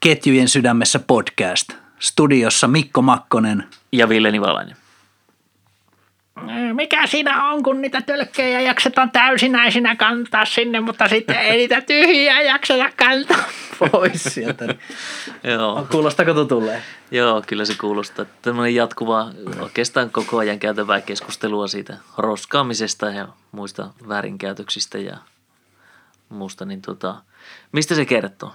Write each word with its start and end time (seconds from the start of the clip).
Ketjujen 0.00 0.48
sydämessä 0.48 0.98
podcast. 0.98 1.72
Studiossa 1.98 2.68
Mikko 2.68 3.02
Makkonen. 3.02 3.66
Ja 3.92 4.08
Ville 4.08 4.30
Nivalainen. 4.30 4.76
Mikä 6.72 7.06
siinä 7.06 7.48
on, 7.50 7.62
kun 7.62 7.80
niitä 7.80 8.02
tölkkejä 8.02 8.60
jaksetaan 8.60 9.10
täysinäisinä 9.10 9.96
kantaa 9.96 10.44
sinne, 10.44 10.80
mutta 10.80 11.08
sitten 11.08 11.36
ei 11.36 11.56
niitä 11.56 11.80
tyhjiä 11.80 12.42
jakseta 12.42 12.90
kantaa. 12.96 13.44
Pois 13.92 14.24
sieltä. 14.24 14.74
Joo, 15.44 15.86
Kuulostako 15.90 16.34
tutulle? 16.34 16.82
joo, 17.10 17.42
kyllä 17.46 17.64
se 17.64 17.74
kuulostaa. 17.80 18.24
Tämmöinen 18.42 18.74
jatkuva, 18.74 19.30
oikeastaan 19.60 20.10
koko 20.10 20.38
ajan 20.38 20.58
käytävää 20.58 21.00
keskustelua 21.00 21.68
siitä 21.68 21.96
roskaamisesta 22.18 23.06
ja 23.10 23.28
muista 23.52 23.90
väärinkäytöksistä 24.08 24.98
ja 24.98 25.16
muusta. 26.28 26.64
Niin 26.64 26.82
tota, 26.82 27.14
mistä 27.72 27.94
se 27.94 28.04
kertoo? 28.04 28.54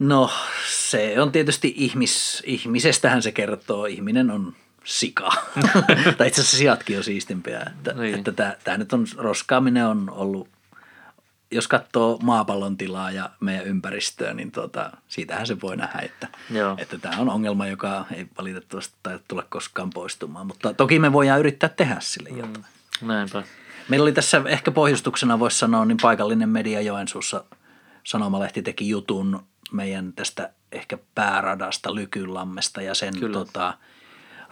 No 0.00 0.30
se 0.68 1.20
on 1.20 1.32
tietysti 1.32 1.74
ihmis, 1.76 2.42
ihmisestähän 2.46 3.22
se 3.22 3.32
kertoo. 3.32 3.86
Ihminen 3.86 4.30
on 4.30 4.54
sika. 4.84 5.32
tai 6.18 6.28
itse 6.28 6.40
asiassa 6.40 6.56
sijatkin 6.56 6.96
on 6.96 7.04
siistimpiä. 7.04 7.60
Että, 7.60 7.92
Niin. 7.92 8.14
että 8.14 8.32
tämä, 8.32 8.56
tämä 8.64 8.78
nyt 8.78 8.92
on, 8.92 9.06
roskaaminen 9.16 9.86
on 9.86 10.10
ollut, 10.10 10.48
jos 11.50 11.68
katsoo 11.68 12.18
maapallon 12.22 12.76
tilaa 12.76 13.10
ja 13.10 13.30
meidän 13.40 13.66
ympäristöä, 13.66 14.34
niin 14.34 14.52
tuota, 14.52 14.90
siitähän 15.08 15.46
se 15.46 15.60
voi 15.60 15.76
nähdä, 15.76 15.98
että, 15.98 16.28
Joo. 16.50 16.74
että 16.78 16.98
tämä 16.98 17.18
on 17.18 17.28
ongelma, 17.28 17.66
joka 17.66 18.04
ei 18.14 18.26
valitettavasti 18.38 18.94
tulla 19.28 19.46
koskaan 19.48 19.90
poistumaan. 19.90 20.46
Mutta 20.46 20.74
toki 20.74 20.98
me 20.98 21.12
voidaan 21.12 21.40
yrittää 21.40 21.68
tehdä 21.68 21.96
sille 22.00 22.28
jotain. 22.28 22.64
Näinpä. 23.02 23.42
Meillä 23.88 24.04
oli 24.04 24.12
tässä 24.12 24.42
ehkä 24.46 24.70
pohjustuksena, 24.70 25.38
voisi 25.38 25.58
sanoa, 25.58 25.84
niin 25.84 25.98
paikallinen 26.02 26.48
media 26.48 26.80
Joensuussa 26.80 27.44
Sanomalehti 28.04 28.62
teki 28.62 28.88
jutun 28.88 29.44
meidän 29.72 30.12
tästä 30.12 30.50
ehkä 30.72 30.98
pääradasta 31.14 31.94
Lykylammesta 31.94 32.82
ja 32.82 32.94
sen 32.94 33.20
Kyllä. 33.20 33.32
tota, 33.32 33.78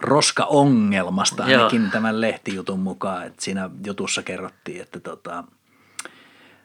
roskaongelmasta 0.01 1.43
Joo. 1.43 1.57
ainakin 1.57 1.91
tämän 1.91 2.21
lehtijutun 2.21 2.79
mukaan. 2.79 3.27
Että 3.27 3.43
siinä 3.43 3.69
jutussa 3.85 4.23
kerrottiin, 4.23 4.81
että 4.81 4.99
tota, 4.99 5.43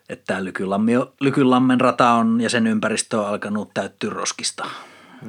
että 0.09 0.25
tämä 0.27 0.45
Lykylammi, 0.45 0.93
Lykylammen 1.21 1.81
rata 1.81 2.11
on 2.11 2.41
ja 2.41 2.51
sen 2.51 2.67
ympäristö 2.67 3.21
on 3.21 3.27
alkanut 3.29 3.71
täyttyä 3.75 4.11
roskista. 4.11 4.67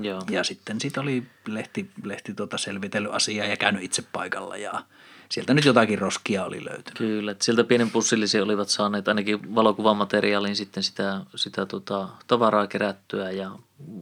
Joo. 0.01 0.21
Ja 0.29 0.43
sitten 0.43 0.81
siitä 0.81 1.01
oli 1.01 1.23
lehti, 1.47 1.91
lehti 2.03 2.33
tota 2.33 2.57
selvitellyt 2.57 3.13
asiaa 3.13 3.47
ja 3.47 3.57
käynyt 3.57 3.83
itse 3.83 4.03
paikalla 4.11 4.57
ja 4.57 4.83
sieltä 5.31 5.53
nyt 5.53 5.65
jotakin 5.65 5.99
roskia 5.99 6.45
oli 6.45 6.65
löytynyt. 6.65 6.97
Kyllä, 6.97 7.31
että 7.31 7.45
sieltä 7.45 7.63
pienen 7.63 7.91
pussillisen 7.91 8.43
olivat 8.43 8.69
saaneet 8.69 9.07
ainakin 9.07 9.55
valokuvamateriaalin 9.55 10.55
sitten 10.55 10.83
sitä, 10.83 11.21
sitä 11.35 11.65
tota, 11.65 12.07
tavaraa 12.27 12.67
kerättyä 12.67 13.31
ja 13.31 13.51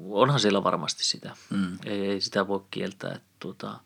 onhan 0.10 0.40
siellä 0.40 0.64
varmasti 0.64 1.06
sitä. 1.06 1.36
Mm. 1.50 1.78
Ei, 1.86 2.06
ei 2.06 2.22
sitä 2.22 2.48
voi 2.48 2.62
kieltää. 2.72 3.12
Että, 3.12 3.28
tota, 3.40 3.80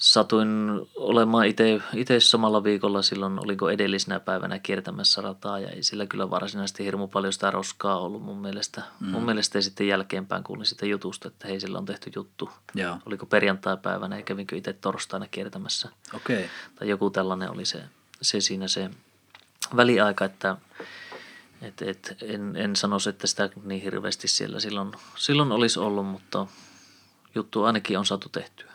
satuin 0.00 0.80
olemaan 0.94 1.46
itse 1.94 2.20
samalla 2.20 2.64
viikolla 2.64 3.02
silloin, 3.02 3.44
oliko 3.44 3.70
edellisenä 3.70 4.20
päivänä 4.20 4.58
kiertämässä 4.58 5.20
rataa 5.20 5.58
ja 5.58 5.70
ei 5.70 5.82
sillä 5.82 6.06
kyllä 6.06 6.30
varsinaisesti 6.30 6.84
hirmu 6.84 7.08
paljon 7.08 7.32
sitä 7.32 7.50
roskaa 7.50 8.00
ollut 8.00 8.22
mun 8.22 8.38
mielestä. 8.38 8.82
Mm. 9.00 9.08
Mun 9.08 9.24
mielestä 9.24 9.58
ei 9.58 9.62
sitten 9.62 9.88
jälkeenpäin 9.88 10.44
kuulin 10.44 10.66
sitä 10.66 10.86
jutusta, 10.86 11.28
että 11.28 11.48
hei 11.48 11.60
sillä 11.60 11.78
on 11.78 11.84
tehty 11.84 12.12
juttu. 12.16 12.50
Joo, 12.74 12.98
Oliko 13.06 13.26
perjantai-päivänä 13.26 14.16
ja 14.16 14.22
kävinkö 14.22 14.56
itse 14.56 14.72
torstaina 14.72 15.26
kiertämässä. 15.26 15.88
Okay. 16.14 16.42
tai 16.74 16.88
joku 16.88 17.10
tällainen 17.10 17.50
oli 17.50 17.64
se, 17.64 17.82
se 18.22 18.40
siinä 18.40 18.68
se 18.68 18.90
väliaika, 19.76 20.24
että 20.24 20.56
et, 21.62 21.82
et, 21.82 22.16
en, 22.22 22.56
en 22.56 22.76
sanoisi, 22.76 23.10
että 23.10 23.26
sitä 23.26 23.50
niin 23.64 23.82
hirveästi 23.82 24.28
siellä 24.28 24.60
silloin, 24.60 24.92
silloin 25.16 25.52
olisi 25.52 25.78
ollut, 25.78 26.06
mutta 26.06 26.46
juttu 27.34 27.64
ainakin 27.64 27.98
on 27.98 28.06
saatu 28.06 28.28
tehtyä. 28.28 28.69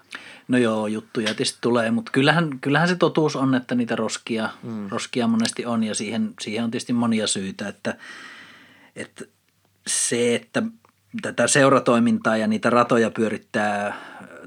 No 0.47 0.57
joo, 0.57 0.88
juttuja 0.88 1.25
tietysti 1.25 1.57
tulee, 1.61 1.91
mutta 1.91 2.11
kyllähän, 2.11 2.59
kyllähän 2.59 2.87
se 2.87 2.95
totuus 2.95 3.36
on, 3.36 3.55
että 3.55 3.75
niitä 3.75 3.95
roskia, 3.95 4.49
mm. 4.64 4.89
roskia 4.89 5.27
monesti 5.27 5.65
on 5.65 5.83
ja 5.83 5.95
siihen, 5.95 6.33
siihen 6.42 6.64
on 6.64 6.71
tietysti 6.71 6.93
monia 6.93 7.27
syitä, 7.27 7.67
että, 7.67 7.97
että 8.95 9.25
se, 9.87 10.36
että 10.36 10.64
tätä 11.21 11.47
seuratoimintaa 11.47 12.37
ja 12.37 12.47
niitä 12.47 12.70
ratoja 12.70 13.11
pyörittää 13.11 13.95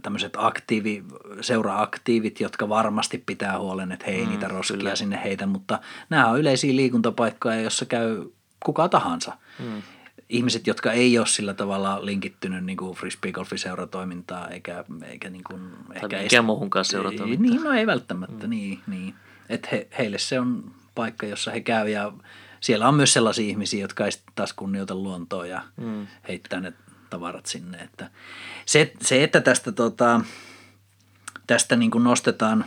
tämmöiset 0.03 0.33
aktiivi, 0.37 1.05
seura-aktiivit, 1.41 2.41
jotka 2.41 2.69
varmasti 2.69 3.23
pitää 3.27 3.59
huolen, 3.59 3.93
että 3.93 4.07
hei 4.07 4.25
mm, 4.25 4.29
niitä 4.31 4.49
roskia 4.49 4.77
kyllä. 4.77 4.97
sinne 4.97 5.21
heitä, 5.25 5.47
mutta 5.47 5.79
nämä 6.11 6.27
on 6.27 6.41
yleisiä 6.41 6.77
liikuntapaikkoja, 6.77 7.61
jossa 7.61 7.85
käy 7.85 8.25
kuka 8.65 8.89
tahansa. 8.89 9.33
Mm. 9.59 9.83
Ihmiset, 10.29 10.67
jotka 10.67 10.93
ei 10.93 11.19
ole 11.19 11.27
sillä 11.27 11.55
tavalla 11.55 12.07
linkittynyt 12.07 12.65
niin 12.65 12.77
kuin 12.77 12.97
frisbeegolfiseuratoimintaa 12.97 14.49
eikä, 14.49 14.85
eikä 15.05 15.31
niin 15.31 15.45
kuin, 15.45 15.71
ehkä 15.95 16.19
minkään 16.19 16.45
muuhunkaan 16.45 16.85
seuratoimintaan. 16.85 17.51
Niin, 17.51 17.65
no 17.65 17.73
ei 17.73 17.87
välttämättä, 17.87 18.47
mm. 18.47 18.51
niin. 18.51 18.81
niin. 18.87 19.15
Et 19.49 19.73
he, 19.73 19.89
heille 19.99 20.19
se 20.19 20.41
on 20.41 20.71
paikka, 20.95 21.27
jossa 21.27 21.51
he 21.51 21.61
käy 21.61 21.89
ja 21.89 22.13
siellä 22.61 22.89
on 22.89 22.95
myös 22.95 23.13
sellaisia 23.13 23.49
ihmisiä, 23.49 23.81
jotka 23.81 24.05
ei 24.05 24.11
taas 24.35 24.53
kunnioita 24.53 24.95
luontoa 24.95 25.47
ja 25.47 25.63
mm. 25.77 26.07
heittää 26.29 26.61
ne 26.61 26.73
tavarat 27.11 27.47
sinne. 27.47 27.79
Että 27.79 28.11
se, 28.67 28.93
se, 29.01 29.25
että 29.25 29.41
tästä, 29.41 29.73
tota, 29.73 30.21
tästä 31.47 31.77
niin 31.77 31.91
kuin 31.91 32.05
nostetaan, 32.05 32.65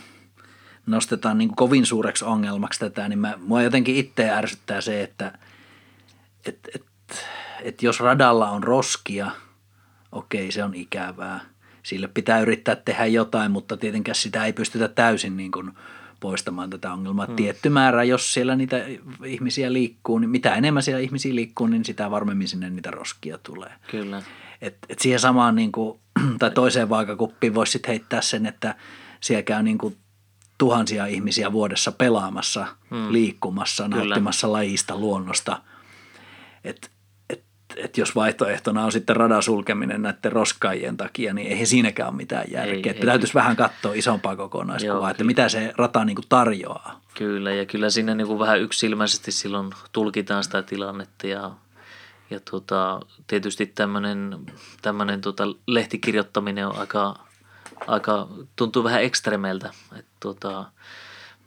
nostetaan 0.86 1.38
niin 1.38 1.50
kuin 1.50 1.56
kovin 1.56 1.86
suureksi 1.86 2.26
ongelmaksi 2.26 2.80
tätä, 2.80 3.08
niin 3.08 3.20
mä, 3.20 3.38
mua 3.38 3.64
jotenkin 3.64 3.96
itse 3.96 4.30
ärsyttää 4.30 4.82
se, 4.82 5.04
että 5.04 5.38
et, 6.46 6.60
et, 6.76 6.86
et 7.64 7.84
jos 7.84 8.00
radalla 8.00 8.50
on 8.50 8.64
roskia, 8.64 9.32
okei 10.12 10.52
se 10.52 10.64
on 10.64 10.76
ikävää. 10.76 11.40
Sille 11.84 12.08
pitää 12.08 12.40
yrittää 12.40 12.76
tehdä 12.76 13.06
jotain, 13.06 13.52
mutta 13.52 13.78
tietenkään 13.78 14.16
sitä 14.16 14.46
ei 14.46 14.54
pystytä 14.54 14.88
täysin 14.88 15.38
niin 15.38 15.52
kuin 15.52 15.72
poistamaan 16.20 16.70
tätä 16.70 16.94
ongelmaa. 16.94 17.26
Hmm. 17.26 17.36
Tietty 17.36 17.70
määrä, 17.70 18.04
jos 18.04 18.34
siellä 18.34 18.56
niitä 18.56 18.86
ihmisiä 19.26 19.74
liikkuu, 19.74 20.20
niin 20.20 20.30
mitä 20.30 20.56
enemmän 20.56 20.84
siellä 20.84 21.02
ihmisiä 21.02 21.36
liikkuu, 21.36 21.68
niin 21.68 21.86
sitä 21.86 22.12
varmemmin 22.12 22.48
sinne 22.48 22.70
niitä 22.70 22.92
roskia 22.92 23.38
tulee. 23.44 23.72
Kyllä. 23.92 24.22
Et, 24.62 24.78
et 24.90 25.00
siihen 25.00 25.20
samaan 25.20 25.56
niin 25.56 25.72
kuin, 25.72 26.00
tai 26.40 26.52
toiseen 26.52 26.90
vaakakuppiin 26.90 27.56
voisi 27.56 27.72
sitten 27.72 27.90
heittää 27.90 28.22
sen, 28.22 28.46
että 28.46 28.76
siellä 29.20 29.44
käy 29.44 29.64
niin 29.64 29.78
kuin 29.78 29.98
tuhansia 30.58 31.06
ihmisiä 31.06 31.52
vuodessa 31.52 31.92
pelaamassa, 31.92 32.68
hmm. 32.90 33.12
liikkumassa, 33.14 33.84
Kyllä. 33.84 33.96
nauttimassa 33.96 34.52
lajista, 34.52 34.98
luonnosta. 34.98 35.62
Että 36.64 36.88
et, 36.88 36.91
et 37.76 37.98
jos 37.98 38.16
vaihtoehtona 38.16 38.84
on 38.84 38.92
sitten 38.92 39.16
radan 39.16 39.44
sulkeminen 39.44 40.02
näiden 40.02 40.32
roskaajien 40.32 40.98
takia, 40.98 41.34
niin 41.34 41.48
eihän 41.48 41.68
siinäkään 41.68 42.10
ole 42.10 42.18
mitään 42.18 42.46
järkeä. 42.52 42.92
Ei, 42.94 43.00
Ei, 43.00 43.06
täytyisi 43.06 43.34
vähän 43.34 43.56
katsoa 43.56 43.94
isompaa 43.94 44.36
kokonaiskuvaa, 44.36 44.96
Joo, 44.96 45.08
että 45.08 45.18
kyllä. 45.18 45.28
mitä 45.28 45.50
se 45.50 45.74
rata 45.78 46.06
niin 46.06 46.16
kuin 46.16 46.26
tarjoaa. 46.30 47.02
Kyllä, 47.14 47.54
ja 47.54 47.66
kyllä 47.66 47.90
siinä 47.90 48.16
niin 48.16 48.28
kuin 48.28 48.40
vähän 48.40 48.62
yksilmäisesti 48.62 49.32
silloin 49.32 49.70
tulkitaan 49.92 50.44
sitä 50.44 50.64
tilannetta 50.64 51.28
ja, 51.28 51.52
ja 52.30 52.40
tuota, 52.50 53.00
tietysti 53.28 53.66
tämmöinen, 53.66 55.22
tuota, 55.22 55.44
lehtikirjoittaminen 55.68 56.68
on 56.68 56.78
aika, 56.78 57.16
aika, 57.88 58.28
tuntuu 58.56 58.84
vähän 58.84 59.04
ekstremeltä. 59.04 59.70
Että 60.00 60.12
tuota, 60.20 60.66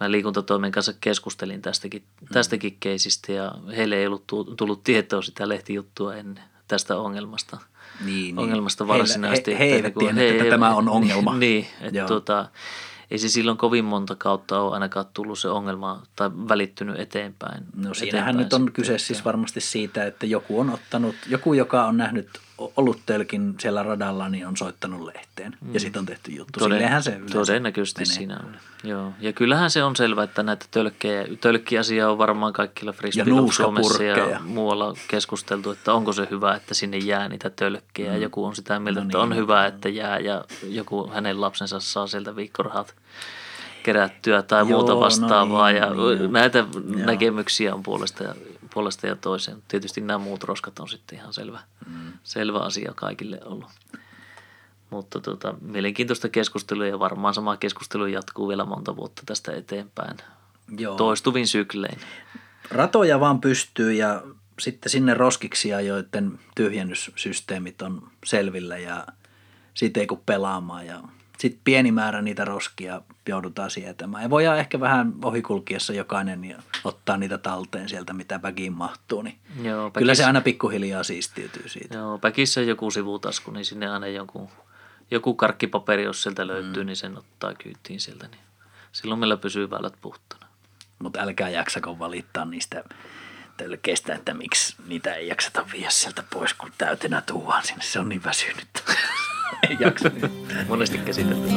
mä 0.00 0.10
liikuntatoimen 0.10 0.72
kanssa 0.72 0.93
keskustelin 1.00 1.62
tästäkin, 1.62 2.03
tästäkin 2.32 2.77
keisistä 2.81 3.32
ja 3.32 3.55
heille 3.77 3.97
ei 3.97 4.06
ollut 4.06 4.27
tu- 4.27 4.44
tullut 4.56 4.84
tietoa 4.84 5.22
sitä 5.22 5.49
lehtijuttua 5.49 6.15
ennen 6.15 6.44
tästä 6.69 6.97
ongelmasta. 6.99 7.56
Niin, 8.04 8.38
ongelmasta 8.38 8.84
Heillä- 8.84 8.99
varsinaisesti. 8.99 9.53
He, 9.53 9.59
he, 9.59 9.65
he 9.71 9.75
eivät 9.75 9.84
niinku- 9.84 10.00
tienneet, 10.00 10.37
että 10.37 10.50
tämä 10.50 10.75
on 10.75 10.88
ongelma. 10.88 11.34
niin, 11.38 11.66
että 11.81 12.04
tuota, 12.06 12.49
ei 13.14 13.19
se 13.19 13.28
silloin 13.28 13.58
kovin 13.58 13.84
monta 13.84 14.14
kautta 14.16 14.60
ole 14.60 14.75
ainakaan 14.75 15.06
tullut 15.14 15.38
se 15.38 15.48
ongelma 15.48 16.02
tai 16.16 16.30
välittynyt 16.48 17.00
eteenpäin. 17.00 17.64
No 17.76 17.94
siinähän 17.94 18.36
nyt 18.36 18.52
on 18.52 18.60
sitten, 18.60 18.72
kyse 18.72 18.92
että- 18.94 19.06
siis 19.06 19.25
varmasti 19.25 19.60
siitä, 19.60 20.06
että 20.06 20.26
joku 20.26 20.60
on 20.60 20.70
ottanut, 20.70 21.14
joku 21.28 21.54
joka 21.54 21.86
on 21.86 21.97
nähnyt 21.97 22.28
ollut 22.77 23.00
tölkin 23.06 23.54
siellä 23.60 23.83
radalla, 23.83 24.28
niin 24.28 24.47
on 24.47 24.56
soittanut 24.56 25.03
lehteen 25.15 25.56
ja 25.72 25.80
sitten 25.80 26.00
on 26.00 26.06
tehty 26.06 26.30
juttu. 26.33 26.60
Toden- 26.60 26.74
Silleenhän 26.74 27.03
se 27.03 27.21
Todennäköisesti 27.33 28.00
menee. 28.00 28.15
siinä 28.15 28.36
on. 28.44 28.56
Joo. 28.84 29.12
Ja 29.21 29.33
kyllähän 29.33 29.71
se 29.71 29.84
on 29.84 29.97
selvä, 29.97 30.22
että 30.22 30.42
näitä 30.42 30.66
tölkkejä, 30.71 31.27
tölkkiasiaa 31.41 32.10
on 32.10 32.18
varmaan 32.18 32.53
kaikilla 32.53 32.92
frisbee 32.92 33.24
Suomessa 33.24 33.62
ja 33.62 33.68
nuuskapurkkeja. 33.71 34.41
muualla 34.44 34.94
keskusteltu, 35.09 35.71
että 35.71 35.92
onko 35.94 36.12
se 36.12 36.28
hyvä, 36.30 36.54
että 36.54 36.74
sinne 36.74 36.97
jää 36.98 37.28
niitä 37.28 37.50
tölkkejä. 37.50 38.12
Mm. 38.12 38.22
Joku 38.22 38.44
on 38.44 38.56
sitä 38.56 38.78
mieltä, 38.80 39.00
No 39.00 39.06
että 39.06 39.18
niin, 39.18 39.22
on 39.22 39.28
no. 39.30 39.36
hyvä, 39.36 39.66
että 39.66 39.89
jää 39.89 40.18
ja 40.18 40.44
joku 40.68 41.10
hänen 41.15 41.41
lapsensa 41.41 41.80
saa 41.80 42.06
sieltä 42.06 42.36
viikkorahat 42.36 42.94
kerättyä 43.84 44.42
tai 44.42 44.60
Joo, 44.60 44.69
muuta 44.69 44.92
no 44.92 45.01
vastaavaa. 45.01 45.71
niin, 45.71 45.83
ja 45.83 45.91
no 45.91 46.09
niin, 46.09 46.19
joo. 46.19 46.31
näitä 46.31 46.59
Joo. 46.59 47.07
näkemyksiä 47.07 47.75
on 47.75 47.83
puolesta 47.83 48.25
ja, 48.25 48.34
puolesta 48.75 49.07
ja 49.07 49.16
toiseen. 49.16 49.63
Tietysti 49.69 50.01
nämä 50.01 50.19
muut 50.19 50.45
roskat 50.45 50.78
on 50.78 50.89
sitten 50.89 51.19
ihan 51.19 51.33
selvä, 51.33 51.60
mm. 51.86 52.13
selvä 52.25 52.59
asia 52.59 52.92
kaikille 52.97 53.41
ollut. 53.45 53.71
Mutta 54.91 55.21
tota, 55.21 55.54
mielenkiintoista 55.60 56.28
keskustelua 56.28 56.86
ja 56.86 56.98
varmaan 56.98 57.34
sama 57.34 57.57
keskustelu 57.57 58.07
jatkuu 58.07 58.48
vielä 58.48 58.65
monta 58.65 58.97
vuotta 58.97 59.22
tästä 59.27 59.53
eteenpäin. 59.53 60.16
Joo. 60.78 60.97
Toistuvin 60.97 61.47
syklein. 61.47 61.98
Ratoja 62.71 63.21
vaan 63.21 63.41
pystyy 63.41 63.92
ja 63.92 64.22
sitten 64.60 64.91
sinne 64.91 65.15
roskiksia, 65.15 65.80
joiden 65.80 66.39
tyhjennyssysteemit 66.54 67.83
on 67.83 68.09
selvillä 68.25 68.78
ja 68.78 69.07
siitä 69.75 70.01
ei 70.01 70.07
kun 70.07 70.22
pelaamaan 70.27 70.87
ja 70.87 71.01
sitten 71.44 71.60
pieni 71.64 71.92
määrä 71.92 72.22
niitä 72.22 72.44
roskia 72.44 73.00
joudutaan 73.28 73.70
sietämään. 73.70 74.22
Ja 74.22 74.30
voidaan 74.30 74.58
ehkä 74.58 74.80
vähän 74.80 75.12
ohikulkiessa 75.22 75.92
jokainen 75.92 76.44
ja 76.44 76.62
ottaa 76.84 77.16
niitä 77.16 77.38
talteen 77.38 77.88
sieltä, 77.88 78.12
mitä 78.12 78.42
väkiin 78.42 78.72
mahtuu. 78.72 79.22
Niin 79.22 79.38
Joo, 79.62 79.91
Kyllä 79.91 80.14
se 80.14 80.22
päkissä- 80.22 80.26
aina 80.26 80.41
pikkuhiljaa 80.41 81.02
siistiytyy 81.02 81.68
siitä. 81.68 81.94
Joo, 81.94 82.18
päkissä 82.18 82.60
on 82.60 82.66
joku 82.66 82.91
sivutasku, 82.91 83.50
niin 83.50 83.64
sinne 83.64 83.91
aina 83.91 84.06
joku, 84.06 84.50
joku 85.10 85.34
karkkipaperi, 85.34 86.04
jos 86.04 86.22
sieltä 86.22 86.46
löytyy, 86.46 86.82
mm. 86.82 86.86
niin 86.86 86.96
sen 86.96 87.18
ottaa 87.18 87.54
kyytiin 87.54 88.00
sieltä. 88.00 88.28
Niin 88.28 88.41
silloin 88.92 89.20
meillä 89.20 89.36
pysyy 89.36 89.70
väylät 89.70 89.94
puhtana. 90.00 90.46
Mutta 90.98 91.20
älkää 91.20 91.48
jaksako 91.48 91.98
valittaa 91.98 92.44
niistä 92.44 92.84
tölkeistä, 93.56 94.14
että 94.14 94.34
miksi 94.34 94.76
niitä 94.86 95.14
ei 95.14 95.28
jakseta 95.28 95.66
viedä 95.72 95.91
sieltä 95.91 96.24
pois, 96.32 96.54
kun 96.54 96.72
täytenä 96.78 97.20
tuodaan 97.20 97.64
sinne. 97.64 97.82
Se 97.84 98.00
on 98.00 98.08
niin 98.08 98.24
väsynyt. 98.24 98.68
ei 99.71 99.77
jaksa. 99.80 100.10
Monesti 100.68 100.98
käsitelty. 100.98 101.48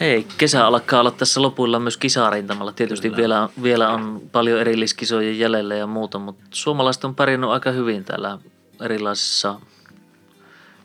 Hei, 0.00 0.26
kesä 0.38 0.66
alkaa 0.66 1.00
olla 1.00 1.10
tässä 1.10 1.42
lopuilla 1.42 1.78
myös 1.80 1.96
kisarintamalla. 1.96 2.72
Tietysti 2.72 3.16
vielä, 3.16 3.48
vielä 3.62 3.88
on 3.88 4.22
paljon 4.32 4.60
erilliskisoja 4.60 5.32
jäljellä 5.32 5.74
ja 5.74 5.86
muuta, 5.86 6.18
mutta 6.18 6.44
suomalaiset 6.50 7.04
on 7.04 7.14
pärjännyt 7.14 7.50
aika 7.50 7.70
hyvin 7.70 8.04
täällä 8.04 8.38
erilaisissa 8.80 9.60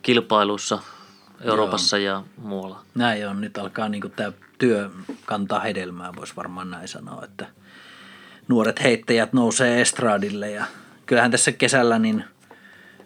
kilpailuissa 0.02 0.80
Euroopassa 1.42 1.98
ja 1.98 2.24
muualla. 2.38 2.80
Näin 2.96 3.28
on. 3.28 3.42
Nyt 3.42 3.58
alkaa 3.58 3.90
niin 3.90 4.12
tämä 4.16 4.32
työ 4.58 4.90
kantaa 5.26 5.60
hedelmää, 5.60 6.16
voisi 6.16 6.36
varmaan 6.36 6.70
näin 6.70 6.88
sanoa, 6.88 7.24
että 7.24 7.48
nuoret 8.52 8.84
heittäjät 8.84 9.34
nousee 9.34 9.82
estradille 9.82 10.52
ja 10.52 10.66
kyllähän 11.06 11.32
tässä 11.32 11.52
kesällä 11.52 12.00
niin 12.00 12.24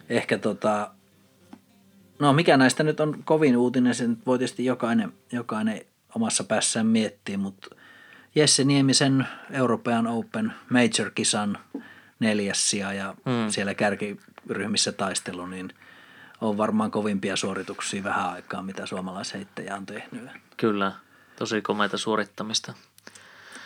ehkä 0.08 0.38
tota, 0.38 0.90
no 2.18 2.32
mikä 2.32 2.56
näistä 2.56 2.82
nyt 2.82 3.00
on 3.00 3.22
kovin 3.24 3.56
uutinen, 3.56 3.94
se 3.94 4.06
nyt 4.06 4.26
voi 4.26 4.38
tietysti 4.38 4.64
jokainen, 4.64 5.12
jokainen 5.32 5.80
omassa 6.14 6.44
päässään 6.44 6.86
miettiä, 6.86 7.38
mutta 7.38 7.68
Jesse 8.34 8.64
Niemisen 8.64 9.26
European 9.50 10.06
Open 10.06 10.52
Major-kisan 10.70 11.58
neljäs 12.20 12.70
sija 12.70 12.92
ja 12.92 13.14
mm. 13.24 13.50
siellä 13.50 13.74
kärkiryhmissä 13.74 14.92
taistelu, 14.92 15.46
niin 15.46 15.74
on 16.40 16.58
varmaan 16.58 16.90
kovimpia 16.90 17.36
suorituksia 17.36 18.04
vähän 18.04 18.30
aikaa, 18.30 18.62
mitä 18.62 18.86
suomalaisheittäjä 18.86 19.76
on 19.76 19.86
tehnyt. 19.86 20.30
Kyllä, 20.56 20.92
tosi 21.38 21.62
komeita 21.62 21.98
suorittamista. 21.98 22.74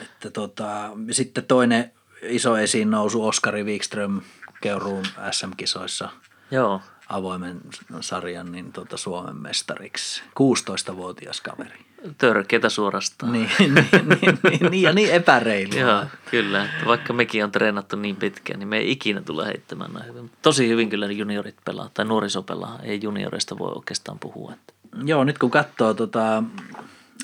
Että 0.02 0.31
tota, 0.31 0.91
sitten 1.11 1.44
toinen 1.44 1.93
iso 2.23 2.56
esiin 2.56 2.91
nousu 2.91 3.26
Oskari 3.26 3.64
Wikström 3.64 4.20
Keuruun 4.61 5.05
SM-kisoissa 5.31 6.08
Joo, 6.50 6.81
avoimen 7.08 7.61
sarjan 8.00 8.52
niin 8.52 8.73
tota 8.73 8.97
Suomen 8.97 9.37
mestariksi. 9.37 10.23
16-vuotias 10.41 11.41
kaveri. 11.41 11.79
törkeitä 12.19 12.69
suorastaan. 12.69 13.32
Niin, 13.32 13.50
niin, 13.58 13.75
niin, 13.75 14.38
niin, 14.43 14.70
niin, 14.70 14.82
ja 14.82 14.93
niin 14.93 15.12
epäreilua. 15.12 15.81
Joo, 15.81 16.05
kyllä. 16.31 16.64
Että 16.64 16.87
vaikka 16.87 17.12
mekin 17.12 17.44
on 17.44 17.52
treenattu 17.52 17.97
niin 17.97 18.17
pitkään, 18.17 18.58
niin 18.58 18.69
me 18.69 18.79
ei 18.79 18.91
ikinä 18.91 19.20
tule 19.20 19.47
heittämään 19.47 19.93
näin 19.93 20.06
hyvin. 20.06 20.31
Tosi 20.43 20.69
hyvin 20.69 20.91
kyllä 20.91 21.06
juniorit 21.06 21.56
pelaa, 21.64 21.91
tai 21.94 22.05
nuoriso 22.05 22.43
pelaa. 22.43 22.79
Ei 22.82 23.00
junioreista 23.02 23.58
voi 23.58 23.73
oikeastaan 23.75 24.19
puhua. 24.19 24.52
Että. 24.52 24.73
Joo, 25.05 25.25
nyt 25.25 25.38
kun 25.38 25.50
katsoo 25.50 25.94
tota, 25.94 26.43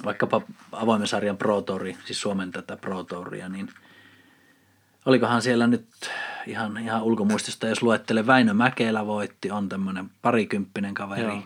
vaikkapa 0.04 0.42
avoimen 0.72 1.06
sarjan 1.06 1.36
Pro 1.36 1.62
Touri, 1.62 1.96
siis 2.04 2.20
Suomen 2.20 2.52
tätä 2.52 2.76
Pro 2.76 3.04
Touria, 3.04 3.48
niin 3.48 3.68
olikohan 5.06 5.42
siellä 5.42 5.66
nyt 5.66 5.86
ihan, 6.46 6.78
ihan 6.78 7.02
ulkomuistista, 7.02 7.66
jos 7.66 7.82
luettelee 7.82 8.26
Väinö 8.26 8.54
Mäkelä 8.54 9.06
voitti, 9.06 9.50
on 9.50 9.68
tämmöinen 9.68 10.10
parikymppinen 10.22 10.94
kaveri. 10.94 11.22
Joo. 11.22 11.42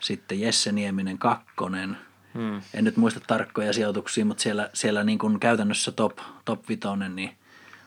Sitten 0.00 0.40
Jesse 0.40 0.72
Nieminen 0.72 1.18
kakkonen. 1.18 1.96
Hmm. 2.34 2.62
En 2.74 2.84
nyt 2.84 2.96
muista 2.96 3.20
tarkkoja 3.26 3.72
sijoituksia, 3.72 4.24
mutta 4.24 4.42
siellä, 4.42 4.70
siellä 4.74 5.04
niin 5.04 5.18
kuin 5.18 5.40
käytännössä 5.40 5.92
top, 5.92 6.18
top 6.44 6.68
vitonen, 6.68 7.16
niin 7.16 7.36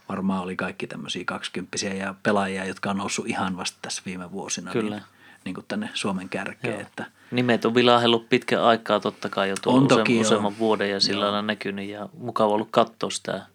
varmaan 0.09 0.43
oli 0.43 0.55
kaikki 0.55 0.87
tämmöisiä 0.87 1.23
kaksikymppisiä 1.25 1.93
ja 1.93 2.15
pelaajia, 2.23 2.65
jotka 2.65 2.89
on 2.89 2.97
noussut 2.97 3.27
ihan 3.27 3.57
vasta 3.57 3.77
tässä 3.81 4.01
viime 4.05 4.31
vuosina 4.31 4.71
Kyllä. 4.71 4.95
Niin, 4.95 5.05
niin 5.45 5.55
kuin 5.55 5.65
tänne 5.67 5.89
Suomen 5.93 6.29
kärkeen. 6.29 6.73
Joo. 6.73 6.81
Että 6.81 7.05
Nimet 7.31 7.65
on 7.65 7.75
vilahellut 7.75 8.29
pitkän 8.29 8.63
aikaa 8.63 8.99
totta 8.99 9.29
kai 9.29 9.49
jo 9.49 9.55
tuolla 9.61 10.03
use, 10.03 10.19
useamman 10.19 10.57
vuoden 10.59 10.89
ja 10.89 10.99
sillä 10.99 11.21
lailla 11.23 11.41
näkynyt. 11.41 11.89
Ja 11.89 12.09
mukava 12.17 12.53
ollut 12.53 12.67
katsoa 12.71 13.09
sitä 13.09 13.45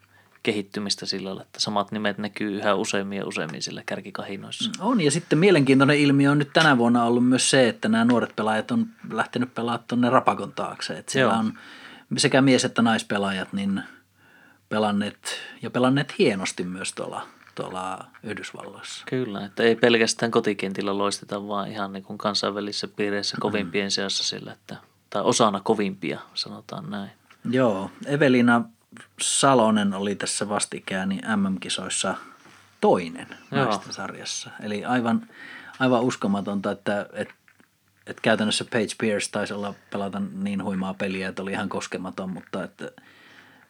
kehittymistä 0.43 1.07
sillä 1.07 1.27
lailla, 1.27 1.43
että 1.43 1.61
samat 1.61 1.93
nimet 1.93 2.19
näkyy 2.19 2.57
yhä 2.57 2.75
useammin 2.75 3.19
ja 3.19 3.27
useammin 3.27 3.63
sillä 3.63 3.83
kärkikahinoissa. 3.87 4.71
On, 4.81 5.01
ja 5.01 5.11
sitten 5.11 5.39
mielenkiintoinen 5.39 5.99
ilmiö 5.99 6.31
on 6.31 6.39
nyt 6.39 6.53
tänä 6.53 6.79
vuonna 6.79 7.05
ollut 7.05 7.29
myös 7.29 7.51
se, 7.51 7.69
että 7.69 7.89
nämä 7.89 8.05
nuoret 8.05 8.37
pelaajat 8.37 8.71
on 8.71 8.87
lähtenyt 9.11 9.55
pelaamaan 9.55 9.85
tuonne 9.89 10.11
Rapakon 10.11 10.53
taakse. 10.53 10.99
Että 10.99 11.13
siellä 11.13 11.33
Joo. 11.33 11.41
on 11.41 11.53
sekä 12.17 12.41
mies- 12.43 12.65
että 12.65 12.83
naispelaajat 12.83 13.53
niin 13.53 13.83
pelanneet, 14.69 15.19
ja 15.63 15.71
pelanneet 15.71 16.19
hienosti 16.19 16.65
myös 16.65 16.93
tuolla, 16.93 17.27
tuolla 17.57 18.05
Yhdysvalloissa. 18.23 19.05
Kyllä, 19.07 19.45
että 19.45 19.63
ei 19.63 19.77
pelkästään 19.77 20.31
kotikentillä 20.31 20.99
loisteta, 20.99 21.49
vaan 21.49 21.69
ihan 21.69 21.93
niin 21.93 22.03
kuin 22.03 22.19
kansainvälisissä 22.19 22.89
piireissä 22.89 23.37
kovimpien 23.41 23.91
seassa 23.91 24.25
sillä, 24.25 24.53
että, 24.53 24.77
tai 25.11 25.23
osana 25.23 25.61
kovimpia, 25.61 26.21
sanotaan 26.35 26.91
näin. 26.91 27.11
Joo, 27.51 27.91
Evelina 28.07 28.65
Salonen 29.21 29.95
oli 29.95 30.15
tässä 30.15 30.49
vastikään 30.49 31.09
niin 31.09 31.23
MM-kisoissa 31.37 32.15
toinen 32.81 33.27
Joo. 33.53 33.65
naisten 33.65 33.93
sarjassa. 33.93 34.51
Eli 34.63 34.85
aivan, 34.85 35.29
aivan 35.79 36.03
uskomatonta, 36.03 36.71
että, 36.71 37.07
että, 37.13 37.35
että 38.07 38.23
käytännössä 38.23 38.65
Paige 38.73 38.95
Pierce 38.99 39.31
taisi 39.31 39.55
olla 39.55 39.75
pelata 39.93 40.23
niin 40.33 40.65
huimaa 40.65 40.95
peliä, 40.95 41.29
että 41.29 41.43
oli 41.43 41.53
ihan 41.53 41.69
koskematon, 41.69 42.31
mutta 42.31 42.65
että, 42.65 42.91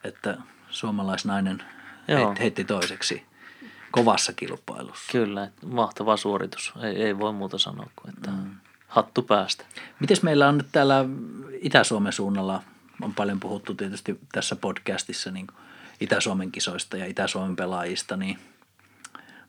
että 0.05 0.37
suomalaisnainen 0.71 1.63
Joo. 2.09 2.35
heitti 2.41 2.65
toiseksi 2.65 3.27
kovassa 3.91 4.33
kilpailussa. 4.33 5.13
Kyllä, 5.13 5.51
mahtava 5.67 6.17
suoritus. 6.17 6.73
Ei, 6.83 7.03
ei 7.03 7.19
voi 7.19 7.33
muuta 7.33 7.59
sanoa 7.59 7.91
kuin, 7.97 8.15
että 8.15 8.31
mm. 8.31 8.51
hattu 8.89 9.23
päästä. 9.23 9.65
Miten 10.01 10.17
meillä 10.23 10.49
on 10.49 10.57
nyt 10.57 10.67
täällä 10.73 11.05
Itä-Suomen 11.61 12.13
suunnalla, 12.13 12.63
on 13.03 13.15
paljon 13.15 13.41
puhuttu 13.41 13.75
tietysti 13.75 14.21
tässä 14.33 14.57
podcastissa 14.57 15.31
niin 15.31 15.47
Itä-Suomen 16.01 16.53
kisoista 16.53 16.97
ja 16.97 17.07
Itä-Suomen 17.07 17.57
pelaajista, 17.57 18.17
niin 18.17 18.39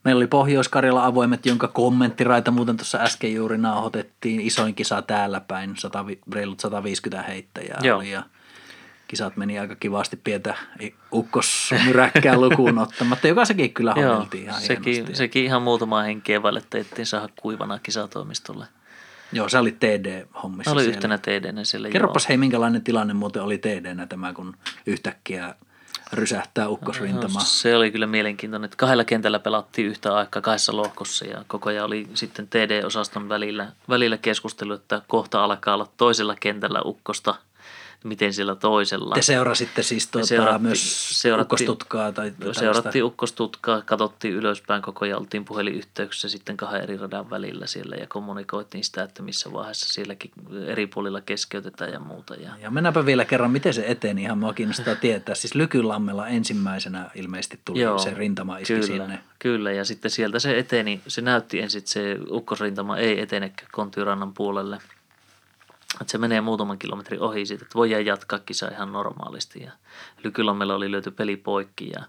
meillä 0.03 0.19
oli 0.19 0.27
Pohjois-Karjala 0.27 1.05
avoimet, 1.05 1.45
jonka 1.45 1.67
kommenttiraita 1.67 2.51
muuten 2.51 2.77
tuossa 2.77 2.97
äsken 2.97 3.33
juuri 3.33 3.57
nauhoitettiin. 3.57 4.41
Isoin 4.41 4.75
kisa 4.75 5.01
täällä 5.01 5.39
päin, 5.39 5.77
100, 5.77 6.05
reilut 6.31 6.59
150 6.59 7.27
heittäjää 7.27 7.79
Joo. 7.83 7.97
oli 7.97 8.11
ja 8.11 8.23
kisat 9.07 9.37
meni 9.37 9.59
aika 9.59 9.75
kivasti 9.75 10.17
pientä 10.23 10.55
ukkosmyräkkää 11.13 12.37
lukuun 12.37 12.79
ottamatta, 12.79 13.27
joka 13.27 13.45
sekin 13.45 13.73
kyllä 13.73 13.93
Joo, 13.97 14.09
hommeltiin 14.09 14.43
ihan 14.43 14.61
sekin, 14.61 14.93
hienosti. 14.93 15.15
sekin 15.15 15.43
ihan 15.43 15.61
muutama 15.61 16.01
henkeä 16.01 16.43
vaille 16.43 16.63
teettiin 16.69 17.05
saada 17.05 17.29
kuivana 17.41 17.79
kisatoimistolle. 17.79 18.65
Joo, 19.31 19.49
se 19.49 19.57
oli 19.57 19.71
TD-hommissa 19.71 20.63
Se 20.63 20.73
oli 20.73 20.81
siellä. 20.81 20.95
yhtenä 20.95 21.17
teidänä 21.17 21.63
siellä. 21.63 21.89
Kerropas 21.89 22.29
hei, 22.29 22.37
minkälainen 22.37 22.83
tilanne 22.83 23.13
muuten 23.13 23.43
oli 23.43 23.57
TDnä 23.57 24.07
tämä, 24.07 24.33
kun 24.33 24.57
yhtäkkiä 24.85 25.55
rysähtää 26.13 26.69
ukkosrintama. 26.69 27.39
No, 27.39 27.45
se 27.45 27.75
oli 27.75 27.91
kyllä 27.91 28.07
mielenkiintoinen, 28.07 28.65
että 28.65 28.77
kahdella 28.77 29.03
kentällä 29.03 29.39
pelattiin 29.39 29.87
yhtä 29.87 30.15
aikaa 30.15 30.41
kahdessa 30.41 30.75
lohkossa 30.75 31.25
ja 31.25 31.43
koko 31.47 31.69
ajan 31.69 31.85
oli 31.85 32.07
sitten 32.13 32.47
TD-osaston 32.47 33.29
välillä, 33.29 33.71
välillä 33.89 34.17
keskustelu, 34.17 34.73
että 34.73 35.01
kohta 35.07 35.43
alkaa 35.43 35.73
olla 35.73 35.89
toisella 35.97 36.35
kentällä 36.39 36.81
ukkosta, 36.85 37.35
miten 38.07 38.33
siellä 38.33 38.55
toisella. 38.55 39.15
Te 39.15 39.21
seurasitte 39.21 39.83
siis 39.83 40.07
tuota, 40.07 40.27
seurattiin- 40.27 40.61
myös 40.61 41.21
seurattiin- 41.21 41.41
ukkostutkaa 41.69 42.11
tai? 42.11 42.33
Seurattiin 42.51 43.03
ukkostutkaa, 43.03 43.81
katsottiin 43.81 44.33
ylöspäin 44.33 44.81
koko 44.81 45.05
ajan, 45.05 45.19
oltiin 45.19 45.45
puhelinyhteyksissä 45.45 46.29
sitten 46.29 46.57
kahden 46.57 46.81
eri 46.81 46.97
radan 46.97 47.29
välillä 47.29 47.67
siellä 47.67 47.95
ja 47.95 48.07
kommunikoitiin 48.07 48.83
sitä, 48.83 49.03
että 49.03 49.23
missä 49.23 49.53
vaiheessa 49.53 49.89
sielläkin 49.93 50.31
eri 50.67 50.87
puolilla 50.87 51.21
keskeytetään 51.21 51.93
ja 51.93 51.99
muuta. 51.99 52.35
Ja 52.35 52.49
Ja 52.61 52.71
mennäänpä 52.71 53.05
vielä 53.05 53.25
kerran, 53.25 53.51
miten 53.51 53.73
se 53.73 53.83
eteni, 53.87 54.21
ihan 54.21 54.37
mua 54.37 54.53
kiinnostaa 54.53 54.95
tietää. 54.95 55.35
Siis 55.35 55.55
Lykylammella 55.55 56.27
ensimmäisenä 56.27 57.09
ilmeisesti 57.15 57.59
tuli 57.65 57.81
Joo, 57.81 57.97
se 57.97 58.13
rintama 58.13 58.57
iski 58.57 58.73
kyllä, 58.73 58.85
sinne. 58.87 59.19
Kyllä, 59.39 59.71
ja 59.71 59.85
sitten 59.85 60.11
sieltä 60.11 60.39
se 60.39 60.57
eteni, 60.59 61.01
se 61.07 61.21
näytti 61.21 61.59
ensin, 61.59 61.79
että 61.79 61.91
se 61.91 62.17
ukkosrintama 62.31 62.97
ei 62.97 63.21
etenekään 63.21 63.69
Kontiorannan 63.71 64.33
puolelle. 64.33 64.77
Että 66.01 66.11
se 66.11 66.17
menee 66.17 66.41
muutaman 66.41 66.79
kilometrin 66.79 67.21
ohi 67.21 67.45
siitä, 67.45 67.65
että 67.65 67.75
voidaan 67.75 68.05
jatkaa 68.05 68.39
kisaa 68.39 68.69
ihan 68.69 68.91
normaalisti. 68.91 69.63
Ja 69.63 69.71
Lykylammella 70.23 70.75
oli 70.75 70.91
löyty 70.91 71.11
peli 71.11 71.37
poikki 71.37 71.89
ja 71.89 72.03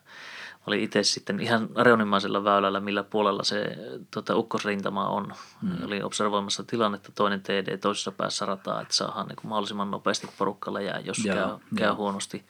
oli 0.66 0.83
itse 0.83 1.02
sitten 1.02 1.40
ihan 1.40 1.68
reunimaisella 1.76 2.45
väylällä, 2.45 2.80
millä 2.80 3.02
puolella 3.02 3.45
se 3.45 3.78
tota, 4.11 4.37
ukkosrintama 4.37 5.09
on. 5.09 5.33
Mm. 5.62 5.85
Oli 5.85 6.02
observoimassa 6.02 6.64
tilannetta 6.64 7.12
toinen 7.14 7.42
TD 7.42 7.78
toisessa 7.78 8.12
päässä 8.12 8.47
rataa, 8.47 8.80
että 8.80 8.95
saadaan 8.95 9.28
niin 9.28 9.37
kuin 9.37 9.49
mahdollisimman 9.49 9.90
nopeasti 9.90 10.28
porukkalle 10.38 10.83
jää, 10.83 11.00
jos 11.04 11.25
Joo, 11.25 11.37
käy, 11.37 11.49
käy 11.76 11.92
huonosti. 11.92 12.45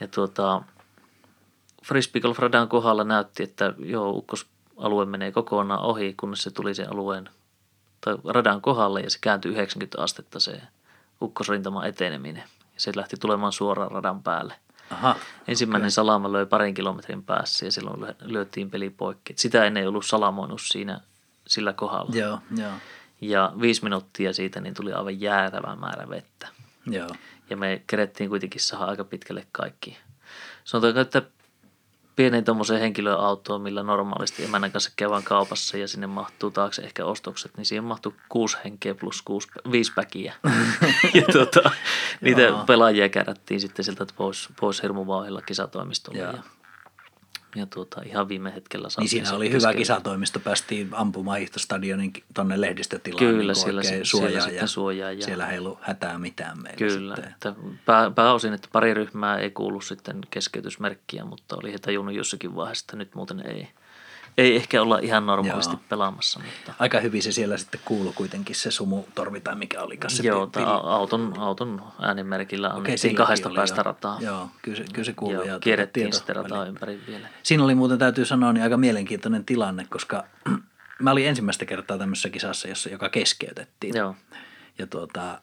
Ja 0.00 0.08
tuota, 0.08 0.62
Frisbee 1.84 2.22
Golf 2.22 2.38
Radan 2.38 2.68
kohdalla 2.68 3.04
näytti, 3.04 3.42
että 3.42 3.74
joo, 3.78 4.10
ukkosalue 4.10 5.06
menee 5.06 5.32
kokonaan 5.32 5.80
ohi, 5.80 6.14
kunnes 6.20 6.42
se 6.42 6.50
tuli 6.50 6.74
sen 6.74 6.92
alueen 6.92 7.28
tai 8.06 8.16
radan 8.34 8.60
kohdalle 8.62 9.00
ja 9.00 9.10
se 9.10 9.18
kääntyi 9.20 9.52
90 9.52 10.02
astetta 10.02 10.40
se 10.40 10.60
ukkosrintama 11.22 11.86
eteneminen. 11.86 12.44
Ja 12.74 12.80
se 12.80 12.92
lähti 12.96 13.16
tulemaan 13.16 13.52
suoraan 13.52 13.90
radan 13.90 14.22
päälle. 14.22 14.54
Aha, 14.90 15.16
Ensimmäinen 15.48 15.84
okay. 15.84 15.90
salama 15.90 16.32
löi 16.32 16.46
parin 16.46 16.74
kilometrin 16.74 17.22
päässä 17.22 17.64
ja 17.64 17.72
silloin 17.72 18.14
lyötiin 18.20 18.70
peli 18.70 18.90
poikki. 18.90 19.32
Et 19.32 19.38
sitä 19.38 19.64
ennen 19.64 19.80
ei 19.80 19.86
ollut 19.86 20.06
salamoinut 20.06 20.60
siinä 20.60 21.00
sillä 21.46 21.72
kohdalla. 21.72 22.16
joo, 22.16 22.38
joo, 22.56 22.72
Ja 23.20 23.52
viisi 23.60 23.82
minuuttia 23.84 24.32
siitä 24.32 24.60
niin 24.60 24.74
tuli 24.74 24.92
aivan 24.92 25.20
jäätävä 25.20 25.76
määrä 25.76 26.08
vettä. 26.08 26.48
joo. 26.86 27.08
Ja 27.50 27.56
me 27.56 27.82
kerettiin 27.86 28.30
kuitenkin 28.30 28.60
saada 28.60 28.84
aika 28.84 29.04
pitkälle 29.04 29.46
kaikki. 29.52 29.98
Sanotaanko, 30.64 31.00
että 31.00 31.22
pienen 32.16 32.44
tuommoisen 32.44 32.80
henkilöautoon, 32.80 33.62
millä 33.62 33.82
normaalisti 33.82 34.44
emännän 34.44 34.72
kanssa 34.72 34.90
käydään 34.96 35.22
kaupassa 35.22 35.76
ja 35.76 35.88
sinne 35.88 36.06
mahtuu 36.06 36.50
taakse 36.50 36.82
ehkä 36.82 37.04
ostokset, 37.04 37.56
niin 37.56 37.66
siihen 37.66 37.84
mahtuu 37.84 38.14
kuusi 38.28 38.56
henkeä 38.64 38.94
plus 38.94 39.22
kuusi, 39.22 39.48
viisi 39.70 39.92
päkiä. 39.94 40.34
ja 41.14 41.22
tuota, 41.32 41.70
niitä 42.20 42.42
Joo. 42.42 42.64
pelaajia 42.66 43.08
kerättiin 43.08 43.60
sitten 43.60 43.84
sieltä 43.84 44.06
pois, 44.16 44.48
pois 44.60 44.82
hirmuvauhilla 44.82 45.42
kisatoimistolle. 45.42 46.18
Joo. 46.18 46.32
Ja, 46.32 46.42
ja 47.56 47.66
tuota, 47.66 48.02
ihan 48.02 48.28
viime 48.28 48.54
hetkellä 48.54 48.84
Niin 48.84 48.90
saatiin 48.90 49.08
siinä 49.08 49.28
se 49.28 49.34
oli 49.34 49.48
hyvä 49.48 49.54
keskelle. 49.58 49.74
kisatoimisto, 49.74 50.40
päästiin 50.40 50.88
ampumaan 50.92 51.38
Hiihtostadionin 51.38 52.12
tuonne 52.34 52.60
lehdistötilaan. 52.60 53.18
Kyllä, 53.18 53.52
niin 53.52 53.56
siellä 53.62 53.82
suojaa 53.82 54.04
siellä 54.04 54.38
ja 54.38 54.42
sitten 54.42 54.68
suojaa 54.68 55.12
ja- 55.12 55.24
Siellä 55.24 55.50
ei 55.50 55.58
ollut 55.58 55.78
hätää 55.82 56.18
mitään 56.18 56.62
meillä 56.62 56.78
Kyllä, 56.78 57.16
sitten. 57.16 57.32
että 57.32 57.54
pää, 57.86 58.10
pääosin, 58.10 58.52
että 58.52 58.68
pari 58.72 58.94
ryhmää 58.94 59.38
ei 59.38 59.50
kuulu 59.50 59.80
sitten 59.80 60.18
keskeytysmerkkiä, 60.30 61.24
mutta 61.24 61.56
oli 61.62 61.72
he 61.72 61.78
tajunnut 61.78 62.14
jossakin 62.14 62.54
vaiheessa, 62.56 62.82
että 62.84 62.96
nyt 62.96 63.14
muuten 63.14 63.40
ei, 63.46 63.68
ei 64.38 64.56
ehkä 64.56 64.82
olla 64.82 64.98
ihan 64.98 65.26
normaalisti 65.26 65.74
Joo. 65.74 65.82
pelaamassa. 65.88 66.40
Mutta 66.40 66.74
Aika 66.78 67.00
hyvin 67.00 67.22
se 67.22 67.32
siellä 67.32 67.56
sitten 67.56 67.80
kuului 67.84 68.12
kuitenkin 68.12 68.56
se 68.56 68.70
sumutorvi 68.70 69.40
tai 69.40 69.54
mikä 69.54 69.82
oli 69.82 69.98
se 70.08 70.22
joo, 70.22 70.46
pil- 70.46 70.86
auton, 70.86 71.34
auton 71.38 71.82
äänimerkillä 72.00 72.68
annettiin 72.68 72.98
silläkin 72.98 73.16
kahdesta 73.16 73.48
oli, 73.48 73.56
päästä 73.56 73.76
joo. 73.76 73.82
rataa. 73.84 74.18
Joo, 74.20 74.48
kyllä 74.62 74.76
se, 74.76 74.84
kyllä 74.92 75.04
se 75.04 75.12
kuului. 75.12 75.34
Joo, 75.34 75.44
ja 75.44 75.50
tuota 75.50 75.64
kierrettiin 75.64 76.12
sitten 76.12 76.36
rataa 76.36 76.66
ympäri 76.66 77.00
vielä. 77.06 77.28
Siinä 77.42 77.64
oli 77.64 77.74
muuten 77.74 77.98
täytyy 77.98 78.24
sanoa 78.24 78.52
niin 78.52 78.64
aika 78.64 78.76
mielenkiintoinen 78.76 79.44
tilanne, 79.44 79.86
koska 79.90 80.24
mä 81.02 81.10
olin 81.10 81.26
ensimmäistä 81.26 81.64
kertaa 81.64 81.98
tämmöisessä 81.98 82.30
kisassa, 82.30 82.68
jossa, 82.68 82.88
joka 82.88 83.08
keskeytettiin. 83.08 83.96
Joo, 83.96 84.14
Ja 84.78 84.86
tuota, 84.86 85.40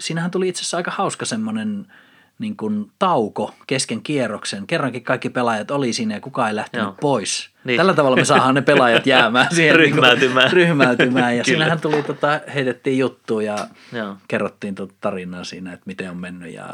siinähän 0.00 0.30
tuli 0.30 0.48
itse 0.48 0.60
asiassa 0.60 0.76
aika 0.76 0.90
hauska 0.90 1.24
semmoinen 1.24 1.86
niin 2.38 2.56
kuin 2.56 2.90
tauko 2.98 3.54
kesken 3.66 4.02
kierroksen. 4.02 4.66
Kerrankin 4.66 5.04
kaikki 5.04 5.30
pelaajat 5.30 5.70
oli 5.70 5.92
siinä 5.92 6.14
ja 6.14 6.20
kukaan 6.20 6.48
ei 6.48 6.56
lähtenyt 6.56 6.84
Joo. 6.86 6.96
pois. 7.00 7.50
Niin. 7.64 7.76
Tällä 7.76 7.94
tavalla 7.94 8.16
me 8.16 8.24
saadaan 8.24 8.54
ne 8.54 8.62
pelaajat 8.62 9.06
jäämään 9.06 9.46
siihen 9.54 9.76
niin 9.76 9.90
kuin 9.90 10.02
Ryhmäytymään. 10.02 10.52
ryhmäytymään. 10.52 11.36
Ja 11.36 11.44
Kyllä. 11.44 11.56
siinähän 11.56 11.80
tuli, 11.80 12.02
tota, 12.02 12.40
heitettiin 12.54 12.98
juttuja 12.98 13.56
ja 13.92 13.98
Joo. 13.98 14.16
kerrottiin 14.28 14.74
tuota 14.74 14.94
tarinaa 15.00 15.44
siinä, 15.44 15.72
että 15.72 15.82
miten 15.86 16.10
on 16.10 16.16
mennyt 16.16 16.54
ja 16.54 16.68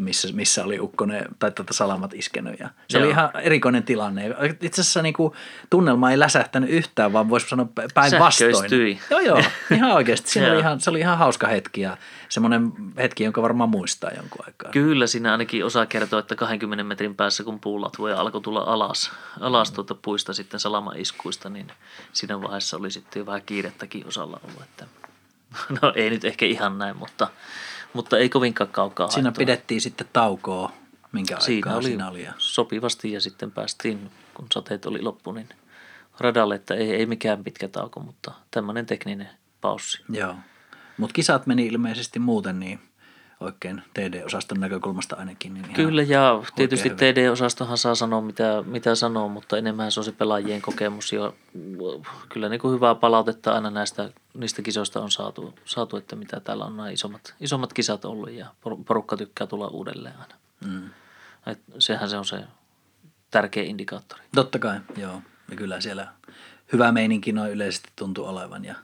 missä, 0.00 0.28
missä 0.32 0.64
oli 0.64 0.80
ukkonen 0.80 1.24
tai 1.38 1.50
tuota 1.50 1.74
salamat 1.74 2.14
iskenyt. 2.14 2.60
Ja 2.60 2.70
se 2.88 2.98
Joo. 2.98 3.04
oli 3.04 3.10
ihan 3.10 3.30
erikoinen 3.34 3.82
tilanne. 3.82 4.36
Itse 4.60 4.80
asiassa 4.80 5.02
niin 5.02 5.14
kuin, 5.14 5.34
tunnelma 5.70 6.10
ei 6.10 6.18
läsähtänyt 6.18 6.70
yhtään, 6.70 7.12
vaan 7.12 7.28
voisi 7.28 7.48
sanoa 7.48 7.66
päinvastoin. 7.94 9.00
Joo, 9.10 9.20
joo, 9.20 9.42
ihan 9.74 9.90
oikeasti. 9.90 10.30
Siinä 10.30 10.52
oli 10.52 10.60
ihan, 10.64 10.80
se 10.80 10.90
oli 10.90 11.00
ihan 11.00 11.18
hauska 11.18 11.46
hetki 11.46 11.80
ja 11.80 11.96
semmoinen 12.28 12.72
hetki, 12.96 13.24
jonka 13.24 13.42
varmaan 13.42 13.70
muistaa 13.70 14.10
jonkun 14.10 14.44
aikaa. 14.46 14.70
Kyllä 14.70 15.06
siinä 15.06 15.32
ainakin 15.32 15.64
osaa 15.64 15.86
kertoa, 15.86 16.20
että 16.20 16.34
20 16.36 16.84
metrin 16.84 17.14
päässä 17.14 17.44
kun 17.44 17.60
puulatvoja 17.60 18.20
alkoi 18.20 18.40
tulla 18.40 18.60
alas, 18.60 19.12
alas 19.40 19.72
tuota 19.72 19.94
puista 19.94 20.32
sitten 20.32 20.60
salamaiskuista, 20.60 21.48
niin 21.48 21.72
siinä 22.12 22.42
vaiheessa 22.42 22.76
oli 22.76 22.90
sitten 22.90 23.20
jo 23.20 23.26
vähän 23.26 23.42
kiirettäkin 23.46 24.06
osalla 24.06 24.40
ollut. 24.44 24.62
Että, 24.62 24.86
no 25.82 25.92
ei 25.94 26.10
nyt 26.10 26.24
ehkä 26.24 26.46
ihan 26.46 26.78
näin, 26.78 26.96
mutta, 26.96 27.28
mutta 27.92 28.18
ei 28.18 28.28
kovinkaan 28.28 28.70
kaukaa 28.70 29.08
Siinä 29.10 29.26
haettua. 29.26 29.40
pidettiin 29.40 29.80
sitten 29.80 30.08
taukoa, 30.12 30.72
minkä 31.12 31.40
siinä 31.40 31.56
aikaa 31.66 31.76
oli, 31.78 31.88
siinä 31.88 32.08
oli. 32.10 32.22
Ja, 32.24 32.32
sopivasti 32.38 33.12
ja 33.12 33.20
sitten 33.20 33.50
päästiin, 33.50 34.10
kun 34.34 34.46
sateet 34.54 34.86
oli 34.86 35.02
loppu, 35.02 35.32
niin 35.32 35.48
radalle, 36.20 36.54
että 36.54 36.74
ei, 36.74 36.90
ei 36.94 37.06
mikään 37.06 37.44
pitkä 37.44 37.68
tauko, 37.68 38.00
mutta 38.00 38.32
tämmöinen 38.50 38.86
tekninen 38.86 39.28
paussi. 39.60 40.02
joo. 40.08 40.34
Mutta 40.98 41.14
kisat 41.14 41.46
meni 41.46 41.66
ilmeisesti 41.66 42.18
muuten 42.18 42.60
niin 42.60 42.80
oikein 43.40 43.82
TD-osaston 43.94 44.60
näkökulmasta 44.60 45.16
ainakin. 45.16 45.54
Niin 45.54 45.72
Kyllä, 45.72 46.02
ja 46.02 46.42
tietysti 46.54 46.88
hyvin. 46.88 46.98
TD-osastohan 46.98 47.78
saa 47.78 47.94
sanoa 47.94 48.20
mitä, 48.20 48.62
mitä 48.66 48.94
sanoo, 48.94 49.28
mutta 49.28 49.58
enemmän 49.58 49.92
se 49.92 50.00
on 50.00 50.04
se 50.04 50.12
pelaajien 50.12 50.62
kokemus. 50.62 51.12
Ja 51.12 51.32
kyllä 52.28 52.48
niin 52.48 52.60
kuin 52.60 52.74
hyvää 52.74 52.94
palautetta 52.94 53.52
aina 53.52 53.70
näistä, 53.70 54.10
niistä 54.34 54.62
kisoista 54.62 55.00
on 55.00 55.10
saatu, 55.10 55.54
saatu, 55.64 55.96
että 55.96 56.16
mitä 56.16 56.40
täällä 56.40 56.64
on 56.64 56.76
nämä 56.76 56.90
isommat, 56.90 57.34
isommat 57.40 57.72
kisat 57.72 58.04
ollut 58.04 58.30
ja 58.30 58.46
por- 58.46 58.84
porukka 58.84 59.16
tykkää 59.16 59.46
tulla 59.46 59.68
uudelleen 59.68 60.14
aina. 60.20 60.34
Mm. 60.66 60.90
Et 61.46 61.60
sehän 61.78 62.10
se 62.10 62.16
on 62.16 62.24
se 62.24 62.44
tärkeä 63.30 63.62
indikaattori. 63.62 64.22
Totta 64.34 64.58
kai, 64.58 64.80
joo. 64.96 65.22
Ja 65.50 65.56
kyllä 65.56 65.80
siellä 65.80 66.08
hyvä 66.72 66.92
meininki 66.92 67.32
noin 67.32 67.50
yleisesti 67.50 67.88
tuntuu 67.96 68.24
olevan 68.24 68.64
ja 68.64 68.74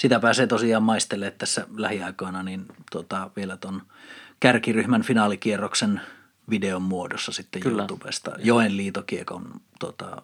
sitä 0.00 0.20
pääsee 0.20 0.46
tosiaan 0.46 0.82
maistelemaan 0.82 1.38
tässä 1.38 1.66
lähiaikoina 1.76 2.42
niin 2.42 2.66
tota, 2.90 3.30
vielä 3.36 3.56
ton 3.56 3.82
kärkiryhmän 4.40 5.02
finaalikierroksen 5.02 6.00
videon 6.50 6.82
muodossa 6.82 7.32
sitten 7.32 7.62
Kyllä. 7.62 7.82
YouTubesta. 7.82 8.32
Joen 8.38 8.76
liitokiekon 8.76 9.60
tota, 9.80 10.22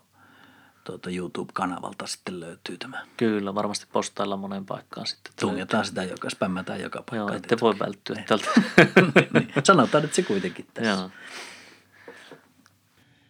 tota 0.84 1.10
YouTube-kanavalta 1.10 2.06
sitten 2.06 2.40
löytyy 2.40 2.78
tämä. 2.78 3.06
Kyllä, 3.16 3.54
varmasti 3.54 3.86
postaillaan 3.92 4.40
moneen 4.40 4.66
paikkaan 4.66 5.06
sitten. 5.06 5.32
Tungetaan 5.40 5.84
sitä, 5.84 6.04
joka 6.04 6.30
spämmätään 6.30 6.80
joka 6.80 6.98
löytyy. 6.98 7.18
Joo, 7.18 7.26
paikkaan. 7.26 7.44
ette 7.44 7.60
voi 7.60 7.78
välttyä 7.78 8.24
tältä. 8.28 8.46
niin, 9.34 9.52
sanotaan 9.64 10.02
nyt 10.02 10.14
se 10.14 10.22
kuitenkin 10.22 10.66
tässä. 10.74 10.90
Joo. 10.90 11.10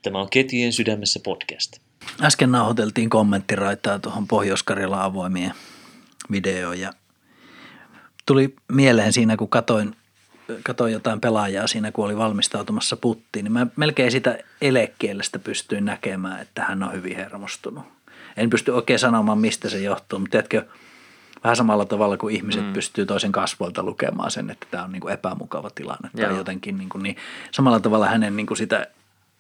Tämä 0.03 0.19
on 0.19 0.31
Ketjujen 0.31 0.73
sydämessä 0.73 1.21
podcast. 1.25 1.76
Äsken 2.23 2.53
nauhoiteltiin 2.53 3.11
kommenttiraitaa 3.11 3.99
tuohon 3.99 4.26
pohjois 4.26 4.65
avoimien 4.93 5.55
videoon 6.30 6.80
ja 6.80 6.92
tuli 8.26 8.54
mieleen 8.73 9.12
siinä, 9.12 9.37
kun 9.37 9.49
katoin, 9.49 9.97
katoin 10.62 10.92
jotain 10.92 11.21
pelaajaa 11.21 11.66
siinä, 11.66 11.92
kun 11.92 12.04
oli 12.04 12.16
valmistautumassa 12.16 12.97
puttiin, 12.97 13.45
niin 13.45 13.52
mä 13.52 13.66
melkein 13.76 14.11
sitä 14.11 14.38
elekielestä 14.61 15.38
pystyin 15.38 15.85
näkemään, 15.85 16.40
että 16.40 16.64
hän 16.64 16.83
on 16.83 16.92
hyvin 16.92 17.16
hermostunut. 17.16 17.85
En 18.37 18.50
pysty 18.50 18.71
oikein 18.71 18.99
sanomaan, 18.99 19.38
mistä 19.38 19.68
se 19.68 19.78
johtuu, 19.78 20.18
mutta 20.18 20.30
tiedätkö, 20.30 20.66
vähän 21.45 21.56
samalla 21.56 21.85
tavalla 21.85 22.16
kuin 22.16 22.35
ihmiset 22.35 22.66
mm. 22.66 22.73
pystyy 22.73 23.06
toisen 23.06 23.33
kasvoilta 23.33 23.83
lukemaan 23.83 24.30
sen, 24.30 24.50
että 24.50 24.66
tämä 24.71 24.85
on 24.85 24.92
niin 24.92 25.00
kuin 25.00 25.14
epämukava 25.14 25.71
tilanne 25.71 26.11
tai 26.16 26.37
jotenkin, 26.37 26.78
niin, 26.78 26.88
kuin, 26.88 27.02
niin 27.02 27.16
samalla 27.50 27.80
tavalla 27.80 28.06
hänen 28.06 28.37
niin 28.37 28.47
kuin 28.47 28.59
sitä 28.59 28.87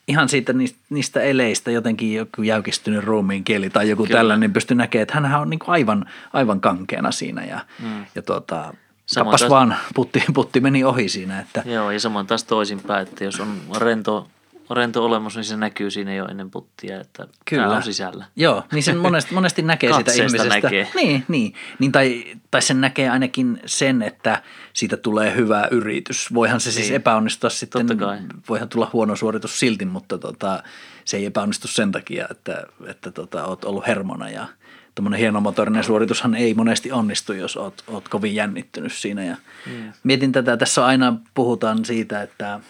ihan 0.08 0.28
siitä 0.28 0.52
niistä, 0.52 0.78
niistä 0.90 1.20
eleistä 1.20 1.70
jotenkin 1.70 2.14
joku 2.14 2.42
jäykistynyt 2.42 3.04
ruumiin 3.04 3.44
kieli 3.44 3.70
tai 3.70 3.88
joku 3.88 4.02
Kyllä. 4.02 4.18
tällainen, 4.18 4.52
pystyy 4.52 4.76
näkemään, 4.76 5.02
että 5.02 5.14
hänhän 5.14 5.40
on 5.40 5.50
niin 5.50 5.58
kuin 5.58 5.70
aivan, 5.70 6.04
aivan 6.32 6.60
kankeena 6.60 7.12
siinä 7.12 7.44
ja, 7.44 7.60
mm. 7.82 8.06
ja 8.14 8.22
tuota, 8.22 8.74
Samoin 9.06 9.24
kappas 9.24 9.40
taas- 9.40 9.50
vaan 9.50 9.76
putti, 9.94 10.22
putti 10.34 10.60
meni 10.60 10.84
ohi 10.84 11.08
siinä, 11.08 11.40
että 11.40 11.62
Joo, 11.66 11.90
ja 11.90 12.00
samoin 12.00 12.26
taas 12.26 12.44
toisinpäin, 12.44 13.08
että 13.08 13.24
jos 13.24 13.40
on 13.40 13.60
rento, 13.76 14.28
rento 14.70 15.04
olemus, 15.04 15.36
niin 15.36 15.44
se 15.44 15.56
näkyy 15.56 15.90
siinä 15.90 16.14
jo 16.14 16.24
ennen 16.26 16.50
puttia, 16.50 17.00
että 17.00 17.26
Kyllä. 17.44 17.68
on 17.76 17.82
sisällä. 17.82 18.24
Joo, 18.36 18.62
niin 18.72 18.82
sen 18.82 18.96
monesti, 18.96 19.34
monesti 19.34 19.62
näkee 19.62 19.92
sitä 19.92 20.12
ihmisestä. 20.12 20.48
näkee. 20.48 20.88
Niin, 20.94 21.24
niin. 21.28 21.54
niin 21.78 21.92
tai, 21.92 22.24
tai 22.50 22.62
sen 22.62 22.80
näkee 22.80 23.10
ainakin 23.10 23.60
sen, 23.66 24.02
että 24.02 24.42
siitä 24.72 24.96
tulee 24.96 25.34
hyvä 25.34 25.68
yritys. 25.70 26.34
Voihan 26.34 26.60
se 26.60 26.72
siis 26.72 26.86
Niin. 26.86 26.96
epäonnistua 26.96 27.50
sitten, 27.50 27.86
Totta 27.86 28.04
kai. 28.04 28.18
voihan 28.48 28.68
tulla 28.68 28.90
huono 28.92 29.16
suoritus 29.16 29.60
silti, 29.60 29.84
mutta 29.84 30.18
tota, 30.18 30.62
se 31.04 31.16
ei 31.16 31.26
epäonnistu 31.26 31.68
sen 31.68 31.92
takia, 31.92 32.26
että, 32.30 32.62
että 32.86 33.10
tota, 33.10 33.44
oot 33.44 33.64
ollut 33.64 33.86
hermona 33.86 34.30
ja 34.30 34.46
tuommoinen 34.94 35.20
hienomotorinen 35.20 35.84
suoritushan 35.84 36.34
ei 36.34 36.54
monesti 36.54 36.92
onnistu, 36.92 37.32
jos 37.32 37.56
oot, 37.56 37.84
oot 37.86 38.08
kovin 38.08 38.34
jännittynyt 38.34 38.92
siinä. 38.92 39.24
Ja 39.24 39.36
Mm. 39.66 39.92
Mietin 40.02 40.32
tätä, 40.32 40.56
tässä 40.56 40.86
aina 40.86 41.16
puhutaan 41.34 41.84
siitä, 41.84 42.22
että 42.22 42.60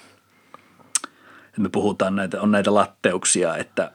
me 1.61 1.69
puhutaan 1.69 2.17
näitä, 2.17 2.41
on 2.41 2.51
näitä 2.51 2.75
latteuksia, 2.75 3.57
että 3.57 3.91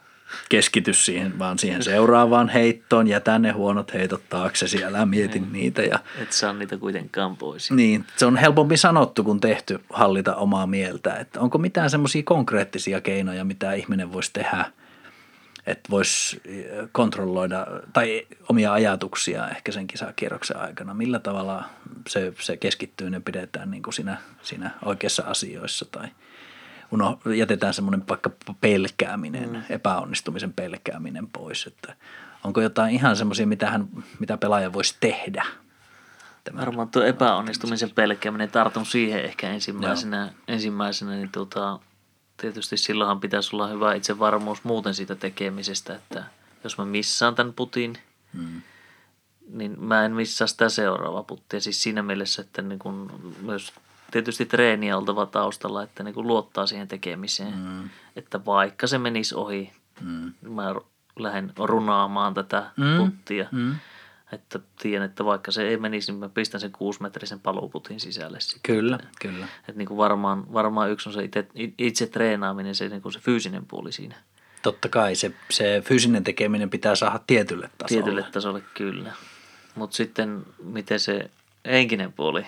keskity 0.50 0.94
siihen, 0.94 1.40
vaan 1.40 1.60
siihen 1.60 1.84
seuraavaan 1.84 2.50
heittoon, 2.50 3.08
jätä 3.08 3.40
ne 3.40 3.52
huonot 3.52 3.94
heitot 3.94 4.22
taaksesi, 4.30 4.84
älä 4.84 5.06
mieti 5.06 5.40
niitä. 5.52 5.82
Ja, 5.82 6.00
Et 6.22 6.32
saa 6.32 6.54
niitä 6.54 6.78
kuitenkaan 6.78 7.38
pois. 7.38 7.72
niin, 7.72 8.06
se 8.18 8.26
on 8.26 8.38
helpompi 8.38 8.78
sanottu 8.78 9.24
kuin 9.24 9.40
tehty 9.40 9.80
hallita 9.90 10.36
omaa 10.36 10.68
mieltä. 10.68 11.14
Että 11.14 11.40
onko 11.40 11.58
mitään 11.58 11.90
semmoisia 11.90 12.24
konkreettisia 12.24 13.02
keinoja, 13.02 13.44
mitä 13.44 13.74
ihminen 13.74 14.14
voisi 14.14 14.34
tehdä, 14.34 14.66
että 15.68 15.90
voisi 15.90 16.42
kontrolloida 16.92 17.68
tai 17.94 18.28
omia 18.50 18.74
ajatuksia 18.74 19.50
ehkä 19.50 19.72
sen 19.72 19.88
kisakierroksen 19.88 20.58
aikana. 20.58 20.94
Millä 20.94 21.20
tavalla 21.20 21.64
se, 22.08 22.34
se 22.40 22.58
keskittyy 22.58 23.10
ja 23.10 23.22
pidetään 23.22 23.72
niin 23.72 23.84
kuin 23.84 23.94
siinä, 23.94 24.18
siinä 24.42 24.72
oikeassa 24.86 25.24
asioissa 25.24 25.86
tai 25.92 26.08
uno, 26.92 27.20
jätetään 27.36 27.74
semmoinen 27.74 28.08
vaikka 28.10 28.32
pelkääminen, 28.62 29.50
mm. 29.50 29.64
epäonnistumisen 29.70 30.54
pelkääminen 30.54 31.28
pois. 31.28 31.68
Että 31.68 31.96
onko 32.44 32.62
jotain 32.62 32.96
ihan 32.96 33.16
semmoisia, 33.16 33.48
mitä, 33.48 33.70
hän, 33.70 33.88
mitä 34.20 34.38
pelaaja 34.38 34.74
voisi 34.74 34.96
tehdä? 35.00 35.46
Tämän 36.44 36.66
Varmaan 36.66 36.90
tuo 36.90 37.04
epäonnistumisen 37.04 37.92
pelkääminen, 37.92 38.52
tartun 38.52 38.86
siihen 38.86 39.26
ehkä 39.26 39.50
ensimmäisenä, 39.50 40.34
ensimmäisenä 40.48 41.12
niin 41.12 41.30
tuota, 41.32 41.80
tietysti 42.38 42.78
silloinhan 42.78 43.20
pitäisi 43.20 43.56
olla 43.56 43.68
hyvä 43.68 43.94
itsevarmuus 43.94 44.64
muuten 44.64 44.94
siitä 44.94 45.16
tekemisestä, 45.16 45.96
että 45.96 46.24
jos 46.64 46.78
mä 46.78 46.86
missaan 46.86 47.36
tämän 47.36 47.54
putin, 47.54 47.98
mm. 48.34 48.62
niin 49.50 49.84
mä 49.84 50.06
en 50.06 50.12
missaa 50.12 50.48
sitä 50.48 50.70
seuraavaa 50.70 51.24
puttia. 51.24 51.62
Siis 51.62 51.84
siinä 51.84 52.04
mielessä, 52.04 52.42
että 52.42 52.62
niin 52.62 52.80
kun 52.80 53.34
myös 53.42 53.74
tietysti 54.12 54.46
treeniä 54.46 54.98
oltava 54.98 55.26
taustalla, 55.26 55.84
että 55.84 56.04
niin 56.04 56.14
kun 56.14 56.28
luottaa 56.28 56.68
siihen 56.68 56.88
tekemiseen. 56.88 57.54
Mm. 57.58 57.90
Että 58.16 58.46
vaikka 58.46 58.88
se 58.88 58.98
menisi 58.98 59.36
ohi, 59.36 59.72
mm. 60.02 60.34
mä 60.42 60.76
lähden 61.20 61.54
runaamaan 61.58 62.34
tätä 62.34 62.72
mm. 62.78 62.98
puttia. 62.98 63.48
Mm. 63.52 63.76
Että 64.32 64.60
tiedän, 64.82 65.06
että 65.06 65.26
vaikka 65.26 65.52
se 65.52 65.68
ei 65.68 65.78
menisi, 65.78 66.12
niin 66.12 66.20
mä 66.20 66.30
pistän 66.30 66.62
sen 66.62 66.72
kuusimetrisen 66.72 67.40
paluuputin 67.40 68.00
sisälle. 68.00 68.40
Sitten. 68.40 68.76
Kyllä, 68.76 69.00
kyllä. 69.22 69.48
Että 69.60 69.74
niin 69.78 69.88
kuin 69.88 69.98
varmaan, 69.98 70.54
varmaan 70.54 70.92
yksi 70.92 71.10
on 71.10 71.14
se 71.14 71.24
itse, 71.24 71.48
itse 71.78 72.08
treenaaminen, 72.08 72.76
se, 72.76 72.90
niin 72.90 73.02
kuin 73.02 73.14
se 73.14 73.20
fyysinen 73.20 73.66
puoli 73.66 73.92
siinä. 73.92 74.16
Totta 74.62 74.90
kai 74.90 75.16
se, 75.16 75.32
se 75.50 75.82
fyysinen 75.86 76.24
tekeminen 76.24 76.70
pitää 76.70 76.96
saada 76.96 77.20
tietylle 77.28 77.70
tasolle. 77.78 78.04
Tietylle 78.04 78.24
tasolle, 78.32 78.62
kyllä. 78.74 79.12
Mutta 79.76 79.96
sitten 79.96 80.46
miten 80.64 81.00
se 81.00 81.30
henkinen 81.66 82.14
puoli, 82.14 82.46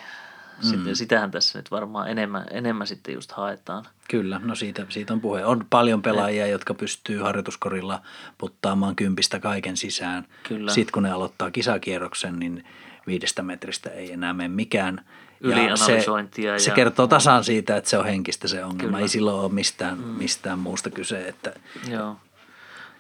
mm. 0.63 0.69
sitten, 0.69 0.95
sitähän 0.95 1.31
tässä 1.31 1.59
nyt 1.59 1.71
varmaan 1.71 2.09
enemmän, 2.09 2.45
enemmän 2.51 2.87
sitten 2.87 3.13
just 3.13 3.31
haetaan. 3.31 3.85
Kyllä, 4.09 4.41
no 4.43 4.55
siitä, 4.55 4.85
siitä 4.89 5.13
on 5.13 5.21
puhe. 5.21 5.45
On 5.45 5.65
paljon 5.69 6.01
pelaajia, 6.01 6.47
jotka 6.47 6.73
pystyy 6.73 7.19
harjoituskorilla 7.19 8.01
puttaamaan 8.37 8.95
kympistä 8.95 9.39
kaiken 9.39 9.77
sisään. 9.77 10.27
Kyllä. 10.47 10.71
Sitten 10.71 10.93
kun 10.93 11.03
ne 11.03 11.11
aloittaa 11.11 11.51
kisakierroksen, 11.51 12.39
niin 12.39 12.65
viidestä 13.07 13.43
metristä 13.43 13.89
ei 13.89 14.11
enää 14.11 14.33
mene 14.33 14.47
mikään. 14.47 15.05
Ylianalysointia. 15.41 16.59
Se, 16.59 16.63
se 16.63 16.71
kertoo 16.71 17.07
tasan 17.07 17.43
siitä, 17.43 17.77
että 17.77 17.89
se 17.89 17.97
on 17.97 18.05
henkistä 18.05 18.47
se 18.47 18.63
ongelma. 18.63 18.83
Kyllä. 18.83 18.99
Ei 18.99 19.07
silloin 19.07 19.39
ole 19.39 19.51
mistään, 19.51 19.97
mm. 19.97 20.03
mistään 20.03 20.59
muusta 20.59 20.89
kyse. 20.89 21.27
Että... 21.27 21.53
Joo. 21.89 22.17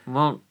Mä 0.05 0.25
oon, 0.25 0.41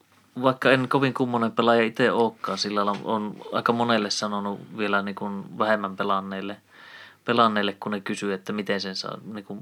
vaikka 0.43 0.71
en 0.71 0.89
kovin 0.89 1.15
kummonen 1.15 1.53
pelaaja 1.53 1.83
itse 1.83 2.13
olekaan, 2.13 2.59
sillä 2.59 2.83
on 3.05 3.37
aika 3.53 3.73
monelle 3.73 4.11
sanonut 4.11 4.61
vielä 4.79 5.03
niin 5.03 5.15
kuin 5.15 5.59
vähemmän 5.59 5.97
pelanneille, 5.97 6.57
pelanneille, 7.25 7.73
kun 7.73 7.93
ne 7.93 8.01
kysyy, 8.01 8.33
että 8.33 8.53
miten 8.53 8.81
sen 8.81 8.97
saa, 8.97 9.19
niin 9.25 9.45
kuin, 9.45 9.61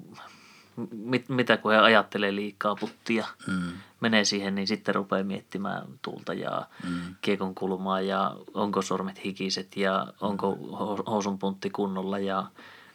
mit, 0.93 1.29
mitä 1.29 1.57
kun 1.57 1.73
he 1.73 1.79
ajattelee 1.79 2.35
liikaa 2.35 2.75
puttia, 2.75 3.27
mm. 3.47 3.73
menee 4.01 4.25
siihen, 4.25 4.55
niin 4.55 4.67
sitten 4.67 4.95
rupeaa 4.95 5.25
miettimään 5.25 5.83
tulta 6.03 6.35
ja 6.35 6.67
mm. 6.89 7.15
kiekon 7.21 7.55
kulmaa 7.55 8.01
ja 8.01 8.37
onko 8.55 8.83
sormet 8.83 9.25
hikiset 9.25 9.77
ja 9.77 10.07
onko 10.21 10.59
housun 11.07 11.39
puntti 11.39 11.71
kunnolla 11.71 12.19
ja 12.19 12.47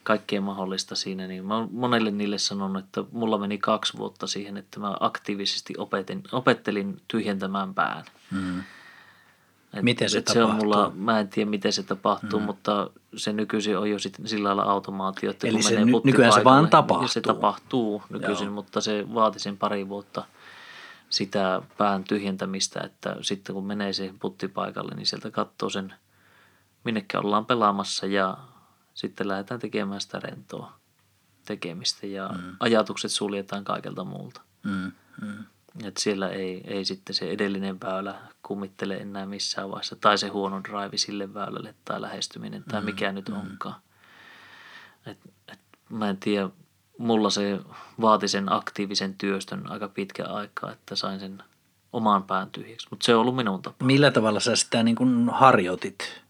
kaikkea 0.02 0.40
mahdollista 0.40 0.94
siinä. 0.94 1.26
Niin 1.26 1.46
mä 1.46 1.68
monelle 1.70 2.10
niille 2.10 2.38
sanonut, 2.38 2.84
että 2.84 3.04
mulla 3.12 3.38
meni 3.38 3.58
kaksi 3.58 3.98
vuotta 3.98 4.26
siihen, 4.26 4.56
että 4.56 4.80
mä 4.80 4.96
aktiivisesti 5.00 5.74
opetin, 5.78 6.22
opettelin 6.32 7.00
tyhjentämään 7.08 7.74
pään. 7.74 8.04
Mm. 8.30 8.62
Et, 9.76 9.82
miten 9.82 10.10
se 10.10 10.18
et 10.18 10.24
tapahtuu? 10.24 10.48
Se 10.48 10.52
on 10.52 10.56
mulla, 10.56 10.92
mä 10.94 11.20
en 11.20 11.28
tiedä, 11.28 11.50
miten 11.50 11.72
se 11.72 11.82
tapahtuu, 11.82 12.40
mm. 12.40 12.46
mutta 12.46 12.90
se 13.16 13.32
nykyisin 13.32 13.78
on 13.78 13.90
jo 13.90 13.98
sit 13.98 14.16
sillä 14.24 14.46
lailla 14.46 14.62
automaatio, 14.72 15.30
että 15.30 15.46
Eli 15.46 15.54
kun 15.54 15.62
se 15.62 15.70
menee 15.70 15.84
ny- 15.84 16.00
nykyään 16.04 16.32
se 16.32 16.44
vaan 16.44 16.62
niin 16.62 16.70
tapahtuu. 16.70 17.08
Se 17.08 17.20
tapahtuu 17.20 18.02
nykyisin, 18.10 18.44
Joo. 18.44 18.54
mutta 18.54 18.80
se 18.80 19.06
vaati 19.14 19.38
sen 19.38 19.58
pari 19.58 19.88
vuotta 19.88 20.24
sitä 21.10 21.62
pään 21.78 22.04
tyhjentämistä, 22.04 22.80
että 22.80 23.16
sitten 23.20 23.54
kun 23.54 23.66
menee 23.66 23.92
siihen 23.92 24.18
puttipaikalle, 24.18 24.94
niin 24.94 25.06
sieltä 25.06 25.30
katsoo 25.30 25.70
sen, 25.70 25.94
minnekä 26.84 27.18
ollaan 27.18 27.46
pelaamassa 27.46 28.06
ja 28.06 28.36
sitten 28.94 29.28
lähdetään 29.28 29.60
tekemään 29.60 30.00
sitä 30.00 30.20
rentoa 30.20 30.72
tekemistä 31.44 32.06
ja 32.06 32.28
mm. 32.28 32.56
ajatukset 32.60 33.10
suljetaan 33.10 33.64
kaikelta 33.64 34.04
muulta. 34.04 34.40
Mm. 34.62 34.92
Mm. 35.22 35.44
Että 35.84 36.02
siellä 36.02 36.28
ei, 36.28 36.62
ei 36.64 36.84
sitten 36.84 37.14
se 37.14 37.30
edellinen 37.30 37.80
väylä 37.80 38.14
kummittele 38.42 38.96
enää 38.96 39.26
missään 39.26 39.70
vaiheessa. 39.70 39.96
Tai 39.96 40.18
se 40.18 40.28
huono 40.28 40.60
drive 40.64 40.96
sille 40.96 41.34
väylälle 41.34 41.74
tai 41.84 42.00
lähestyminen 42.00 42.64
tai 42.64 42.80
mikä 42.82 43.12
nyt 43.12 43.28
onkaan. 43.28 43.80
Et, 45.06 45.18
et, 45.52 45.58
mä 45.88 46.08
en 46.10 46.16
tiedä, 46.16 46.48
mulla 46.98 47.30
se 47.30 47.60
vaati 48.00 48.28
sen 48.28 48.52
aktiivisen 48.52 49.14
työstön 49.14 49.70
aika 49.70 49.88
pitkä 49.88 50.24
aikaa, 50.24 50.72
että 50.72 50.96
sain 50.96 51.20
sen 51.20 51.42
omaan 51.92 52.22
pään 52.22 52.50
tyhjäksi. 52.50 52.86
Mutta 52.90 53.04
se 53.04 53.14
on 53.14 53.20
ollut 53.20 53.36
minun 53.36 53.62
tapa. 53.62 53.84
Millä 53.84 54.10
tavalla 54.10 54.40
sä 54.40 54.56
sitä 54.56 54.82
niin 54.82 54.96
kuin 54.96 55.28
harjoitit? 55.28 56.25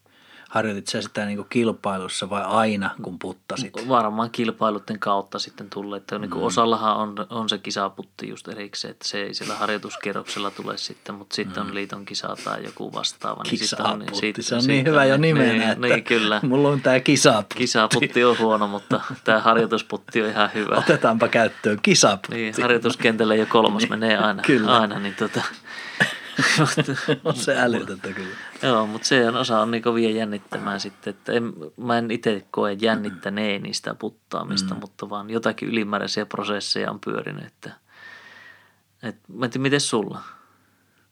Harjoitit 0.50 0.86
sä 0.86 1.02
sitä 1.02 1.24
niin 1.24 1.36
kuin 1.36 1.46
kilpailussa 1.50 2.30
vai 2.30 2.42
aina, 2.44 2.90
kun 3.02 3.18
puttasit? 3.18 3.72
Varmaan 3.88 4.30
kilpailuiden 4.30 4.98
kautta 4.98 5.38
sitten 5.38 5.70
tulee. 5.70 5.96
Että 5.96 6.18
niin 6.18 6.30
kuin 6.30 6.44
osallahan 6.44 6.96
on, 6.96 7.26
on 7.30 7.48
se 7.48 7.58
kisaputti 7.58 8.28
just 8.28 8.48
erikseen, 8.48 8.90
että 8.90 9.08
se 9.08 9.22
ei 9.22 9.34
sillä 9.34 9.54
harjoituskierroksella 9.54 10.50
tule 10.50 10.76
sitten, 10.76 11.14
mutta 11.14 11.36
sitten 11.36 11.62
on 11.62 11.74
liiton 11.74 12.04
kisa 12.04 12.36
tai 12.44 12.64
joku 12.64 12.92
vastaava. 12.92 13.42
Niin 13.42 13.50
Kisaputti, 13.50 14.14
sitten- 14.14 14.44
se 14.44 14.54
on 14.54 14.64
niin 14.66 14.86
hyvä 14.86 15.04
jo 15.04 15.16
nimenä, 15.16 15.52
niin, 15.52 15.62
että 15.62 15.86
niin, 15.86 16.04
kyllä. 16.04 16.40
mulla 16.42 16.68
on 16.68 16.80
tää 16.80 17.00
kisaputti. 17.00 17.54
Kisaputti 17.54 18.24
on 18.24 18.38
huono, 18.38 18.68
mutta 18.68 19.00
tämä 19.24 19.40
harjoitusputti 19.40 20.22
on 20.22 20.28
ihan 20.28 20.50
hyvä. 20.54 20.76
Otetaanpa 20.76 21.28
käyttöön 21.28 21.78
kisaputti. 21.82 22.36
Niin, 22.36 22.54
harjoituskentälle 22.62 23.36
jo 23.36 23.46
kolmas 23.46 23.88
menee 23.88 24.18
aina. 24.18 24.42
Kyllä. 24.42 24.78
aina 24.78 24.98
niin 24.98 25.14
tota, 25.14 25.42
on 27.24 27.36
se 27.36 27.56
älytöntä 27.58 28.12
kyllä. 28.12 28.36
joo, 28.62 28.86
mutta 28.86 29.08
se 29.08 29.28
on 29.28 29.36
osa 29.36 29.60
on 29.60 29.70
niin 29.70 29.82
kovia 29.82 30.10
jännittämään 30.10 30.80
sitten. 30.80 31.10
Että 31.10 31.32
en, 31.32 31.52
mä 31.76 31.98
en 31.98 32.10
itse 32.10 32.46
koe 32.50 32.72
jännittäneeni 32.72 33.74
sitä 33.74 33.94
puttaamista, 33.94 34.74
mm. 34.74 34.80
mutta 34.80 35.10
vaan 35.10 35.30
jotakin 35.30 35.68
ylimääräisiä 35.68 36.26
prosesseja 36.26 36.90
on 36.90 37.00
pyörinyt. 37.00 37.44
Että, 37.44 37.70
et, 39.02 39.16
mä 39.28 39.44
en 39.44 39.50
tiedä, 39.50 39.62
miten 39.62 39.80
sulla? 39.80 40.20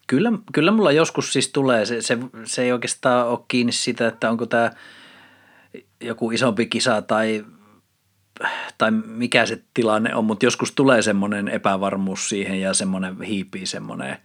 Kyllä, 0.07 0.33
kyllä 0.53 0.71
mulla 0.71 0.93
joskus 0.93 1.33
siis 1.33 1.49
tulee, 1.49 1.87
se, 1.87 2.03
se, 2.03 2.19
se 2.45 2.63
ei 2.63 2.73
oikeastaan 2.73 3.29
ole 3.29 3.39
kiinni 3.49 3.73
siitä, 3.73 4.09
että 4.09 4.31
onko 4.31 4.47
tämä 4.47 4.71
joku 6.01 6.31
isompi 6.31 6.67
kisa 6.67 7.03
tai, 7.03 7.45
tai 8.79 8.91
mikä 8.91 9.47
se 9.47 9.63
tilanne 9.75 10.15
on, 10.15 10.25
mutta 10.25 10.47
joskus 10.47 10.73
tulee 10.73 11.03
semmoinen 11.03 11.49
epävarmuus 11.49 12.29
siihen 12.29 12.61
ja 12.61 12.75
semmoinen 12.75 13.23
hiipii 13.23 13.67
semmoinen 13.67 14.17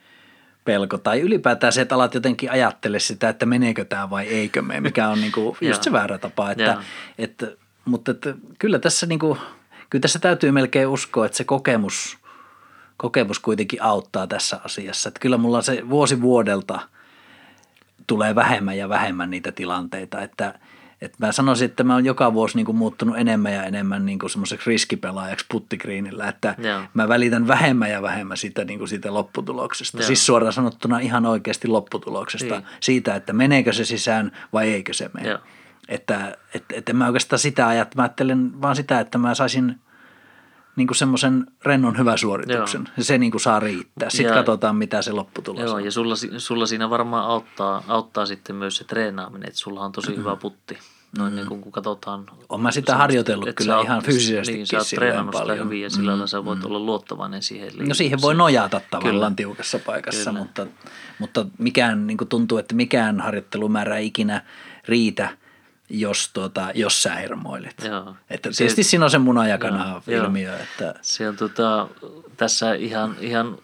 pelko. 0.70 0.98
Tai 0.98 1.22
ylipäätään 1.22 1.74
se, 1.74 1.82
että 1.82 1.96
alat 1.96 2.14
jotenkin 2.14 2.52
ajattele 2.52 3.00
sitä, 3.00 3.30
että 3.30 3.46
meneekö 3.46 3.86
tämä 3.86 4.10
vai 4.10 4.28
eikö 4.28 4.62
mene, 4.62 4.82
mikä 4.82 5.10
on 5.10 5.22
niinku 5.22 5.58
just 5.62 5.84
se 5.84 5.92
väärä 5.92 6.18
tapa. 6.18 6.52
Että, 6.52 6.78
että, 7.18 7.48
mutta 7.86 8.12
että 8.12 8.34
kyllä 8.60 8.80
tässä 8.80 9.06
niinku, 9.06 9.38
kyllä 9.90 10.02
tässä 10.02 10.20
täytyy 10.20 10.52
melkein 10.52 10.88
uskoa, 10.88 11.26
että 11.26 11.38
se 11.38 11.44
kokemus, 11.44 12.18
kokemus 12.98 13.40
kuitenkin 13.40 13.84
auttaa 13.84 14.28
tässä 14.28 14.62
asiassa. 14.64 15.10
Että 15.10 15.20
kyllä 15.20 15.38
mulla 15.38 15.62
se 15.62 15.90
vuosi 15.90 16.22
vuodelta 16.22 16.80
tulee 18.08 18.36
vähemmän 18.36 18.78
ja 18.78 18.90
vähemmän 18.90 19.30
niitä 19.30 19.52
tilanteita, 19.52 20.22
että, 20.22 20.60
että 21.02 21.18
mä 21.26 21.32
sanoisin, 21.32 21.66
että 21.66 21.84
mä 21.84 21.94
oon 21.94 22.06
joka 22.06 22.34
vuosi 22.34 22.56
niin 22.56 22.66
kuin 22.66 22.78
muuttunut 22.78 23.18
enemmän 23.18 23.54
ja 23.54 23.64
enemmän 23.64 24.06
niin 24.06 24.20
kuin 24.20 24.30
semmoiseksi 24.30 24.70
riskipelaajaksi 24.70 25.46
puttikriinillä, 25.50 26.28
että 26.28 26.56
Joo. 26.58 26.82
mä 26.94 27.08
välitän 27.08 27.48
vähemmän 27.48 27.92
ja 27.92 28.02
vähemmän 28.02 28.38
siitä, 28.38 28.66
niin 28.66 28.80
kuin 28.80 28.90
siitä 28.90 29.14
lopputuloksesta. 29.14 29.98
Joo. 29.98 30.08
Siis 30.08 30.26
suoraan 30.26 30.54
sanottuna 30.54 31.00
ihan 31.00 31.26
oikeasti 31.26 31.68
lopputuloksesta, 31.68 32.56
Niin. 32.56 32.68
siitä, 32.80 33.16
että 33.16 33.34
meneekö 33.34 33.74
se 33.74 33.86
sisään 33.86 34.32
vai 34.54 34.74
eikö 34.74 34.94
se 34.94 35.10
mene. 35.14 35.30
Joo. 35.30 35.40
Että 35.88 36.38
et, 36.54 36.64
et 36.74 36.90
en 36.90 36.96
mä 36.96 37.06
oikeastaan 37.06 37.40
sitä 37.40 37.88
mä 37.96 38.04
ajattelen 38.04 38.62
vaan 38.62 38.76
sitä, 38.76 39.00
että 39.00 39.18
mä 39.18 39.36
saisin 39.36 39.76
niin 40.76 40.88
kuin 40.88 40.96
semmoisen 40.98 41.46
rennon 41.66 41.98
hyvän 41.98 42.18
suorituksen. 42.18 42.82
Joo. 42.98 43.04
Se 43.04 43.18
niin 43.18 43.32
kuin 43.32 43.42
saa 43.42 43.60
riittää. 43.60 44.10
Sitten 44.10 44.30
Ja- 44.30 44.36
katsotaan, 44.36 44.76
mitä 44.76 45.02
se 45.02 45.12
lopputulos 45.12 45.62
Joo, 45.64 45.74
on. 45.76 45.86
ja 45.86 45.92
sulla, 45.92 46.16
sulla 46.38 46.66
siinä 46.66 46.90
varmaan 46.90 47.26
auttaa, 47.26 47.84
auttaa 47.88 48.26
sitten 48.26 48.56
myös 48.56 48.78
se 48.78 48.84
treenaaminen, 48.84 49.48
että 49.48 49.60
sulla 49.60 49.82
on 49.82 49.92
tosi 49.92 50.16
hyvä 50.16 50.36
putti. 50.36 50.78
Noin 51.18 51.36
niin 51.36 51.48
kuin, 51.48 51.62
kun 51.62 51.72
katsotaan. 51.72 52.26
Oon 52.50 52.62
mä 52.62 52.72
sitä 52.72 52.96
harjoitellut 52.96 53.48
että 53.48 53.64
kyllä 53.64 53.78
oot- 53.80 53.84
ihan 53.84 54.04
fyysisestikin 54.04 54.58
Niin, 54.58 54.68
sä 54.68 54.78
oot 54.78 54.88
treenannut 54.96 55.36
sitä 55.36 55.54
hyvin 55.54 55.82
ja 55.82 55.90
sillä 55.90 56.10
lailla 56.12 56.28
sä 56.28 56.46
voit 56.46 56.64
olla 56.66 56.80
luottavainen 56.80 57.44
siihen. 57.44 57.72
No 57.88 57.94
siihen 57.94 58.22
voi 58.22 58.36
nojata 58.36 58.82
tavallaan 58.92 59.16
Kyllä. 59.16 59.32
tiukassa 59.36 59.80
paikassa, 59.86 60.30
Kyllä. 60.30 60.40
mutta, 60.40 60.68
mutta 61.20 61.46
mikään 61.58 62.08
niin 62.08 62.18
kuin 62.18 62.28
tuntuu, 62.28 62.58
että 62.58 62.76
mikään 62.76 63.22
harjoittelumäärä 63.22 63.98
ei 63.98 64.06
ikinä 64.08 64.42
riitä, 64.88 65.30
jos, 65.90 66.30
tuota, 66.34 66.68
jos 66.74 67.04
sä 67.04 67.16
hermoilet. 67.16 67.76
Joo. 67.86 68.16
Että 68.30 68.52
Se- 68.52 68.58
tietysti 68.58 68.84
siinä 68.84 69.06
on 69.06 69.12
se 69.12 69.18
munajakana 69.18 69.90
Joo, 69.90 70.02
joo. 70.08 70.26
ilmiö, 70.26 70.58
että 70.60 70.94
Se 71.02 71.30
on 71.30 71.36
tota, 71.36 71.88
tässä 72.38 72.74
ihan, 72.74 73.16
ihan, 73.20 73.58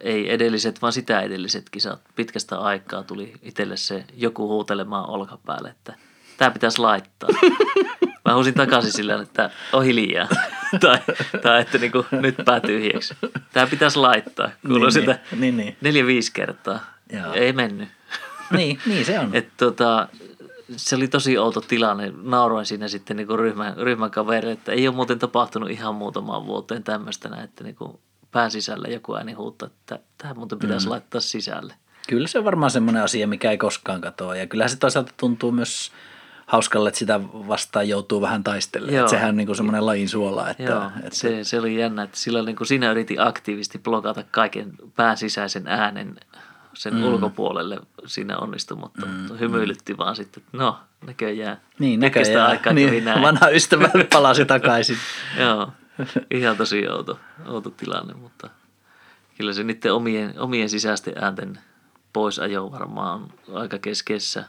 ei 0.00 0.32
edelliset, 0.32 0.82
vaan 0.82 0.92
sitä 0.92 1.20
edelliset 1.20 1.70
kisat. 1.70 2.00
Pitkästä 2.16 2.58
aikaa 2.58 3.02
tuli 3.02 3.32
itselle 3.42 3.76
se 3.76 4.04
joku 4.16 4.48
huutelemaan 4.48 5.10
olkapäälle, 5.10 5.68
että 5.68 5.94
tämä 6.36 6.50
pitäisi 6.50 6.78
laittaa. 6.78 7.28
Mä 8.24 8.34
huusin 8.34 8.54
takaisin 8.54 8.92
sillä, 8.92 9.22
että 9.22 9.50
on 9.72 9.84
hiljaa. 9.84 10.28
tai, 10.80 10.98
tai 11.42 11.60
että 11.60 11.78
niinku, 11.78 12.06
nyt 12.10 12.34
pää 12.44 12.60
tyhjäksi. 12.60 13.14
Tämä 13.52 13.66
pitäisi 13.66 13.98
laittaa. 13.98 14.50
Kuuluu 14.66 14.78
Niin, 14.84 14.92
sitä 14.92 15.18
niin, 15.30 15.40
niin, 15.40 15.56
niin. 15.56 15.76
neljä-viisi 15.80 16.32
kertaa. 16.32 16.80
Joo. 17.12 17.32
Ei 17.32 17.52
mennyt. 17.52 17.88
niin, 18.50 18.78
niin 18.86 19.04
se 19.04 19.18
on. 19.20 19.30
Et 19.36 19.48
tota, 19.56 20.08
se 20.76 20.96
oli 20.96 21.08
tosi 21.08 21.38
outo 21.38 21.60
tilanne. 21.60 22.12
Nauroin 22.22 22.66
siinä 22.66 22.88
sitten 22.88 23.16
niinku 23.16 23.36
ryhmän, 23.36 23.76
ryhmän 23.76 24.10
kaverille, 24.10 24.52
että 24.52 24.72
ei 24.72 24.88
ole 24.88 24.96
muuten 24.96 25.18
tapahtunut 25.18 25.70
ihan 25.70 25.94
muutamaan 25.94 26.46
vuoteen 26.46 26.84
tämmöistä 26.84 27.28
että 27.44 27.64
niinku 27.64 28.00
pään 28.30 28.50
sisällä 28.50 28.88
joku 28.88 29.14
ääni 29.14 29.32
huuttaa, 29.32 29.66
että 29.66 29.98
tämä 30.18 30.34
muuten 30.34 30.58
pitäisi 30.58 30.86
mm. 30.86 30.90
laittaa 30.90 31.20
sisälle. 31.20 31.74
Kyllä 32.08 32.28
se 32.28 32.38
on 32.38 32.44
varmaan 32.44 32.70
semmoinen 32.70 33.02
asia, 33.02 33.28
mikä 33.28 33.50
ei 33.50 33.58
koskaan 33.58 34.00
katoa. 34.00 34.36
Ja 34.36 34.46
kyllä 34.46 34.68
se 34.68 34.76
toisaalta 34.76 35.12
tuntuu 35.16 35.52
myös 35.52 35.92
hauskalle, 36.46 36.88
että 36.88 36.98
sitä 36.98 37.20
vastaan 37.32 37.88
joutuu 37.88 38.20
vähän 38.20 38.44
taistelemaan. 38.44 38.94
Joo. 38.94 39.04
Että 39.04 39.10
sehän 39.10 39.28
on 39.28 39.36
niin 39.36 39.46
kuin 39.46 39.56
semmoinen 39.56 39.86
lajin 39.86 40.08
suola. 40.08 40.50
Että, 40.50 40.62
Joo, 40.62 40.90
että 41.02 41.18
se, 41.18 41.44
se 41.44 41.58
oli 41.58 41.78
jännä, 41.78 42.02
että 42.02 42.16
silloin 42.16 42.44
niin 42.44 42.56
kuin 42.56 42.66
siinä 42.66 42.90
yritin 42.90 43.20
aktiivisesti 43.20 43.78
blokata 43.78 44.24
kaiken 44.30 44.72
pään 44.96 45.16
sisäisen 45.16 45.68
äänen 45.68 46.16
sen 46.74 46.94
mm. 46.94 47.04
ulkopuolelle. 47.04 47.78
Siinä 48.06 48.38
onnistui, 48.38 48.76
mutta 48.76 49.06
mm. 49.06 49.38
hymyilytti 49.40 49.98
vaan 49.98 50.16
sitten, 50.16 50.42
että 50.46 50.58
no 50.58 50.78
näköjään. 51.06 51.60
Niin, 51.78 52.00
näköjään. 52.00 52.50
aikaa 52.50 52.72
niin, 52.72 53.04
näin. 53.04 53.22
vanha 53.22 53.48
ystävä 53.48 53.90
palasi 54.12 54.44
takaisin. 54.44 54.96
Joo, 55.40 55.72
ihan 56.30 56.56
tosi 56.56 56.88
outo, 56.88 57.18
outo 57.46 57.70
tilanne, 57.70 58.14
mutta 58.14 58.50
kyllä 59.38 59.52
se 59.52 59.64
niiden 59.64 59.94
omien, 59.94 60.34
omien 60.38 60.68
sisäisten 60.68 61.14
äänten 61.20 61.58
poisajo 62.12 62.72
varmaan 62.72 63.22
on 63.48 63.60
aika 63.60 63.78
keskeisessä, 63.78 64.44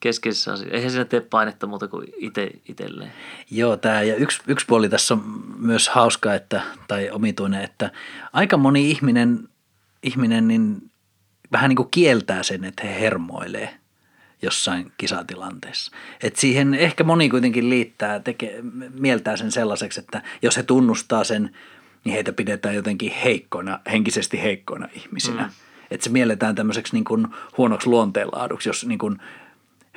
keskeisessä 0.00 0.52
asia. 0.52 0.68
Eihän 0.70 0.90
siinä 0.90 1.04
tee 1.04 1.20
painetta 1.20 1.66
muuta 1.66 1.88
kuin 1.88 2.06
itse 2.16 2.50
itselleen. 2.68 3.12
Joo, 3.50 3.76
tämä 3.76 4.02
ja 4.02 4.16
yksi, 4.16 4.42
yksi 4.46 4.66
puoli 4.66 4.88
tässä 4.88 5.14
on 5.14 5.44
myös 5.58 5.88
hauska, 5.88 6.34
että, 6.34 6.62
tai 6.88 7.10
omituinen, 7.10 7.64
että 7.64 7.90
aika 8.32 8.56
moni 8.56 8.90
ihminen, 8.90 9.48
ihminen 10.02 10.48
niin 10.48 10.90
vähän 11.52 11.68
niin 11.68 11.76
kuin 11.76 11.88
kieltää 11.90 12.42
sen, 12.42 12.64
että 12.64 12.86
he 12.86 13.00
hermoilee 13.00 13.78
jossain 14.42 14.92
kisatilanteessa. 14.96 15.92
Et 16.22 16.36
siihen 16.36 16.74
ehkä 16.74 17.04
moni 17.04 17.28
kuitenkin 17.28 17.70
liittää, 17.70 18.20
tekee, 18.20 18.62
mieltää 18.98 19.36
sen 19.36 19.52
sellaiseksi, 19.52 20.00
että 20.00 20.22
jos 20.42 20.56
he 20.56 20.62
tunnustaa 20.62 21.24
sen, 21.24 21.56
niin 22.04 22.14
heitä 22.14 22.32
pidetään 22.32 22.74
jotenkin 22.74 23.12
heikkoina, 23.24 23.80
henkisesti 23.90 24.42
heikkoina 24.42 24.88
ihmisinä. 24.92 25.42
Mm. 25.42 25.50
Että 25.90 26.04
se 26.04 26.10
mielletään 26.10 26.54
tämmöiseksi 26.54 26.92
niin 26.92 27.04
kuin 27.04 27.26
huonoksi 27.58 27.88
luonteenlaaduksi, 27.88 28.68
jos 28.68 28.86
niin 28.86 28.98
kuin 28.98 29.18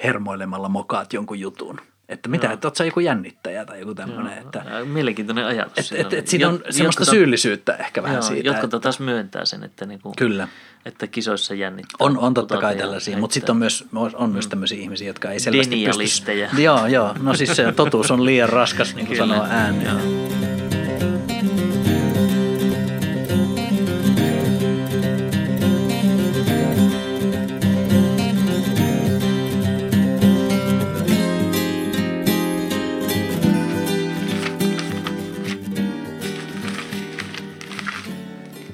hermoilemalla 0.04 0.70
mokaat 0.70 1.14
jonkun 1.14 1.40
jutun. 1.40 1.82
Että 2.12 2.30
mitä, 2.30 2.45
Joo. 2.45 2.54
että 2.54 2.67
oot 2.67 2.76
sä 2.76 2.86
joku 2.86 3.00
jännittäjä 3.00 3.65
tai 3.65 3.80
joku 3.80 3.95
tämmöinen, 3.95 4.38
että 4.38 4.63
Mielenkiintoinen 4.86 5.45
ajatus. 5.45 5.78
et, 5.78 5.86
siinä 5.86 6.08
et, 6.08 6.13
et 6.13 6.28
siinä 6.28 6.50
on 6.50 6.56
Jot- 6.56 6.71
semmoista 6.71 7.02
jotkut- 7.04 7.10
syyllisyyttä 7.10 7.76
ehkä 7.76 8.04
vähän 8.04 8.15
Joo, 8.15 8.21
siitä. 8.21 8.47
Jotkut 8.50 8.63
että, 8.63 8.80
taas 8.80 9.00
myöntää 9.00 9.45
sen, 9.45 9.63
että, 9.63 9.86
niinku, 9.86 10.13
Kyllä. 10.17 10.47
että 10.86 11.08
kisoissa 11.08 11.54
jännittää. 11.54 11.95
On, 12.00 12.17
on 12.17 12.34
totta 12.34 12.58
kai 12.58 12.76
tällaisia, 12.76 13.17
mutta 13.17 13.34
sitten 13.34 13.54
on 13.54 13.58
myös, 13.58 13.86
on, 14.13 14.30
myös 14.30 14.47
tämmöisiä 14.47 14.82
ihmisiä, 14.82 15.08
jotka 15.08 15.32
ei 15.32 15.39
selvästi 15.39 15.86
pysty... 15.97 16.32
Joo, 16.62 16.86
joo. 16.86 17.15
No 17.21 17.34
siis 17.34 17.56
se 17.56 17.71
totuus 17.71 18.12
on 18.12 18.26
liian 18.26 18.50
raskas, 18.50 18.95
niin 18.95 19.08
kuin 19.08 19.17
sanoo 19.17 19.45
ääneen. 19.50 19.86
Joo. 19.86 20.40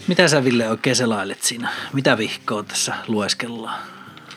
Mitä 0.07 0.27
sä 0.27 0.43
Ville 0.43 0.69
oikein 0.69 0.95
selailet 0.95 1.43
siinä? 1.43 1.69
Mitä 1.93 2.17
vihkoa 2.17 2.63
tässä 2.63 2.95
lueskellaan? 3.07 3.79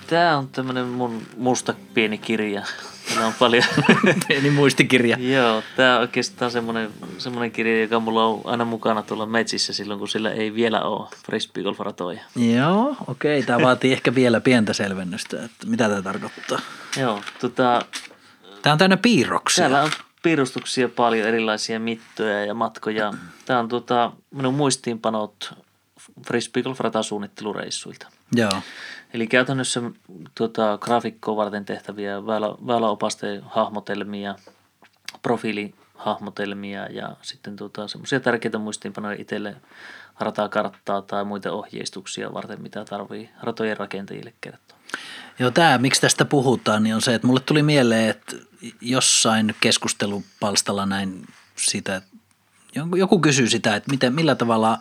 Tämä 0.06 0.38
on 0.38 0.48
tämmöinen 0.48 0.86
mun 0.86 1.22
musta 1.36 1.74
pieni 1.94 2.18
kirja. 2.18 2.62
Täällä 3.08 3.26
on 3.26 3.34
paljon... 3.38 3.64
Pieni 4.28 4.50
muistikirja. 4.50 5.16
Joo, 5.20 5.62
tämä 5.76 5.94
on 5.94 6.00
oikeastaan 6.00 6.50
semmoinen, 6.50 6.90
semmoinen 7.18 7.50
kirja, 7.50 7.80
joka 7.82 8.00
mulla 8.00 8.26
on 8.26 8.40
aina 8.44 8.64
mukana 8.64 9.02
tuolla 9.02 9.26
metsissä 9.26 9.72
silloin, 9.72 9.98
kun 9.98 10.08
sillä 10.08 10.30
ei 10.30 10.54
vielä 10.54 10.82
ole 10.82 11.08
frisbeegolfaratoja. 11.26 12.20
Joo, 12.36 12.96
okei. 13.06 13.42
Tämä 13.42 13.62
vaatii 13.62 13.92
ehkä 13.98 14.14
vielä 14.14 14.40
pientä 14.40 14.72
selvennystä, 14.72 15.44
että 15.44 15.66
mitä 15.66 15.88
tämä 15.88 16.02
tarkoittaa. 16.02 16.58
Joo, 17.00 17.20
tota, 17.40 17.82
Tämä 18.62 18.72
on 18.72 18.78
täynnä 18.78 18.96
piirroksia. 18.96 19.62
täällä 19.62 19.82
on 19.82 19.90
piirustuksia 20.22 20.88
paljon, 20.88 21.28
erilaisia 21.28 21.80
mittoja 21.80 22.44
ja 22.44 22.54
matkoja. 22.54 23.12
Tämä 23.44 23.58
on 23.58 23.68
tota, 23.68 24.12
minun 24.30 24.54
muistiinpanot 24.54 25.54
frisbeegolf-ratasuunnittelureissuilta. 26.26 28.06
Joo. 28.34 28.50
Eli 29.14 29.26
käytännössä 29.26 29.82
tota, 30.34 30.78
graafikkoa 30.78 31.36
varten 31.36 31.64
tehtäviä 31.64 32.26
väylä, 32.26 32.46
väyläopasten 32.66 33.42
hahmotelmia, 33.42 34.34
profiilihahmotelmia 35.22 36.86
ja 36.86 37.16
sitten 37.22 37.56
tota, 37.56 37.88
semmoisia 37.88 38.20
tärkeitä 38.20 38.58
muistiinpanoja 38.58 39.16
itselle 39.20 39.56
ratakarttaa 40.20 41.02
tai 41.02 41.24
muita 41.24 41.52
ohjeistuksia 41.52 42.34
varten, 42.34 42.62
mitä 42.62 42.84
tarvii 42.84 43.30
ratojen 43.42 43.76
rakentajille 43.76 44.32
kertoa. 44.40 44.78
Joo, 45.38 45.50
tämä, 45.50 45.78
miksi 45.78 46.00
tästä 46.00 46.24
puhutaan, 46.24 46.82
niin 46.82 46.94
on 46.94 47.02
se, 47.02 47.14
että 47.14 47.26
mulle 47.26 47.40
tuli 47.40 47.62
mieleen, 47.62 48.10
että 48.10 48.36
jossain 48.80 49.54
keskustelupalstalla 49.60 50.86
näin 50.86 51.26
sitä, 51.56 52.02
joku 52.96 53.20
kysyy 53.20 53.48
sitä, 53.48 53.76
että 53.76 53.90
miten, 53.90 54.14
millä 54.14 54.34
tavalla, 54.34 54.78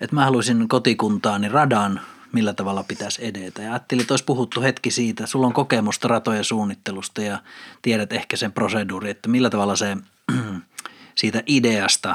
että 0.00 0.16
mä 0.16 0.24
haluaisin 0.24 0.68
kotikuntaani 0.68 1.48
radan, 1.48 2.00
millä 2.32 2.52
tavalla 2.52 2.82
pitäisi 2.82 3.26
edetä. 3.26 3.62
Ja 3.62 3.70
ajattelin, 3.70 4.00
että 4.00 4.12
olisi 4.12 4.24
puhuttu 4.24 4.60
hetki 4.62 4.90
siitä, 4.90 5.26
sulla 5.26 5.46
on 5.46 5.52
kokemusta 5.52 6.08
ratojen 6.08 6.44
suunnittelusta 6.44 7.22
ja 7.22 7.38
tiedät 7.82 8.12
ehkä 8.12 8.36
sen 8.36 8.52
proseduuri, 8.52 9.10
että 9.10 9.28
millä 9.28 9.50
tavalla 9.50 9.76
se 9.76 9.96
siitä 11.14 11.42
ideasta 11.46 12.14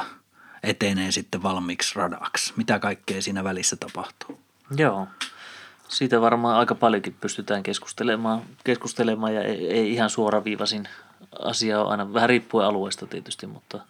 etenee 0.62 1.12
sitten 1.12 1.42
valmiiksi 1.42 1.98
radaksi. 1.98 2.52
Mitä 2.56 2.78
kaikkea 2.78 3.22
siinä 3.22 3.44
välissä 3.44 3.76
tapahtuu. 3.76 4.40
Joo. 4.76 5.06
Siitä 5.88 6.20
varmaan 6.20 6.56
aika 6.56 6.74
paljonkin 6.74 7.16
pystytään 7.20 7.62
keskustelemaan, 7.62 8.42
keskustelemaan 8.64 9.34
ja 9.34 9.42
ei, 9.42 9.70
ei 9.70 9.92
ihan 9.92 10.10
suoraviivaisin 10.10 10.88
asia 11.38 11.80
on 11.80 11.90
aina, 11.90 12.14
vähän 12.14 12.28
riippuen 12.28 12.66
alueesta 12.66 13.06
tietysti, 13.06 13.46
mutta, 13.46 13.80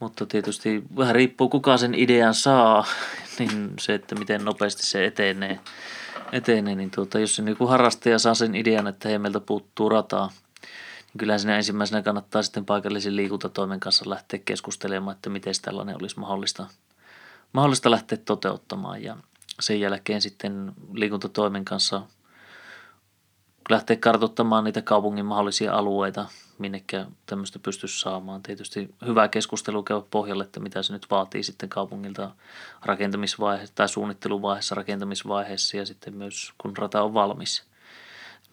mutta 0.00 0.26
tietysti 0.26 0.82
vähän 0.96 1.14
riippuu 1.14 1.48
kuka 1.48 1.76
sen 1.76 1.94
idean 1.94 2.34
saa, 2.34 2.86
niin 3.38 3.72
se, 3.80 3.94
että 3.94 4.14
miten 4.14 4.44
nopeasti 4.44 4.86
se 4.86 5.04
etenee, 5.04 5.60
etenee 6.32 6.74
niin 6.74 6.90
tuota, 6.90 7.18
jos 7.18 7.36
se 7.36 7.42
joku 7.42 7.66
harrastaja 7.66 8.18
saa 8.18 8.34
sen 8.34 8.54
idean, 8.54 8.86
että 8.86 9.08
hei 9.08 9.18
meiltä 9.18 9.40
puuttuu 9.40 9.88
rataa, 9.88 10.30
kyllähän 11.18 11.40
siinä 11.40 11.56
ensimmäisenä 11.56 12.02
kannattaa 12.02 12.42
sitten 12.42 12.64
paikallisen 12.64 13.16
liikuntatoimen 13.16 13.80
kanssa 13.80 14.10
lähteä 14.10 14.40
keskustelemaan, 14.44 15.16
että 15.16 15.30
miten 15.30 15.54
tällainen 15.62 15.96
olisi 16.00 16.20
mahdollista, 16.20 16.66
mahdollista 17.52 17.90
lähteä 17.90 18.18
toteuttamaan 18.18 19.02
ja 19.02 19.16
sen 19.60 19.80
jälkeen 19.80 20.20
sitten 20.20 20.72
liikuntatoimen 20.92 21.64
kanssa 21.64 22.02
lähteä 23.70 23.96
kartoittamaan 23.96 24.64
niitä 24.64 24.82
kaupungin 24.82 25.26
mahdollisia 25.26 25.72
alueita, 25.72 26.26
minnekä 26.58 27.06
tämmöistä 27.26 27.58
pystyisi 27.58 28.00
saamaan. 28.00 28.42
Tietysti 28.42 28.94
hyvä 29.06 29.28
keskustelu 29.28 29.82
käy 29.82 30.02
pohjalle, 30.10 30.44
että 30.44 30.60
mitä 30.60 30.82
se 30.82 30.92
nyt 30.92 31.06
vaatii 31.10 31.42
sitten 31.42 31.68
kaupungilta 31.68 32.30
rakentamisvaiheessa 32.84 33.74
tai 33.74 33.88
suunnitteluvaiheessa, 33.88 34.74
rakentamisvaiheessa 34.74 35.76
ja 35.76 35.86
sitten 35.86 36.14
myös 36.14 36.52
kun 36.58 36.76
rata 36.76 37.02
on 37.02 37.14
valmis. 37.14 37.64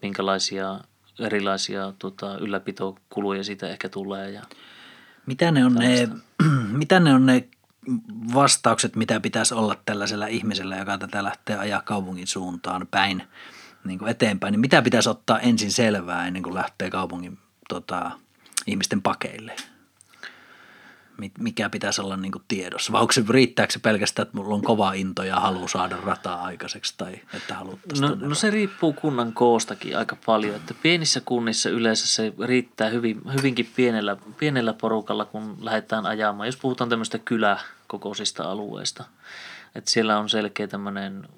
Minkälaisia 0.02 0.80
erilaisia 1.18 1.92
tota, 1.98 2.38
ylläpitokuluja 2.38 3.44
siitä 3.44 3.68
ehkä 3.68 3.88
tulee 3.88 4.30
ja 4.30 4.42
Mitä 5.26 5.50
ne 5.50 5.64
on 5.64 5.74
ne, 5.74 6.08
mitä 6.82 7.00
ne, 7.00 7.14
on 7.14 7.26
ne 7.26 7.48
vastaukset, 8.34 8.96
mitä 8.96 9.20
pitäisi 9.20 9.54
olla 9.54 9.76
tällaisella 9.84 10.26
ihmisellä, 10.26 10.76
joka 10.76 10.98
tätä 10.98 11.24
lähtee 11.24 11.56
ajaa 11.56 11.82
kaupungin 11.82 12.26
suuntaan 12.26 12.86
päin, 12.90 13.22
niin 13.84 13.98
kuin 13.98 14.10
eteenpäin, 14.10 14.52
niin 14.52 14.60
mitä 14.60 14.82
pitäisi 14.82 15.08
ottaa 15.08 15.40
ensin 15.40 15.72
selvää 15.72 16.26
ennen 16.26 16.42
kuin 16.42 16.54
lähtee 16.54 16.90
kaupungin 16.90 17.38
tota, 17.68 18.10
ihmisten 18.66 19.02
pakeille? 19.02 19.56
Mi- 21.18 21.32
Mikä 21.38 21.70
pitäisi 21.70 22.00
olla 22.00 22.16
niin 22.16 22.32
tiedossa? 22.48 22.92
Vai 22.92 23.00
onko 23.00 23.12
se, 23.12 23.24
riittääkö 23.28 23.72
se 23.72 23.78
pelkästään, 23.78 24.26
että 24.26 24.36
mulla 24.36 24.54
on 24.54 24.62
kova 24.62 24.92
into 24.92 25.22
ja 25.22 25.40
halu 25.40 25.68
saada 25.68 25.96
rataa 26.04 26.42
aikaiseksi 26.42 26.94
tai 26.96 27.20
että 27.34 27.54
haluttaisiin 27.54 28.08
No, 28.08 28.28
no 28.28 28.34
se 28.34 28.50
riippuu 28.50 28.92
kunnan 28.92 29.32
koostakin 29.32 29.98
aika 29.98 30.16
paljon, 30.26 30.56
että 30.56 30.74
pienissä 30.82 31.20
kunnissa 31.24 31.70
yleensä 31.70 32.06
se 32.06 32.32
riittää 32.44 32.88
hyvin, 32.88 33.20
hyvinkin 33.36 33.70
pienellä, 33.76 34.16
pienellä 34.38 34.72
porukalla, 34.72 35.24
kun 35.24 35.56
lähdetään 35.60 36.06
ajamaan. 36.06 36.48
Jos 36.48 36.56
puhutaan 36.56 36.90
tämmöistä 36.90 37.18
kyläkokoisista 37.18 38.50
alueista, 38.50 39.04
että 39.74 39.90
siellä 39.90 40.18
on 40.18 40.28
selkeä 40.28 40.66
tämmöinen 40.66 41.28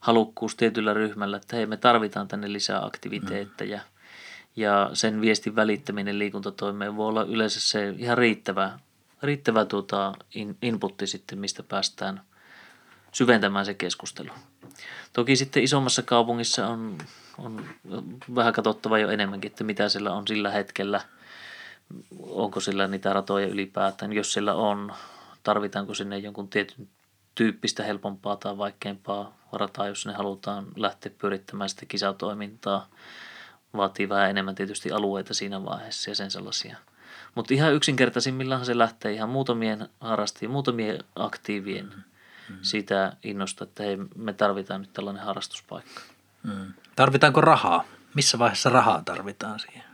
halukkuus 0.00 0.54
tietyllä 0.54 0.94
ryhmällä, 0.94 1.36
että 1.36 1.56
hei 1.56 1.66
me 1.66 1.76
tarvitaan 1.76 2.28
tänne 2.28 2.52
lisää 2.52 2.84
aktiviteetteja. 2.84 3.80
Ja 4.56 4.90
sen 4.92 5.20
viestin 5.20 5.56
välittäminen 5.56 6.18
liikuntatoimeen 6.18 6.96
voi 6.96 7.08
olla 7.08 7.22
yleensä 7.22 7.60
se 7.60 7.94
ihan 7.98 8.18
riittävä, 8.18 8.78
riittävä 9.22 9.64
tuota 9.64 10.12
in, 10.34 10.56
inputti 10.62 11.06
sitten, 11.06 11.38
mistä 11.38 11.62
päästään 11.62 12.20
syventämään 13.12 13.64
se 13.64 13.74
keskustelu. 13.74 14.30
Toki 15.12 15.36
sitten 15.36 15.62
isommassa 15.62 16.02
kaupungissa 16.02 16.66
on, 16.66 16.98
on 17.38 17.68
vähän 18.34 18.52
katsottava 18.52 18.98
jo 18.98 19.10
enemmänkin, 19.10 19.50
että 19.50 19.64
mitä 19.64 19.88
siellä 19.88 20.12
on 20.12 20.26
sillä 20.26 20.50
hetkellä, 20.50 21.00
onko 22.20 22.60
sillä 22.60 22.88
niitä 22.88 23.12
ratoja 23.12 23.46
ylipäätään. 23.46 24.12
Jos 24.12 24.32
siellä 24.32 24.54
on, 24.54 24.92
tarvitaanko 25.42 25.94
sinne 25.94 26.18
jonkun 26.18 26.48
tietyn 26.48 26.88
tyyppistä 27.34 27.82
helpompaa 27.82 28.36
tai 28.36 28.58
vaikeampaa 28.58 29.36
rataa, 29.52 29.88
jos 29.88 30.06
ne 30.06 30.12
halutaan 30.12 30.66
lähteä 30.76 31.12
pyörittämään 31.18 31.70
sitä 31.70 31.86
kisatoimintaa. 31.86 32.88
Vaatii 33.76 34.08
vähän 34.08 34.30
enemmän 34.30 34.54
tietysti 34.54 34.92
alueita 34.92 35.34
siinä 35.34 35.64
vaiheessa 35.64 36.10
ja 36.10 36.14
sen 36.14 36.30
sellaisia. 36.30 36.76
Mutta 37.34 37.54
ihan 37.54 37.74
yksinkertaisimmillaan 37.74 38.64
se 38.64 38.78
lähtee 38.78 39.12
ihan 39.12 39.28
muutamien 39.28 39.88
harrastajien, 40.00 40.50
muutamien 40.50 41.04
aktiivien 41.16 41.94
siitä 42.62 43.16
innosta, 43.22 43.64
että 43.64 43.82
hei, 43.82 43.96
me 44.16 44.32
tarvitaan 44.32 44.80
nyt 44.80 44.92
tällainen 44.92 45.24
harrastuspaikka. 45.24 46.00
Mm. 46.42 46.72
Tarvitaanko 46.96 47.40
rahaa? 47.40 47.84
Missä 48.14 48.38
vaiheessa 48.38 48.70
rahaa 48.70 49.02
tarvitaan 49.04 49.60
siihen? 49.60 49.84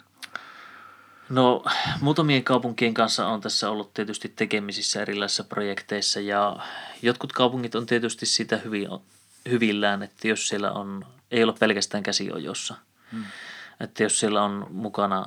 No 1.28 1.64
muutamien 2.00 2.44
kaupunkien 2.44 2.94
kanssa 2.94 3.26
on 3.26 3.40
tässä 3.40 3.70
ollut 3.70 3.94
tietysti 3.94 4.32
tekemisissä 4.36 5.02
erilaisissa 5.02 5.44
projekteissa 5.44 6.20
ja 6.20 6.56
jotkut 7.02 7.32
kaupungit 7.32 7.74
on 7.74 7.86
tietysti 7.86 8.26
sitä 8.26 8.56
hyvin, 8.56 8.88
hyvillään, 9.50 10.02
että 10.02 10.28
jos 10.28 10.48
siellä 10.48 10.72
on, 10.72 11.06
ei 11.30 11.44
ole 11.44 11.54
pelkästään 11.58 12.02
käsiojossa. 12.02 12.74
Hmm. 13.12 13.24
Että 13.80 14.02
jos 14.02 14.20
siellä 14.20 14.42
on 14.42 14.66
mukana, 14.70 15.26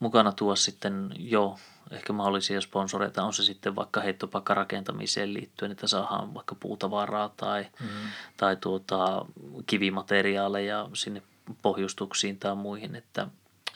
mukana 0.00 0.32
tuo 0.32 0.56
sitten 0.56 1.10
jo 1.18 1.58
ehkä 1.90 2.12
mahdollisia 2.12 2.60
sponsoreita, 2.60 3.22
on 3.22 3.32
se 3.32 3.44
sitten 3.44 3.76
vaikka 3.76 4.00
heittopaikkarakentamiseen 4.00 5.34
liittyen, 5.34 5.72
että 5.72 5.86
saadaan 5.86 6.34
vaikka 6.34 6.54
puutavaraa 6.54 7.28
tai, 7.36 7.66
hmm. 7.80 7.88
tai 8.36 8.56
tuota, 8.56 9.26
kivimateriaaleja 9.66 10.88
sinne 10.94 11.22
pohjustuksiin 11.62 12.38
tai 12.38 12.54
muihin, 12.54 12.96
että 12.96 13.28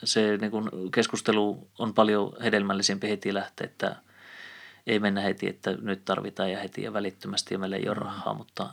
se 0.05 0.37
niin 0.37 0.51
kuin 0.51 0.71
keskustelu 0.93 1.69
on 1.79 1.95
paljon 1.95 2.33
hedelmällisempi 2.43 3.09
heti 3.09 3.35
lähteä, 3.35 3.65
että 3.65 3.97
ei 4.87 4.99
mennä 4.99 5.21
heti, 5.21 5.49
että 5.49 5.73
nyt 5.81 6.05
tarvitaan 6.05 6.51
ja 6.51 6.59
heti 6.59 6.83
ja 6.83 6.93
välittömästi 6.93 7.55
ja 7.55 7.59
meillä 7.59 7.77
ei 7.77 7.89
ole 7.89 7.95
rahaa, 7.95 8.35
mutta 8.35 8.71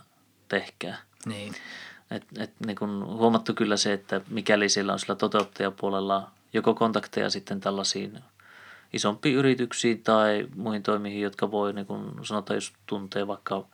tehkää. 0.48 0.98
Niin. 1.26 1.54
Et, 2.10 2.24
et, 2.38 2.52
niin 2.66 2.76
kuin 2.76 3.04
huomattu 3.04 3.54
kyllä 3.54 3.76
se, 3.76 3.92
että 3.92 4.20
mikäli 4.28 4.68
siellä 4.68 4.92
on 4.92 4.98
sillä 4.98 5.14
toteuttajapuolella 5.14 6.30
joko 6.52 6.74
kontakteja 6.74 7.30
sitten 7.30 7.60
tällaisiin 7.60 8.18
isompiin 8.92 9.36
yrityksiin 9.36 10.02
tai 10.02 10.48
muihin 10.56 10.82
toimiin, 10.82 11.20
jotka 11.20 11.50
voi, 11.50 11.72
niin 11.72 11.86
kuin 11.86 12.24
sanotaan, 12.26 12.56
jos 12.56 12.72
tuntee 12.86 13.26
vaikka 13.26 13.64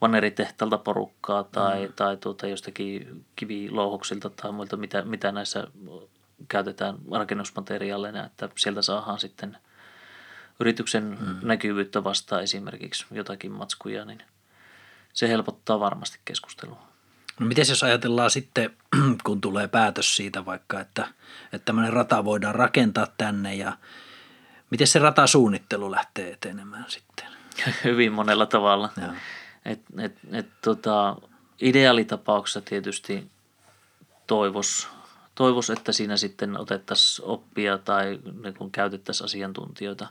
vaneritehtaalta 0.00 0.78
porukkaa 0.78 1.44
tai, 1.44 1.86
mm. 1.86 1.92
tai 1.92 2.16
tuota, 2.16 2.46
jostakin 2.46 3.24
kivilouhoksilta 3.36 4.30
tai 4.30 4.52
muilta, 4.52 4.76
mitä, 4.76 5.02
mitä 5.02 5.32
näissä 5.32 5.66
käytetään 6.48 6.98
rakennusmateriaaleina, 7.12 8.26
että 8.26 8.48
sieltä 8.56 8.82
saadaan 8.82 9.18
sitten 9.18 9.56
yrityksen 10.60 11.18
mm. 11.20 11.36
näkyvyyttä 11.42 12.04
vastaan 12.04 12.42
esimerkiksi 12.42 13.06
jotakin 13.10 13.52
matskuja, 13.52 14.04
niin 14.04 14.22
se 15.12 15.28
helpottaa 15.28 15.80
varmasti 15.80 16.18
keskustelua. 16.24 16.89
No 17.40 17.46
miten 17.46 17.64
jos 17.68 17.82
ajatellaan 17.82 18.30
sitten, 18.30 18.76
kun 19.24 19.40
tulee 19.40 19.68
päätös 19.68 20.16
siitä 20.16 20.44
vaikka, 20.44 20.80
että, 20.80 21.08
että 21.52 21.64
tämmöinen 21.64 21.92
rata 21.92 22.24
voidaan 22.24 22.54
rakentaa 22.54 23.06
tänne 23.18 23.54
ja 23.54 23.72
miten 24.70 24.86
se 24.86 24.98
ratasuunnittelu 24.98 25.90
lähtee 25.90 26.32
etenemään 26.32 26.84
sitten? 26.88 27.26
Hyvin 27.84 28.12
monella 28.12 28.46
tavalla. 28.46 28.90
Joo. 29.02 29.12
Et, 29.64 29.80
et, 29.98 30.18
et, 30.32 30.48
tota, 30.60 31.16
ideaalitapauksessa 31.60 32.60
tietysti 32.60 33.30
toivos, 34.26 34.88
toivos, 35.34 35.70
että 35.70 35.92
siinä 35.92 36.16
sitten 36.16 36.60
otettaisiin 36.60 37.28
oppia 37.28 37.78
tai 37.78 38.18
niin 38.42 38.54
kun 38.54 38.70
käytettäisiin 38.70 39.24
asiantuntijoita 39.24 40.04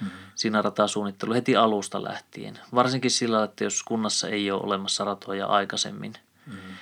mm-hmm. 0.00 0.18
siinä 0.34 0.62
ratasuunnittelu 0.62 1.32
heti 1.32 1.56
alusta 1.56 2.04
lähtien. 2.04 2.58
Varsinkin 2.74 3.10
sillä, 3.10 3.44
että 3.44 3.64
jos 3.64 3.82
kunnassa 3.82 4.28
ei 4.28 4.50
ole 4.50 4.62
olemassa 4.62 5.04
ratoja 5.04 5.46
aikaisemmin, 5.46 6.14
mm-hmm. 6.46 6.74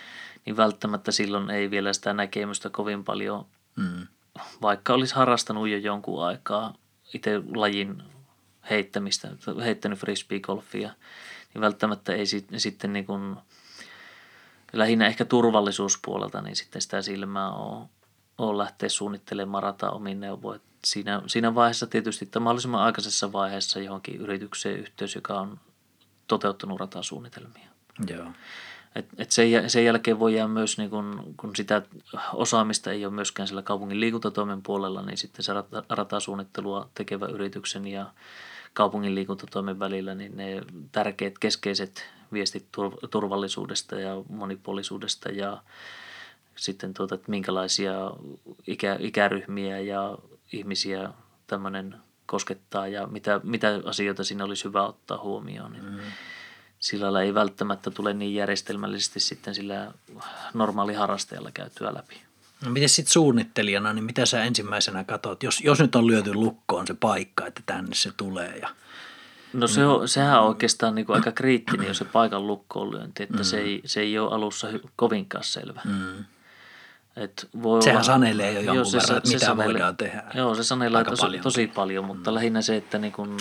niin 0.47 0.57
välttämättä 0.57 1.13
silloin 1.13 1.51
ei 1.51 1.71
vielä 1.71 1.93
sitä 1.93 2.13
näkemystä 2.13 2.71
kovin 2.71 3.05
paljon, 3.05 3.47
mm-hmm. 3.77 4.07
vaikka 4.63 4.95
olisi 4.95 5.15
harrastanut 5.15 5.69
jo 5.69 5.79
jonkun 5.79 6.25
aikaa 6.25 6.75
itse 7.15 7.43
lajin 7.55 8.03
heittämistä, 8.71 9.29
heittänyt 9.65 9.99
frisbee-golfia, 9.99 10.91
niin 11.55 11.61
välttämättä 11.61 12.13
ei 12.13 12.27
sit, 12.27 12.47
sitten 12.57 12.93
niin 12.93 13.07
kuin, 13.07 13.37
lähinnä 14.73 15.07
ehkä 15.07 15.25
turvallisuuspuolelta, 15.25 16.43
niin 16.43 16.57
sitten 16.57 16.83
sitä 16.83 17.03
silmää 17.03 17.51
on, 17.51 17.89
on 18.39 18.59
lähteä 18.59 18.89
suunnittelemaan 18.89 19.63
rataa 19.63 19.91
omin 19.91 20.21
neuvoin. 20.21 20.61
Siinä, 20.85 21.23
siinä 21.27 21.55
vaiheessa 21.55 21.87
tietysti, 21.87 22.25
että 22.25 22.41
mahdollisimman 22.41 22.83
aikaisessa 22.83 23.33
vaiheessa 23.33 23.81
johonkin 23.81 24.17
yritykseen 24.17 24.79
yhteys, 24.79 25.15
joka 25.15 25.41
on 25.41 25.61
toteuttanut 26.27 26.81
ratasuunnitelmia. 26.81 27.69
Joo. 28.09 28.27
Et, 28.95 29.07
et 29.19 29.31
sen, 29.31 29.71
sen 29.71 29.85
jälkeen 29.85 30.19
voi 30.19 30.35
jää 30.35 30.49
myös, 30.49 30.79
niin 30.79 30.91
kun, 30.91 31.35
kun 31.37 31.57
sitä 31.57 31.83
osaamista 32.33 32.93
ei 32.93 33.05
ole 33.07 33.15
myöskään 33.15 33.49
sillä 33.49 33.63
kaupungin 33.63 34.01
liikuntatoimen 34.01 34.63
puolella, 34.63 35.03
niin 35.03 35.17
sitten 35.17 35.43
se 35.43 35.53
rata, 35.53 35.85
ratasuunnittelua 35.89 36.89
tekevä 36.95 37.27
yrityksen 37.27 37.87
ja 37.87 38.07
kaupungin 38.75 39.15
liikuntatoimen 39.15 39.79
välillä, 39.79 40.15
niin 40.15 40.37
ne 40.37 40.63
tärkeät 40.93 41.39
keskeiset 41.39 42.05
viestit 42.33 42.67
turvallisuudesta 43.11 44.01
ja 44.01 44.23
monipuolisuudesta 44.29 45.29
ja 45.29 45.63
sitten 46.57 46.95
tuota, 46.95 47.15
että 47.15 47.31
minkälaisia 47.31 48.11
ikä, 48.67 48.97
ikäryhmiä 49.01 49.81
ja 49.81 50.19
ihmisiä 50.53 51.09
tämmöinen 51.47 51.95
koskettaa 52.27 52.89
ja 52.89 53.07
mitä, 53.07 53.41
mitä 53.45 53.81
asioita 53.85 54.25
siinä 54.25 54.45
olisi 54.45 54.65
hyvä 54.65 54.87
ottaa 54.87 55.19
huomioon. 55.23 55.73
Niin 55.73 55.85
mm. 55.85 56.01
Sillä 56.83 57.05
lailla 57.05 57.23
ei 57.23 57.35
välttämättä 57.35 57.91
tule 57.91 58.15
niin 58.15 58.35
järjestelmällisesti 58.35 59.21
sitten 59.21 59.55
sillä 59.55 59.93
normaali 60.55 60.95
harrastajalla 60.95 61.51
käytyä 61.55 61.95
läpi. 61.95 62.23
No 62.65 62.71
miten 62.71 62.89
sitten 62.89 63.13
suunnittelijana, 63.13 63.93
niin 63.93 64.05
mitä 64.05 64.27
sä 64.27 64.45
ensimmäisenä 64.45 65.05
katsot, 65.05 65.43
jos, 65.43 65.61
jos 65.61 65.79
nyt 65.81 65.95
on 65.95 66.07
lyöty 66.07 66.35
lukkoon 66.35 66.87
se 66.87 66.95
paikka, 66.95 67.47
että 67.47 67.63
tänne 67.67 67.95
se 67.95 68.13
tulee 68.17 68.59
ja 68.59 68.69
No 69.53 69.67
se 69.67 69.87
on, 69.87 70.09
sehän 70.09 70.41
on 70.41 70.49
oikeastaan 70.49 70.95
niin 70.95 71.07
kuin 71.07 71.17
aika 71.17 71.33
kriittinen, 71.33 71.87
jos 71.87 71.99
se 71.99 72.05
paikan 72.05 72.47
lukkoon 72.47 72.91
lyönti, 72.91 73.23
että 73.23 73.37
mm. 73.37 73.45
se, 73.45 73.59
ei, 73.59 73.83
se 73.85 74.01
ei 74.01 74.19
ole 74.19 74.35
alussa 74.35 74.69
kovinkaan 74.97 75.45
selvä. 75.45 75.81
Mm. 75.85 76.25
Et 77.17 77.49
voi 77.63 77.83
Sehän 77.83 77.97
olla, 77.97 78.05
sanelee 78.05 78.53
jo 78.53 78.61
jonkun 78.61 78.75
joo, 78.75 78.85
se, 78.85 78.99
verran, 78.99 79.17
että 79.17 79.31
se, 79.31 79.35
mitä 79.35 79.47
sanelee, 79.47 79.67
voidaan 79.67 79.97
tehdä. 79.97 80.25
Joo, 80.35 80.55
se 80.55 80.65
sanelee 80.65 81.05
tosi 81.05 81.23
paljon. 81.23 81.43
tosi 81.43 81.67
paljon, 81.67 82.05
mutta 82.05 82.31
mm. 82.31 82.35
lähinnä 82.35 82.63
se, 82.63 82.77
että 82.77 82.99
niin 82.99 83.13
kun, 83.13 83.37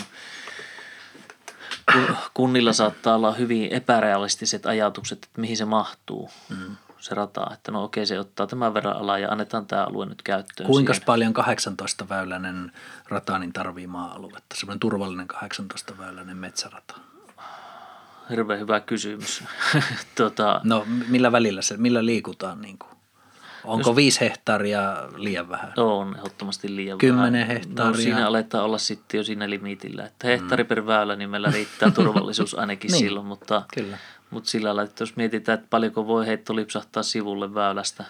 kunnilla 2.33 2.73
saattaa 2.73 3.15
olla 3.15 3.33
hyvin 3.33 3.71
epärealistiset 3.71 4.65
ajatukset, 4.65 5.23
että 5.23 5.41
mihin 5.41 5.57
se 5.57 5.65
mahtuu. 5.65 6.29
Mm 6.49 6.75
se 7.01 7.15
rata, 7.15 7.47
että 7.53 7.71
no 7.71 7.83
okei 7.83 8.05
se 8.05 8.19
ottaa 8.19 8.47
tämän 8.47 8.73
verran 8.73 8.97
alaa 8.97 9.19
ja 9.19 9.31
annetaan 9.31 9.65
tämä 9.65 9.83
alue 9.83 10.05
nyt 10.05 10.21
käyttöön. 10.21 10.67
Kuinka 10.67 10.93
paljon 11.05 11.33
18-väyläinen 11.35 12.71
rata 13.07 13.39
niin 13.39 13.53
tarvii 13.53 13.87
maa-aluetta, 13.87 14.55
semmoinen 14.55 14.79
turvallinen 14.79 15.27
18-väyläinen 15.33 16.37
metsärata? 16.37 16.95
Hirveän 18.29 18.59
hyvä 18.59 18.79
kysymys. 18.79 19.43
tuota, 20.17 20.61
no 20.63 20.85
millä 21.07 21.31
välillä 21.31 21.61
se, 21.61 21.77
millä 21.77 22.05
liikutaan 22.05 22.61
niin 22.61 22.77
kuin? 22.77 22.91
Onko 23.63 23.95
viisi 23.95 24.19
hehtaaria 24.19 25.07
liian 25.15 25.49
vähän? 25.49 25.73
On 25.77 26.15
ehdottomasti 26.17 26.75
liian 26.75 26.97
Kymmenen 26.97 27.33
vähän. 27.33 27.47
hehtaaria. 27.47 27.91
No, 27.91 27.97
siinä 27.97 28.27
aletaan 28.27 28.65
olla 28.65 28.77
sitten 28.77 29.17
jo 29.17 29.23
siinä 29.23 29.49
limitillä. 29.49 30.05
Että 30.05 30.27
hehtaari 30.27 30.63
mm. 30.63 30.67
per 30.67 30.85
väylä, 30.85 31.15
niin 31.15 31.29
meillä 31.29 31.51
riittää 31.51 31.91
turvallisuus 31.95 32.53
ainakin 32.53 32.91
niin, 32.91 32.99
silloin. 32.99 33.25
Mutta, 33.25 33.63
kyllä. 33.73 33.97
mutta 34.29 34.49
sillä 34.49 34.67
lailla, 34.67 34.83
että 34.83 35.01
jos 35.01 35.15
mietitään, 35.15 35.59
että 35.59 35.67
paljonko 35.69 36.07
voi 36.07 36.27
heitto 36.27 36.55
lipsahtaa 36.55 37.03
sivulle 37.03 37.53
väylästä. 37.53 38.05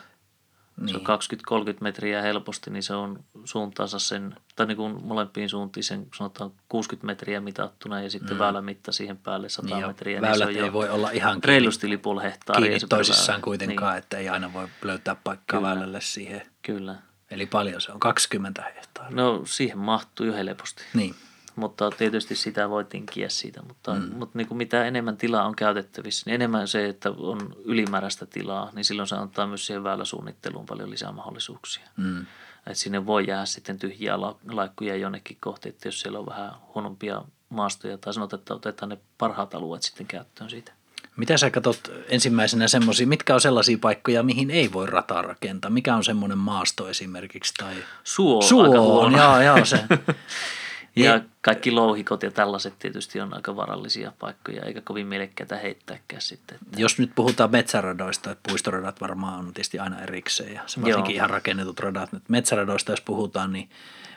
Se 0.88 0.98
on 0.98 1.66
20-30 1.74 1.78
metriä 1.82 2.22
helposti, 2.22 2.70
niin 2.70 2.84
se 2.84 2.94
on 2.94 3.24
suuntaansa 3.46 4.00
sen, 4.00 4.36
tai 4.56 4.66
niin 4.66 4.78
kuin 4.78 5.06
molempiin 5.06 5.50
suuntiin 5.50 5.84
sen 5.84 6.08
sanotaan 6.18 6.52
60 6.70 7.06
metriä 7.06 7.42
mitattuna 7.42 8.02
ja 8.02 8.10
sitten 8.10 8.34
mm. 8.34 8.40
väylämitta 8.40 8.92
siihen 8.92 9.18
päälle 9.18 9.50
100 9.50 9.76
Niin 9.76 9.88
metriä. 9.88 10.22
väylät 10.22 10.48
niin 10.48 10.58
se 10.58 10.60
on 10.62 10.66
ei 10.66 10.74
voi 10.74 10.90
olla 10.90 11.12
ihan 11.12 11.44
reilusti 11.44 11.88
hehtaaria. 12.24 12.62
kiinni 12.62 12.80
se 12.80 12.88
toisissaan 12.88 13.28
väylä. 13.28 13.44
kuitenkaan, 13.44 13.98
että 13.98 14.18
ei 14.18 14.30
aina 14.30 14.54
voi 14.54 14.68
löytää 14.84 15.16
paikkaa 15.24 15.60
Kyllä. 15.60 15.74
väylälle 15.74 16.02
siihen. 16.02 16.40
Niin, 16.40 16.52
kyllä. 16.62 16.96
Eli 17.32 17.46
paljon 17.46 17.82
se 17.82 17.92
on, 17.92 18.00
20 18.00 18.64
hehtaaria. 18.76 19.16
No 19.16 19.42
siihen 19.46 19.78
mahtuu 19.78 20.26
jo 20.26 20.34
helposti. 20.34 20.84
Niin, 20.94 21.16
Mutta 21.56 21.92
tietysti 21.92 22.36
sitä 22.36 22.70
voi 22.70 22.86
tinkiä 22.86 23.30
siitä, 23.30 23.62
mutta, 23.62 23.94
mm. 23.94 24.12
mutta 24.16 24.38
niin 24.38 24.48
kuin 24.48 24.58
mitä 24.58 24.86
enemmän 24.86 25.18
tilaa 25.18 25.46
on 25.46 25.56
käytettävissä, 25.56 26.24
niin 26.26 26.36
enemmän 26.36 26.68
se, 26.68 26.90
että 26.90 27.10
on 27.18 27.56
ylimääräistä 27.66 28.26
tilaa, 28.26 28.70
niin 28.76 28.86
silloin 28.86 29.08
se 29.08 29.16
antaa 29.16 29.48
myös 29.48 29.66
siihen 29.66 29.84
väyläsuunnitteluun 29.84 30.66
paljon 30.66 30.90
lisää 30.90 31.12
mahdollisuuksia. 31.12 31.88
mm. 31.98 32.26
Että 32.68 32.80
sinne 32.80 33.06
voi 33.06 33.28
jäädä 33.28 33.46
sitten 33.46 33.80
tyhjiä 33.80 34.22
la- 34.22 34.38
laikkuja 34.52 34.96
jonnekin 34.96 35.38
kohti, 35.40 35.70
että 35.70 35.88
jos 35.88 36.02
siellä 36.02 36.20
on 36.20 36.26
vähän 36.26 36.52
huonompia 36.76 37.22
maastoja 37.50 37.98
tai 37.98 38.14
sanotaan, 38.14 38.40
että 38.40 38.54
otetaan 38.54 38.90
ne 38.90 38.98
parhaat 39.18 39.54
alueet 39.56 39.84
sitten 39.84 40.08
käyttöön 40.08 40.50
siitä. 40.50 40.72
Mitä 41.16 41.38
sä 41.38 41.50
katsot 41.50 41.92
ensimmäisenä 42.10 42.68
semmoisia, 42.68 43.08
mitkä 43.08 43.34
on 43.34 43.42
sellaisia 43.42 43.78
paikkoja, 43.82 44.24
mihin 44.24 44.52
ei 44.52 44.74
voi 44.74 44.86
rataa 44.88 45.22
rakentaa? 45.22 45.72
Mikä 45.72 45.96
on 45.96 46.04
semmoinen 46.04 46.38
maasto 46.38 46.90
esimerkiksi? 46.90 47.54
Tai... 47.54 47.76
Suo, 48.04 48.42
Suo 48.42 48.64
aika 48.64 48.82
huono. 48.82 49.18
joo, 49.18 49.42
joo, 49.42 49.66
se. 49.66 49.80
Ja 50.96 51.06
Ja- 51.16 51.22
kaikki 51.42 51.72
louhikot 51.72 52.24
ja 52.24 52.32
tällaiset 52.32 52.80
tietysti 52.80 53.22
on 53.22 53.34
aika 53.34 53.56
varallisia 53.56 54.12
paikkoja, 54.20 54.64
eikä 54.66 54.82
kovin 54.82 55.08
mielekkäitä 55.08 55.58
heittääkään 55.58 56.22
sitten. 56.22 56.58
Että 56.68 56.82
Jos 56.82 57.00
nyt 57.00 57.12
puhutaan 57.16 57.52
metsäradoista, 57.52 58.32
että 58.32 58.50
puistoradat 58.50 59.02
varmaan 59.02 59.40
on 59.40 59.54
tietysti 59.54 59.80
aina 59.80 60.02
erikseen 60.02 60.54
ja 60.54 60.62
se 60.66 60.82
varsinkin 60.82 61.16
Joo. 61.16 61.18
ihan 61.18 61.30
rakennetut 61.30 61.80
radat. 61.80 62.12
Nyt 62.12 62.30
metsäradoista 62.30 62.92
jos 62.92 63.02
puhutaan, 63.02 63.54
niin 63.54 63.70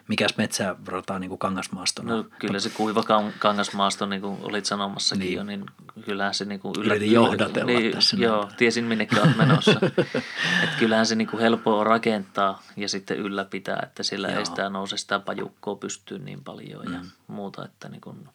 mikäs 0.08 0.36
metsärata 0.36 1.18
niin 1.18 1.28
kuin 1.28 1.38
kangasmaastona? 1.38 2.16
No 2.16 2.24
kyllä 2.38 2.60
se 2.60 2.70
kuiva 2.70 3.02
kan- 3.02 3.32
kangasmaasto, 3.38 4.06
niin 4.06 4.20
kuin 4.20 4.38
olit 4.42 4.66
sanomassakin 4.66 5.20
Niin. 5.20 5.36
jo, 5.36 5.44
niin 5.44 5.66
kyllähän 6.04 6.34
se 6.34 6.44
niin 6.44 6.60
kuin 6.60 6.74
yllä, 6.78 6.94
Yritin 6.94 7.12
johdatella 7.14 7.66
niin, 7.66 7.92
tässä 7.92 8.16
Joo, 8.16 8.48
tiesin 8.56 8.84
minnekin 8.84 9.20
olet 9.20 9.36
menossa. 9.36 9.80
että 10.64 10.76
kyllähän 10.78 11.06
se 11.06 11.14
niin 11.14 11.28
kuin 11.28 11.40
helppo 11.40 11.78
on 11.78 11.86
rakentaa 11.86 12.62
ja 12.76 12.88
sitten 12.88 13.18
ylläpitää, 13.18 13.80
että 13.82 14.02
siellä 14.02 14.28
Joo. 14.28 14.38
ei 14.38 14.46
sitä 14.46 14.68
nouse 14.70 14.96
sitä 14.96 15.18
pajukkoa 15.18 15.76
pystyyn 15.76 16.24
niin 16.24 16.44
paljon 16.44 16.92
ja 16.92 17.00
muuta, 17.26 17.64
että 17.64 17.88
niin 17.88 18.00
kuin 18.00 18.28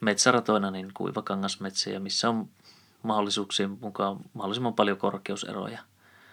metsäratoina 0.00 0.70
niin 0.70 0.90
kuiva 0.94 1.22
kangasmetsä 1.22 1.90
ja 1.90 2.00
missä 2.00 2.28
on 2.28 2.48
mahdollisuuksien 3.02 3.78
mukaan 3.80 4.16
mahdollisimman 4.34 4.74
paljon 4.74 4.98
korkeuseroja. 4.98 5.78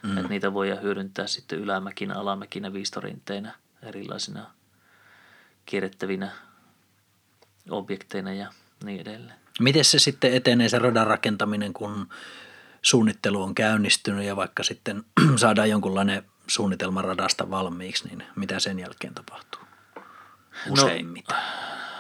Mm. 0.04 0.18
Että 0.18 0.30
niitä 0.30 0.54
voidaan 0.54 0.82
hyödyntää 0.82 1.28
sitten 1.28 1.60
ylämäkinä, 1.60 2.16
alamäkinä, 2.16 2.74
viistorinteinä 2.74 3.56
erilaisina 3.84 4.52
kierrettävinä 5.66 6.32
objekteina 7.70 8.34
ja 8.34 8.52
niin 8.84 9.02
edelleen. 9.02 9.40
Miten 9.60 9.86
se 9.86 10.00
sitten 10.00 10.34
etenee 10.34 10.70
se 10.70 10.80
radan 10.80 11.08
rakentaminen, 11.08 11.74
kun 11.74 12.10
suunnittelu 12.82 13.44
on 13.44 13.56
käynnistynyt 13.56 14.26
ja 14.26 14.36
vaikka 14.36 14.64
sitten 14.64 15.04
saadaan 15.36 15.70
jonkunlainen 15.70 16.24
suunnitelma 16.48 17.02
radasta 17.02 17.50
valmiiksi, 17.50 18.08
niin 18.08 18.24
mitä 18.36 18.60
sen 18.60 18.80
jälkeen 18.80 19.14
tapahtuu? 19.14 19.62
Useimmiten 20.70 21.38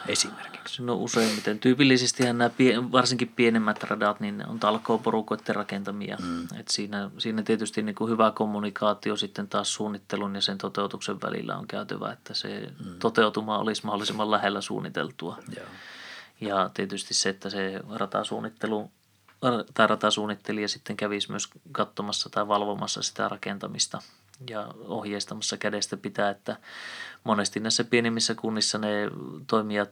esimerkiksi. 0.07 0.83
No 0.83 0.95
useimmiten. 0.95 1.59
Tyypillisesti 1.59 2.23
nämä 2.23 2.49
pie, 2.49 2.91
varsinkin 2.91 3.27
pienemmät 3.27 3.83
radat, 3.83 4.19
niin 4.19 4.37
ne 4.37 4.45
on 4.47 4.59
talkooporukoiden 4.59 5.55
rakentamia. 5.55 6.17
Mm. 6.21 6.47
Et 6.59 6.67
siinä, 6.67 7.11
siinä 7.17 7.43
tietysti 7.43 7.81
niin 7.81 7.95
kuin 7.95 8.11
hyvä 8.11 8.31
kommunikaatio 8.31 9.15
sitten 9.15 9.47
taas 9.47 9.73
suunnittelun 9.73 10.35
ja 10.35 10.41
sen 10.41 10.57
toteutuksen 10.57 11.21
välillä 11.21 11.57
on 11.57 11.67
käytävä, 11.67 12.11
että 12.11 12.33
se 12.33 12.73
mm. 12.85 12.99
toteutuma 12.99 13.57
olisi 13.57 13.85
mahdollisimman 13.85 14.31
lähellä 14.31 14.61
suunniteltua. 14.61 15.37
Joo. 15.57 15.65
Ja 16.41 16.69
tietysti 16.73 17.13
se, 17.13 17.29
että 17.29 17.49
se 17.49 17.81
ratasuunnittelu 17.89 18.91
tai 19.73 19.87
ratasuunnittelija 19.87 20.67
sitten 20.67 20.97
kävisi 20.97 21.31
myös 21.31 21.49
katsomassa 21.71 22.29
tai 22.29 22.47
valvomassa 22.47 23.01
sitä 23.01 23.29
rakentamista 23.29 24.01
ja 24.49 24.73
ohjeistamassa 24.79 25.57
kädestä 25.57 25.97
pitää, 25.97 26.29
että 26.29 26.57
monesti 27.23 27.59
näissä 27.59 27.83
pienimmissä 27.83 28.35
kunnissa 28.35 28.77
ne 28.77 28.87
toimijat 29.47 29.91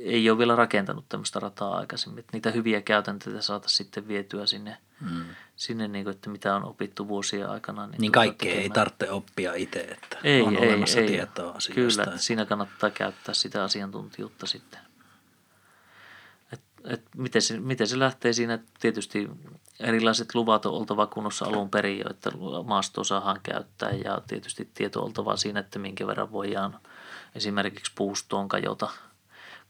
ei 0.00 0.30
ole 0.30 0.38
vielä 0.38 0.56
rakentanut 0.56 1.04
tämmöistä 1.08 1.40
rataa 1.40 1.76
aikaisemmin. 1.76 2.18
Että 2.18 2.36
niitä 2.36 2.50
hyviä 2.50 2.82
käytänteitä 2.82 3.42
saata 3.42 3.68
sitten 3.68 4.08
vietyä 4.08 4.46
sinne, 4.46 4.76
mm. 5.00 5.24
sinne 5.56 5.88
niin 5.88 6.04
kuin, 6.04 6.14
että 6.14 6.30
mitä 6.30 6.56
on 6.56 6.64
opittu 6.64 7.08
vuosien 7.08 7.50
aikana. 7.50 7.86
Niin, 7.86 8.00
Niin 8.00 8.12
tuota 8.12 8.26
kaikkea 8.26 8.54
ei 8.54 8.70
tarvitse 8.70 9.10
oppia 9.10 9.54
itse, 9.54 9.80
että 9.80 10.18
Ei, 10.24 10.42
on 10.42 10.56
ei, 10.56 10.68
olemassa 10.68 11.00
ei. 11.00 11.06
tietoa 11.06 11.50
asioista. 11.50 12.02
Kyllä, 12.02 12.14
että 12.14 12.24
siinä 12.24 12.44
kannattaa 12.44 12.90
käyttää 12.90 13.34
sitä 13.34 13.64
asiantuntijuutta 13.64 14.46
sitten. 14.46 14.80
Et, 16.52 16.60
et 16.84 17.02
miten, 17.16 17.42
se, 17.42 17.60
miten 17.60 17.86
se 17.86 17.98
lähtee 17.98 18.32
siinä, 18.32 18.58
tietysti 18.80 19.30
erilaiset 19.80 20.34
luvat 20.34 20.66
on 20.66 20.72
oltava 20.72 21.06
kunnossa 21.06 21.44
alun 21.46 21.70
perin, 21.70 22.10
että 22.10 22.30
maastoa 22.66 23.04
saadaan 23.04 23.40
käyttää 23.42 23.90
ja 23.90 24.20
tietysti 24.26 24.68
tieto 24.74 25.02
oltava 25.04 25.36
siinä, 25.36 25.60
että 25.60 25.78
minkä 25.78 26.06
verran 26.06 26.32
voidaan 26.32 26.76
esimerkiksi 27.34 27.92
puustoon 27.94 28.48
kajota. 28.48 28.88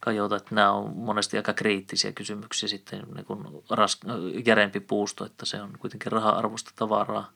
kajota 0.01 0.37
että 0.37 0.55
nämä 0.55 0.73
on 0.73 0.97
monesti 0.97 1.37
aika 1.37 1.53
kriittisiä 1.53 2.12
kysymyksiä 2.12 2.68
sitten, 2.68 3.03
niin 3.14 3.25
kuin 3.25 3.44
ras, 3.71 4.01
järempi 4.47 4.81
puusto, 4.81 5.27
että 5.27 5.47
se 5.47 5.62
on 5.62 5.71
kuitenkin 5.79 6.12
raha-arvosta 6.12 6.71
tavaraa, 6.77 7.31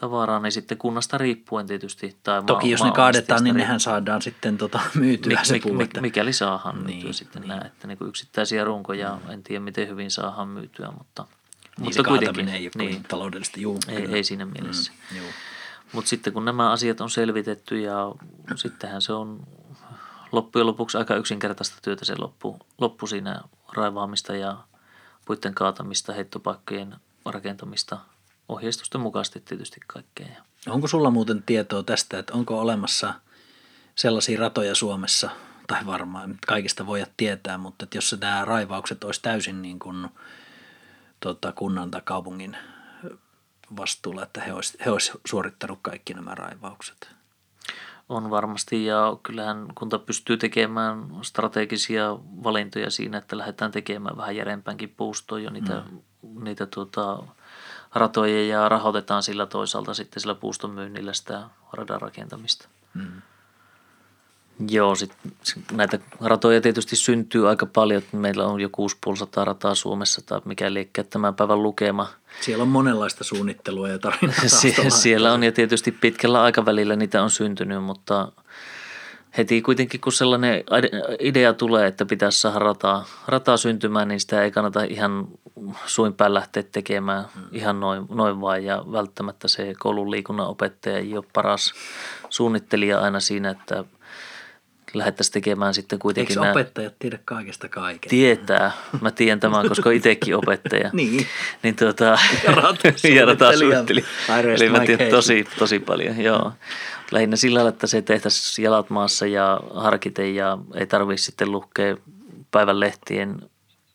tavaraa, 0.00 0.40
niin 0.40 0.52
sitten 0.52 0.78
kunnasta 0.78 1.18
riippuen 1.18 1.66
tietysti. 1.66 2.16
Tai 2.22 2.42
Toki 2.46 2.70
jos 2.70 2.82
ne 2.84 2.90
kaadetaan, 2.92 3.44
niin 3.44 3.56
nehän 3.56 3.80
saadaan 3.80 4.22
sitten 4.22 4.58
tota 4.58 4.80
myytyä 4.94 5.30
Mik, 5.36 5.44
se 5.44 5.52
mik, 5.52 5.62
puu. 5.62 5.72
mik, 5.72 5.84
että- 5.84 6.00
mikäli 6.00 6.32
saadaan 6.32 6.74
Niin, 6.84 6.96
myytyä 6.96 7.12
sitten 7.12 7.42
niin. 7.42 7.66
että 7.66 7.86
niin 7.86 7.98
kuin 7.98 8.08
yksittäisiä 8.08 8.64
runkoja, 8.64 9.18
en 9.28 9.42
tiedä 9.42 9.60
miten 9.64 9.88
hyvin 9.88 10.10
saadaan 10.10 10.48
myytyä, 10.48 10.90
mutta, 10.98 11.24
mutta 11.78 11.94
se 11.94 12.02
kuitenkin. 12.02 12.48
ei 12.48 12.70
ole 12.76 12.84
niin, 12.84 13.02
taloudellista. 13.02 13.60
Juu, 13.60 13.78
ei, 13.88 14.02
kyllä. 14.02 14.16
ei 14.16 14.24
siinä 14.24 14.44
mielessä. 14.44 14.92
Mm, 15.10 15.16
juu. 15.16 15.26
Mutta 15.92 16.08
sitten 16.08 16.32
kun 16.32 16.44
nämä 16.44 16.70
asiat 16.70 17.00
on 17.00 17.10
selvitetty 17.10 17.80
ja 17.80 18.14
sittenhän 18.54 19.02
se 19.02 19.12
on 19.12 19.46
loppujen 20.32 20.66
lopuksi 20.66 20.98
aika 20.98 21.14
yksinkertaista 21.14 21.76
työtä 21.82 22.04
se 22.04 22.14
loppu, 22.18 22.58
loppu 22.78 23.06
siinä 23.06 23.40
raivaamista 23.72 24.36
ja 24.36 24.56
puitten 25.24 25.54
kaatamista, 25.54 26.12
heittopaikkojen 26.12 26.96
rakentamista, 27.24 27.98
ohjeistusten 28.48 29.00
mukaisesti 29.00 29.40
tietysti 29.40 29.80
kaikkea. 29.86 30.26
Onko 30.68 30.88
sulla 30.88 31.10
muuten 31.10 31.42
tietoa 31.42 31.82
tästä, 31.82 32.18
että 32.18 32.34
onko 32.34 32.60
olemassa 32.60 33.14
sellaisia 33.94 34.40
ratoja 34.40 34.74
Suomessa, 34.74 35.30
tai 35.66 35.86
varmaan 35.86 36.38
kaikista 36.46 36.86
voida 36.86 37.06
tietää, 37.16 37.58
mutta 37.58 37.84
että 37.84 37.96
jos 37.96 38.16
nämä 38.20 38.44
raivaukset 38.44 39.04
olisi 39.04 39.22
täysin 39.22 39.62
niin 39.62 39.78
kuin, 39.78 40.08
tota, 41.22 41.52
kunnan 41.52 41.90
tai 41.90 42.00
kaupungin 42.04 42.56
vastuulla, 43.76 44.22
että 44.22 44.40
he 44.40 44.52
olisi, 44.52 44.78
he 44.84 44.90
olisi 44.90 45.12
suorittanut 45.26 45.78
kaikki 45.82 46.14
nämä 46.14 46.34
raivaukset. 46.34 47.10
On 48.08 48.30
varmasti 48.30 48.84
ja 48.84 49.16
kyllähän 49.22 49.66
kunta 49.74 49.98
pystyy 49.98 50.36
tekemään 50.36 51.06
strategisia 51.22 52.16
valintoja 52.20 52.90
siinä, 52.90 53.18
että 53.18 53.38
lähdetään 53.38 53.70
tekemään 53.70 54.16
vähän 54.16 54.36
järempäänkin 54.36 54.94
puustoa 54.96 55.38
jo 55.38 55.50
niitä, 55.50 55.82
mm. 55.90 56.44
niitä 56.44 56.66
tuota, 56.66 57.22
ratoja 57.94 58.46
ja 58.46 58.68
rahoitetaan 58.68 59.22
sillä 59.22 59.46
toisaalta 59.46 59.94
sitten 59.94 60.20
sillä 60.20 60.34
puuston 60.34 60.70
myynnillä 60.70 61.12
sitä 61.12 61.48
radan 61.72 62.00
rakentamista. 62.00 62.68
Mm. 62.94 63.22
Joo, 64.68 64.94
sit, 64.94 65.12
näitä 65.72 65.98
ratoja 66.20 66.60
tietysti 66.60 66.96
syntyy 66.96 67.48
aika 67.48 67.66
paljon. 67.66 68.02
Meillä 68.12 68.46
on 68.46 68.60
jo 68.60 68.68
6500 68.72 69.44
rataa 69.44 69.74
Suomessa 69.74 70.22
tai 70.26 70.40
mikä 70.44 70.74
liekään 70.74 71.06
tämän 71.10 71.34
päivän 71.34 71.62
lukema. 71.62 72.08
Siellä 72.40 72.62
on 72.62 72.68
monenlaista 72.68 73.24
suunnittelua 73.24 73.88
ja 73.88 73.98
tarinaa 73.98 74.34
Sie- 74.60 74.90
siellä 74.90 75.32
on 75.32 75.42
ja 75.42 75.52
tietysti 75.52 75.92
pitkällä 75.92 76.42
aikavälillä 76.42 76.96
niitä 76.96 77.22
on 77.22 77.30
syntynyt, 77.30 77.84
mutta 77.84 78.32
heti 79.38 79.62
kuitenkin 79.62 80.00
kun 80.00 80.12
sellainen 80.12 80.58
ide- 80.60 81.16
idea 81.20 81.52
tulee, 81.54 81.86
että 81.86 82.06
pitäisi 82.06 82.40
saada 82.40 82.58
rataa, 82.58 83.04
rataa 83.26 83.56
syntymään, 83.56 84.08
niin 84.08 84.20
sitä 84.20 84.42
ei 84.42 84.50
kannata 84.50 84.82
ihan 84.82 85.28
suin 85.86 86.12
päin 86.14 86.34
lähteä 86.34 86.62
tekemään 86.62 87.24
Hmm. 87.34 87.44
ihan 87.52 87.80
noin, 87.80 88.06
noin 88.08 88.40
vaan. 88.40 88.64
Ja 88.64 88.84
välttämättä 88.92 89.48
se 89.48 89.74
koulun 89.78 90.10
liikunnan 90.10 90.46
opettaja 90.46 90.98
ei 90.98 91.16
ole 91.16 91.24
paras 91.32 91.72
suunnittelija 92.28 93.00
aina 93.00 93.20
siinä, 93.20 93.50
että 93.50 93.84
lähdettäisiin 94.94 95.32
tekemään 95.32 95.74
sitten 95.74 95.98
kuitenkin 95.98 96.32
Eikö 96.32 96.40
nämä- 96.40 96.52
opettajat 96.52 96.94
tiedä 96.98 97.18
kaikesta 97.24 97.68
kaiken? 97.68 98.10
Tietää. 98.10 98.72
Mä 99.00 99.10
tiedän 99.10 99.40
tämän, 99.40 99.68
koska 99.68 99.90
itsekin 99.90 100.36
opettaja. 100.36 100.90
Niin. 101.02 101.26
Niin 101.62 101.76
tuota, 101.76 102.04
Ja 103.14 103.24
ratasuunnittelija. 103.26 104.06
Eli 104.56 104.68
mä 104.68 104.80
tiedän 104.86 105.10
tosi, 105.10 105.46
tosi 105.58 105.78
paljon, 105.78 106.20
joo. 106.20 106.52
Lähinnä 107.10 107.36
sillä 107.36 107.56
lailla, 107.56 107.68
että 107.68 107.86
se 107.86 108.02
tehtäisiin 108.02 108.64
jalat 108.64 108.90
maassa 108.90 109.26
ja 109.26 109.60
harkiten 109.74 110.34
ja 110.34 110.58
ei 110.74 110.86
tarvitse 110.86 111.24
sitten 111.24 111.52
lukea 111.52 111.96
päivän 112.50 112.80
lehtien 112.80 113.42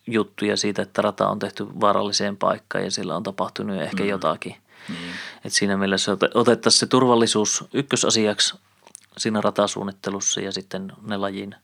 juttuja 0.07 0.57
siitä, 0.57 0.81
että 0.81 1.01
rata 1.01 1.29
on 1.29 1.39
tehty 1.39 1.67
vaaralliseen 1.81 2.37
paikkaan 2.37 2.83
ja 2.83 2.91
sillä 2.91 3.15
on 3.15 3.23
tapahtunut 3.23 3.81
ehkä 3.81 4.03
mm. 4.03 4.09
jotakin. 4.09 4.55
Niin. 4.89 5.11
Et 5.45 5.53
siinä 5.53 5.77
mielessä 5.77 6.11
ote- 6.11 6.31
otettaisiin 6.33 6.79
se 6.79 6.85
turvallisuus 6.87 7.63
ykkösasiaksi 7.73 8.55
siinä 9.17 9.41
ratasuunnittelussa 9.41 10.41
ja 10.41 10.51
sitten 10.51 10.91
ne 11.01 11.17
lajin 11.17 11.55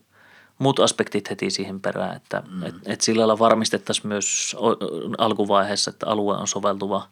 muut 0.59 0.79
aspektit 0.79 1.29
heti 1.29 1.49
siihen 1.49 1.81
perään, 1.81 2.15
että 2.15 2.43
mm. 2.51 2.63
et, 2.63 2.75
et 2.85 3.01
sillä 3.01 3.19
lailla 3.19 3.39
varmistettaisiin 3.39 4.07
myös 4.07 4.55
alkuvaiheessa, 5.17 5.91
että 5.91 6.07
alue 6.07 6.37
on 6.37 6.47
soveltuva 6.47 7.07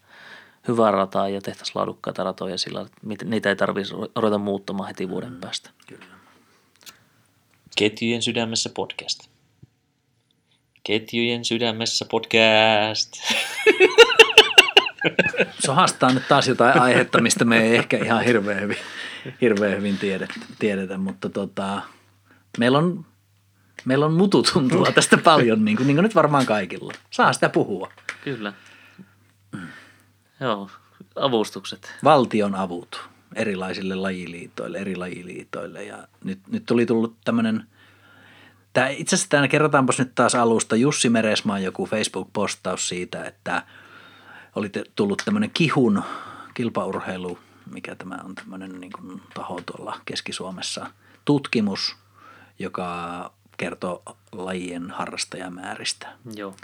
hyvää 0.68 0.92
rataa 0.92 1.30
ja 1.30 1.42
tehtäisiin 1.42 1.76
laadukkaita 1.76 2.24
ratoja 2.24 2.58
sillä 2.58 2.82
että 3.12 3.26
niitä 3.26 3.50
ei 3.50 3.56
tarvitse 3.56 3.94
ruveta 4.16 4.38
muuttamaan 4.38 4.88
heti 4.88 5.10
vuoden 5.10 5.36
päästä. 5.42 5.70
Ketjujen 7.78 8.22
sydämessä 8.22 8.70
podcast. 8.76 9.28
Ketjujen 10.84 11.46
sydämessä 11.46 12.06
podcast. 12.12 13.14
Se 15.60 15.72
haastaa 15.72 16.14
nyt 16.14 16.28
taas 16.28 16.48
jotain 16.48 16.82
aihetta, 16.82 17.22
mistä 17.22 17.46
me 17.46 17.62
ei 17.62 17.76
ehkä 17.76 17.98
ihan 17.98 18.24
hirveän 18.24 18.62
hyvin, 18.62 18.78
hirveän 19.42 19.78
hyvin 19.78 19.98
tiedetä, 19.98 20.34
tiedetä 20.60 20.98
mutta 20.98 21.30
tota, 21.30 21.82
meillä 22.58 22.78
on, 22.78 23.06
meillä 23.86 24.06
on 24.06 24.14
mututuntua 24.14 24.92
tästä 24.96 25.18
paljon, 25.18 25.66
niin 25.66 25.78
kuin, 25.78 25.88
niin 25.88 25.96
kuin 25.96 26.04
nyt 26.04 26.16
varmaan 26.16 26.46
kaikilla. 26.46 26.94
Saa 27.12 27.34
sitä 27.34 27.50
puhua. 27.50 27.92
Kyllä. 28.24 28.54
Joo, 30.40 30.70
avustukset. 31.16 31.94
Valtion 32.04 32.56
avut 32.56 33.10
erilaisille 33.36 33.96
lajiliitoille, 33.96 34.78
eri 34.78 34.96
lajiliitoille 34.96 35.84
ja 35.84 36.08
nyt, 36.24 36.40
nyt 36.52 36.72
oli 36.72 36.86
tullut 36.86 37.18
tämmöinen, 37.24 37.64
tämä, 38.74 38.88
itse 38.88 39.16
asiassa 39.16 39.30
tämä 39.30 39.48
kerrotaanpas 39.48 40.00
nyt 40.00 40.16
taas 40.16 40.36
alusta, 40.36 40.76
Jussi 40.76 41.10
Meresmaan 41.10 41.64
joku 41.64 41.86
Facebook-postaus 41.86 42.90
siitä, 42.90 43.26
että 43.26 43.64
oli 44.56 44.72
tullut 44.96 45.22
tämmöinen 45.26 45.52
kihun 45.54 46.04
kilpaurheilu, 46.54 47.40
mikä 47.72 47.96
tämä 47.96 48.20
on 48.24 48.36
tämmöinen 48.36 48.80
niin 48.80 48.92
kuin 48.92 49.22
taho 49.34 49.62
tuolla 49.62 50.00
Keski-Suomessa, 50.06 50.88
tutkimus, 51.26 51.96
joka 52.60 53.32
kertoo 53.58 54.04
lajien 54.32 54.92
harrastajamääristä. 54.92 56.08
Joo. 56.36 56.56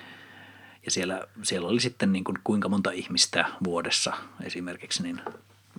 Ja 0.85 0.91
siellä, 0.91 1.27
siellä 1.43 1.67
oli 1.67 1.79
sitten 1.79 2.11
niin 2.11 2.23
kuin 2.23 2.37
kuinka 2.43 2.69
monta 2.69 2.91
ihmistä 2.91 3.45
vuodessa 3.63 4.13
esimerkiksi, 4.43 5.03
niin 5.03 5.21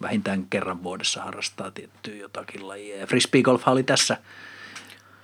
vähintään 0.02 0.46
kerran 0.50 0.82
vuodessa 0.82 1.22
harrastaa 1.22 1.70
tiettyä 1.70 2.14
jotakin 2.14 2.68
lajia. 2.68 2.96
Ja 2.96 3.06
frisbeegolf 3.06 3.68
oli 3.68 3.82
tässä, 3.82 4.16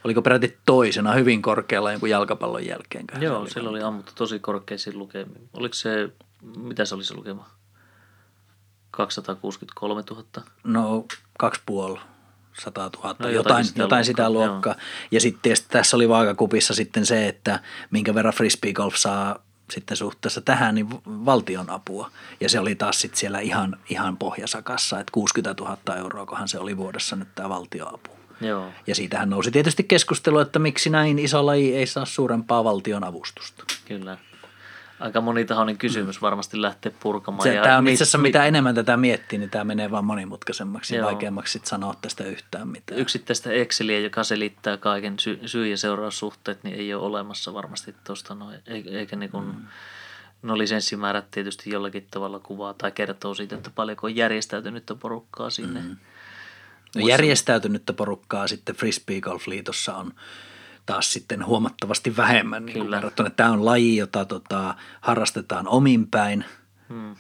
oliko 0.05 0.23
peräti 0.23 0.59
toisena 0.67 1.13
hyvin 1.13 1.43
korkealla 1.43 1.93
jonkun 1.93 2.11
jalkapallon 2.11 2.67
jälkeen. 2.67 3.05
Joo, 3.21 3.47
siellä 3.47 3.71
oli 3.71 3.83
ammuttu 3.83 4.13
tosi 4.15 4.39
korkeisiin 4.39 4.99
lukemiin. 4.99 5.49
Oliko 5.53 5.75
se, 5.75 6.13
mitä 6.57 6.85
se 6.85 6.95
oli 6.95 7.05
se 7.05 7.15
lukema? 7.15 7.51
263 8.97 10.03
000? 10.11 10.24
No 10.64 11.05
kaksi 11.38 11.61
puoli, 11.66 12.01
sata 12.64 12.90
000, 12.97 13.16
No, 13.18 13.28
jotakin 13.28 13.34
jotain, 13.34 13.64
sitä 13.64 13.82
jotain 13.82 14.05
sitä 14.05 14.30
luokkaa, 14.30 14.53
luokkaa. 14.53 14.74
Ja 15.11 15.20
sitten 15.20 15.42
tietysti 15.42 15.68
tässä 15.70 15.97
oli 15.97 16.09
vaakakupissa 16.09 16.74
sitten 16.74 17.07
se, 17.07 17.28
että 17.28 17.61
minkä 17.90 18.14
verran 18.14 18.34
frisbeegolf 18.34 18.95
saa 18.97 19.38
sitten 19.70 19.97
suhteessa 19.97 20.40
tähän 20.40 20.74
niin 20.74 20.88
valtion 21.07 21.70
apua. 21.70 22.11
Ja 22.40 22.49
se 22.49 22.61
oli 22.61 22.74
taas 22.74 23.01
sitten 23.01 23.18
siellä 23.18 23.40
ihan, 23.40 23.76
ihan 23.90 24.16
pohjasakassa, 24.16 25.01
että 25.01 25.12
60 25.12 25.62
000 25.62 25.97
euroa, 25.97 26.26
kohan 26.26 26.49
se 26.49 26.59
oli 26.59 26.76
vuodessa 26.76 27.16
nyt 27.16 27.28
tämä 27.34 27.49
valtioapu. 27.49 28.11
Joo. 28.40 28.70
Ja 28.86 28.95
siitähän 28.95 29.30
nousi 29.30 29.51
tietysti 29.51 29.82
keskustelu, 29.82 30.38
että 30.38 30.59
miksi 30.59 30.90
näin 30.90 31.18
iso 31.18 31.47
laji 31.47 31.76
ei 31.76 31.86
saa 31.86 32.05
suurempaa 32.05 32.64
valtion 32.64 33.05
avustusta. 33.05 33.64
Kyllä. 33.84 34.18
Aika 35.01 35.20
monitahoinen 35.20 35.78
kysymys 35.78 36.22
varmasti 36.22 36.62
lähtee 36.62 36.95
purkamaan. 37.01 37.42
Se, 37.42 37.55
ja 37.55 37.62
tämä 37.62 37.78
on 37.78 37.84
mit- 37.84 37.92
itse 37.92 38.05
asiassa, 38.05 38.18
mit- 38.18 38.22
mitä 38.22 38.45
enemmän 38.45 38.74
tätä 38.74 38.97
miettii, 38.97 39.38
niin 39.38 39.51
tämä 39.51 39.64
menee 39.64 39.90
vaan 39.90 40.05
monimutkaisemmaksi 40.05 40.95
ja 40.95 41.01
Joo. 41.01 41.11
vaikeammaksi 41.11 41.53
sit 41.53 41.66
sanoa 41.66 41.95
tästä 42.03 42.24
yhtään 42.24 42.68
mitään. 42.68 43.01
Yksittäistä 43.01 43.53
Exceliä, 43.53 44.01
joka 44.01 44.24
selittää 44.24 44.76
kaiken 44.76 45.18
sy- 45.18 45.40
syy- 45.47 45.68
ja 45.68 45.76
seuraussuhteet, 45.76 46.64
niin 46.64 46.76
ei 46.76 46.95
ole 46.95 47.03
olemassa 47.03 47.55
varmasti 47.55 47.95
tuosta 48.05 48.34
noin. 48.34 48.59
E- 48.66 48.99
eikä 48.99 49.16
niin 49.16 49.30
kuin, 49.30 49.47
mm. 49.47 49.62
no 50.42 50.59
lisenssimäärät 50.59 51.30
tietysti 51.30 51.70
jollakin 51.70 52.07
tavalla 52.11 52.38
kuvaa 52.38 52.74
tai 52.74 52.92
kertoo 52.92 53.34
siitä, 53.34 53.57
että 53.57 53.70
paljonko 53.74 54.07
on 54.07 54.16
järjestäytynyttä 54.16 54.95
porukkaa 54.95 55.51
sinne. 55.51 55.80
Mm. 55.80 55.97
No 56.97 57.07
järjestäytynyttä 57.07 57.92
porukkaa 57.92 58.49
sitten 58.49 58.74
Frisbee 58.74 59.20
Golf-liitossa 59.20 59.95
on 59.97 60.12
taas 60.87 61.12
sitten 61.12 61.47
huomattavasti 61.47 62.16
vähemmän 62.16 62.66
niin 62.66 62.91
verrattuna. 62.91 63.30
Tämä 63.30 63.51
on 63.51 63.64
laji, 63.64 63.97
jota 63.97 64.24
tota, 64.24 64.74
harrastetaan 65.01 65.68
omin 65.68 66.07
päin. 66.07 66.45
Hmm. 66.89 67.16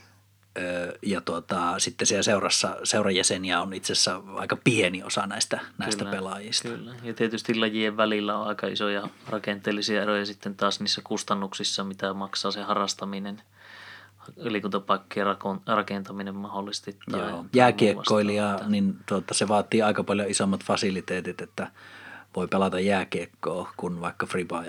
Ja 1.02 1.20
tota, 1.20 1.78
sitten 1.78 2.06
siellä 2.06 2.22
seurassa, 2.22 2.76
seurajäseniä 2.84 3.60
on 3.60 3.72
itse 3.72 3.92
asiassa 3.92 4.22
aika 4.34 4.56
pieni 4.56 5.02
osa 5.02 5.26
näistä, 5.26 5.60
näistä 5.78 6.04
Kyllä, 6.04 6.16
pelaajista. 6.16 6.68
Kyllä. 6.68 6.94
Ja 7.02 7.14
tietysti 7.14 7.54
lajien 7.54 7.96
välillä 7.96 8.38
on 8.38 8.46
aika 8.46 8.66
isoja 8.66 9.08
rakenteellisia 9.28 10.02
eroja 10.02 10.26
sitten 10.26 10.54
taas 10.54 10.80
niissä 10.80 11.00
kustannuksissa, 11.04 11.84
mitä 11.84 12.14
maksaa 12.14 12.50
se 12.50 12.62
harrastaminen, 12.62 13.42
liikuntapaikkien 14.36 15.26
rakentaminen 15.66 16.34
mahdollisesti. 16.34 16.98
Tai, 17.10 17.20
Joo. 17.20 17.44
Jääkiekkoilija, 17.54 18.60
niin 18.66 18.96
tuota, 19.06 19.34
se 19.34 19.48
vaatii 19.48 19.82
aika 19.82 20.04
paljon 20.04 20.30
isommat 20.30 20.64
fasiliteetit, 20.64 21.40
että 21.40 21.70
voi 22.36 22.48
pelata 22.48 22.80
jääkiekkoa 22.80 23.72
kuin 23.76 24.00
vaikka 24.00 24.26
fribaa 24.26 24.64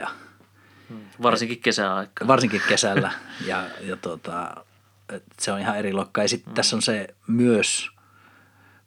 Varsinkin 1.21 1.59
kesäaikaan. 1.59 2.27
varsinkin 2.27 2.61
kesällä. 2.69 3.11
ja, 3.47 3.65
ja 3.81 3.97
et 5.09 5.23
se 5.39 5.51
on 5.51 5.59
ihan 5.59 5.77
eri 5.77 5.93
luokka. 5.93 6.21
Ja 6.21 6.29
sitten 6.29 6.51
mm. 6.51 6.55
tässä 6.55 6.75
on 6.75 6.81
se 6.81 7.15
myös, 7.27 7.89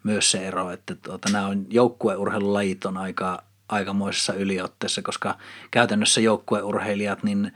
myös 0.02 0.30
se 0.30 0.46
ero, 0.46 0.70
että 0.70 0.94
tuota, 0.94 1.28
nämä 1.32 1.46
on 1.46 1.66
joukkueurheilulajit 1.70 2.84
on 2.84 2.96
aika, 2.96 3.42
aikamoisessa 3.68 4.34
yliotteessa, 4.34 5.02
koska 5.02 5.38
käytännössä 5.70 6.20
joukkueurheilijat 6.20 7.22
niin 7.22 7.52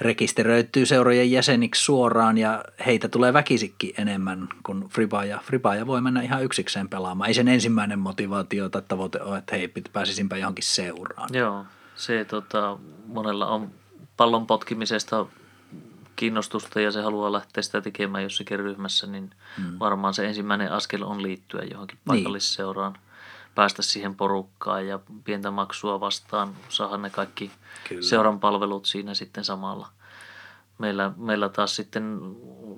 rekisteröityy 0.00 0.86
seurojen 0.86 1.30
jäseniksi 1.30 1.84
suoraan 1.84 2.38
ja 2.38 2.64
heitä 2.86 3.08
tulee 3.08 3.32
väkisikin 3.32 3.94
enemmän 3.98 4.48
kuin 4.62 4.88
fribaaja. 4.88 5.40
Fribaaja 5.44 5.86
voi 5.86 6.00
mennä 6.00 6.22
ihan 6.22 6.44
yksikseen 6.44 6.88
pelaamaan. 6.88 7.28
Ei 7.28 7.34
sen 7.34 7.48
ensimmäinen 7.48 7.98
motivaatio 7.98 8.68
tai 8.68 8.82
tavoite 8.88 9.22
ole, 9.22 9.38
että 9.38 9.56
hei, 9.56 9.72
pääsisinpä 9.92 10.36
johonkin 10.36 10.64
seuraan. 10.64 11.28
Joo, 11.32 11.64
se 11.94 12.24
tota, 12.24 12.78
monella 13.06 13.46
on 13.46 13.70
pallon 14.16 14.46
potkimisesta 14.46 15.26
kiinnostusta 16.16 16.80
ja 16.80 16.90
se 16.90 17.02
haluaa 17.02 17.32
lähteä 17.32 17.62
sitä 17.62 17.80
tekemään 17.80 18.22
jossakin 18.22 18.58
ryhmässä, 18.58 19.06
niin 19.06 19.30
mm. 19.58 19.78
varmaan 19.78 20.14
se 20.14 20.26
ensimmäinen 20.26 20.72
askel 20.72 21.02
on 21.02 21.22
liittyä 21.22 21.62
johonkin 21.62 21.98
paikallisseuraan, 22.06 22.98
päästä 23.54 23.82
siihen 23.82 24.14
porukkaan 24.14 24.86
ja 24.86 25.00
pientä 25.24 25.50
maksua 25.50 26.00
vastaan, 26.00 26.56
saada 26.68 26.96
ne 26.96 27.10
kaikki 27.10 27.50
Kyllä. 27.88 28.02
seuran 28.02 28.40
palvelut 28.40 28.86
siinä 28.86 29.14
sitten 29.14 29.44
samalla. 29.44 29.88
Meillä, 30.78 31.12
meillä 31.16 31.48
taas 31.48 31.76
sitten 31.76 32.20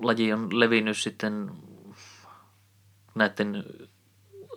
laji 0.01 0.33
on 0.33 0.59
levinnyt 0.59 0.97
sitten 0.97 1.51
näiden 3.15 3.63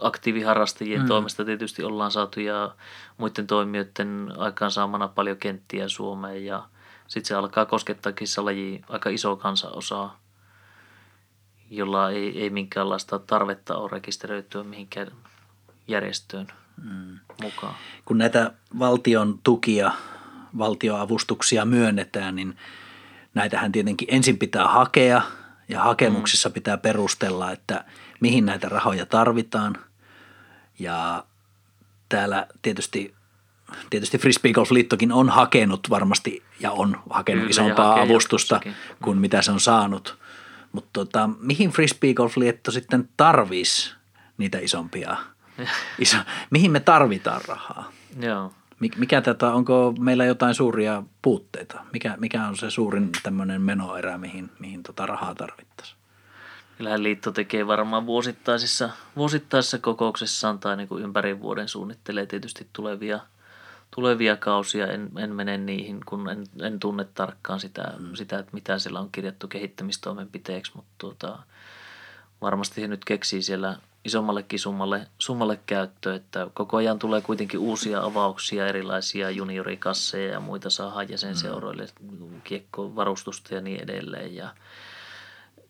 aktiiviharrastajien 0.01 1.03
mm. 1.03 1.09
toimesta 1.09 1.45
tietysti 1.45 1.85
ollaan 1.85 2.11
saatu 2.11 2.41
ja 2.41 2.75
muiden 3.17 3.47
toimijoiden 3.47 4.33
aikaansaamana 4.39 5.09
paljon 5.09 5.37
kenttiä 5.37 5.89
Suomeen 5.89 6.45
ja 6.45 6.69
sitten 7.07 7.29
se 7.29 7.35
alkaa 7.35 7.67
koskettaa 7.67 8.13
kissalaji 8.13 8.83
aika 8.89 9.11
iso 9.11 9.37
kansanosaa, 9.37 10.21
jolla 11.71 12.11
ei, 12.11 12.43
ei 12.43 12.51
minkäänlaista 12.51 13.19
tarvetta 13.19 13.77
ole 13.77 13.91
rekisteröityä 13.93 14.63
mihinkään 14.63 15.13
järjestöön 15.89 16.47
mm. 16.83 17.19
mukaan. 17.43 17.75
kun 18.05 18.19
näitä 18.19 18.53
valtion 18.79 19.39
tukia, 19.43 19.93
valtioavustuksia 20.59 21.65
myönnetään, 21.65 22.37
niin 22.37 22.57
näitähän 23.35 23.73
tietenkin 23.73 24.09
ensin 24.11 24.39
pitää 24.39 24.69
hakea 24.69 25.23
ja 25.69 25.83
hakemuksissa 25.83 26.51
pitää 26.51 26.77
perustella, 26.77 27.53
että 27.53 27.85
mihin 28.21 28.47
näitä 28.47 28.69
rahoja 28.69 29.07
tarvitaan. 29.07 29.77
Ja 30.79 31.25
täällä 32.09 32.47
tietysti, 32.63 33.15
tietysti 33.91 34.19
Frisbee 34.19 34.53
Golf 34.53 34.71
Liittokin 34.71 35.13
on 35.13 35.29
hakenut 35.29 35.91
varmasti 35.91 36.43
ja 36.61 36.71
on 36.71 37.03
hakenut 37.11 37.41
Kyllä, 37.41 37.51
isompaa 37.51 37.89
hakee 37.89 38.05
avustusta 38.05 38.55
jatkossakin. 38.55 38.99
kuin 39.03 39.19
mitä 39.19 39.43
se 39.43 39.53
on 39.53 39.61
saanut. 39.61 40.19
Mutta 40.73 40.91
tota, 40.93 41.31
mihin 41.39 41.71
Frisbee 41.71 42.15
Golf 42.15 42.37
Liitto 42.37 42.71
sitten 42.71 43.09
tarvisi 43.17 43.95
niitä 44.39 44.59
isompia, 44.59 45.17
iso, 45.99 46.17
mihin 46.51 46.71
me 46.71 46.81
tarvitaan 46.81 47.41
rahaa? 47.49 47.93
Joo. 48.21 48.53
Mik- 48.81 48.99
Mikä 48.99 49.21
tätä, 49.21 49.53
onko 49.53 49.95
meillä 49.99 50.25
jotain 50.25 50.55
suuria 50.55 51.03
puutteita? 51.23 51.81
Mikä, 51.93 52.15
mikä 52.19 52.47
on 52.47 52.57
se 52.57 52.71
suurin 52.71 53.11
tämmöinen 53.23 53.63
menoerä, 53.63 54.19
mihin, 54.19 54.51
mihin 54.59 54.83
tota 54.83 55.07
rahaa 55.07 55.35
tarvittaisiin? 55.35 55.99
Kyllähän 56.77 57.03
liitto 57.03 57.33
tekee 57.33 57.67
varmaan 57.67 58.07
vuosittaisissa, 58.07 58.91
vuosittaisessa 59.17 59.79
kokouksessaan 59.79 60.59
tai 60.59 60.77
niin 60.77 60.89
kuin 60.89 61.05
ympäri 61.05 61.41
vuoden 61.41 61.69
suunnittelee 61.69 62.27
tietysti 62.27 62.69
tulevia, 62.73 63.21
tulevia 63.91 64.37
kausia. 64.37 64.87
En, 64.87 65.11
en 65.19 65.35
mene 65.35 65.59
niihin, 65.59 66.01
kun 66.07 66.29
en, 66.29 66.45
en 66.63 66.81
tunne 66.81 67.05
tarkkaan 67.05 67.61
sitä, 67.61 67.93
mm. 67.99 68.15
sitä, 68.15 68.39
että 68.39 68.55
mitä 68.55 68.79
siellä 68.79 69.01
on 69.01 69.13
kirjattu 69.13 69.49
kehittämistoimenpiteeksi, 69.49 70.73
mutta 70.75 70.93
tuota, 70.99 71.39
varmasti 72.41 72.83
he 72.83 72.89
nyt 72.89 73.05
keksii 73.05 73.43
siellä 73.43 73.77
isommallekin 74.07 74.59
summalle, 74.59 75.07
summalle 75.19 75.61
käyttöä, 75.67 76.15
että 76.15 76.47
koko 76.55 76.77
ajan 76.77 76.99
tulee 76.99 77.21
kuitenkin 77.21 77.61
uusia 77.61 78.03
avauksia, 78.03 78.67
erilaisia 78.67 79.31
juniorikasseja 79.31 80.33
ja 80.33 80.41
muita 80.41 80.71
saa 80.71 81.03
jäsenseuroille, 81.03 81.87
kiekkovarustusta 82.45 83.55
ja 83.55 83.61
niin 83.61 83.83
edelleen 83.83 84.37
ja 84.37 84.55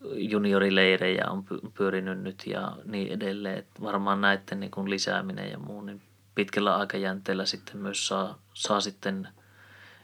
juniorileirejä 0.01 1.25
on 1.29 1.45
py- 1.45 1.71
pyörinyt 1.73 2.19
nyt 2.19 2.43
ja 2.47 2.77
niin 2.85 3.11
edelleen. 3.11 3.57
Että 3.57 3.81
varmaan 3.81 4.21
näiden 4.21 4.59
niin 4.59 4.71
kuin 4.71 4.89
lisääminen 4.89 5.51
ja 5.51 5.59
muu, 5.59 5.81
niin 5.81 6.01
pitkällä 6.35 6.75
aikajänteellä 6.75 7.45
sitten 7.45 7.77
myös 7.77 8.07
saa, 8.07 8.37
saa 8.53 8.81
sitten 8.81 9.27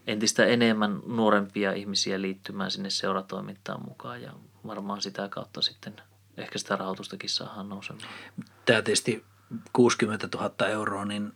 entistä 0.08 0.46
enemmän 0.46 1.02
nuorempia 1.06 1.72
ihmisiä 1.72 2.22
liittymään 2.22 2.72
sinne 2.72 2.90
seuratoimintaan 2.90 3.86
mukaan 3.86 4.22
ja 4.22 4.34
varmaan 4.68 5.02
sitä 5.02 5.30
kautta 5.30 5.62
sitten 5.62 5.94
ehkä 6.38 6.60
sitä 6.60 6.76
rahoitustakin 6.76 7.30
saadaan 7.30 7.70
nousemaan. 7.70 8.08
Tämä 8.66 8.82
tietysti 8.82 9.26
60 9.74 10.30
000 10.38 10.68
euroa, 10.68 11.06
niin 11.06 11.34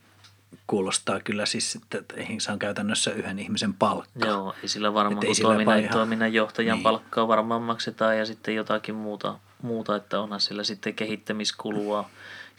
kuulostaa 0.68 1.20
kyllä 1.20 1.46
siis, 1.46 1.76
että 1.76 2.16
eihän 2.16 2.42
se 2.42 2.52
on 2.52 2.60
käytännössä 2.60 3.12
yhden 3.12 3.40
ihmisen 3.40 3.74
palkka. 3.74 4.28
Joo, 4.28 4.56
ei 4.64 4.70
sillä 4.70 4.94
varmaan, 4.94 5.24
ei 5.24 5.28
kun 5.28 5.36
sillä 5.36 5.48
toiminnan, 5.50 5.80
ihan- 5.80 5.94
toiminnanjohtajan 5.94 6.76
niin. 6.76 6.84
palkkaa 6.84 7.28
varmaan 7.28 7.62
maksetaan 7.62 8.18
ja 8.18 8.26
sitten 8.26 8.56
jotakin 8.56 8.96
muuta, 8.96 9.40
muuta, 9.62 9.96
että 9.96 10.20
onhan 10.20 10.42
sillä 10.42 10.64
sitten 10.64 10.94
kehittämiskulua, 10.94 12.10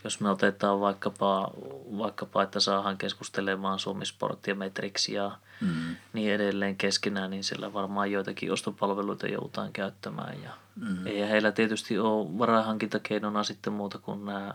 jos 0.04 0.20
me 0.20 0.30
otetaan 0.30 0.80
vaikkapa, 0.80 1.50
vaikkapa 1.98 2.42
että 2.42 2.60
saadaan 2.60 2.98
keskustelemaan 2.98 3.78
Suomi 3.78 4.06
Sport 4.06 4.46
ja 4.46 4.54
Metrix 4.54 5.08
ja 5.08 5.38
mm. 5.60 5.96
niin 6.12 6.32
edelleen 6.32 6.76
keskenään, 6.76 7.30
niin 7.30 7.44
sillä 7.44 7.72
varmaan 7.72 8.12
joitakin 8.12 8.52
ostopalveluita 8.52 9.26
joudutaan 9.26 9.72
käyttämään. 9.72 10.42
Ja 10.42 10.50
mm. 10.76 11.06
Eihän 11.06 11.28
heillä 11.28 11.52
tietysti 11.52 11.98
ole 11.98 12.38
varainhankintakeinona 12.38 13.44
sitten 13.44 13.72
muuta 13.72 13.98
kuin 13.98 14.24
nämä 14.24 14.54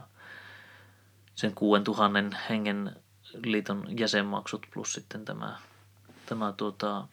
sen 1.35 1.55
6000 1.55 2.37
hengen 2.49 2.95
liiton 3.43 3.99
jäsenmaksut 3.99 4.67
plus 4.73 4.93
sitten 4.93 5.25
tämä, 5.25 5.55
tämä 6.25 6.53
tuota, 6.57 7.07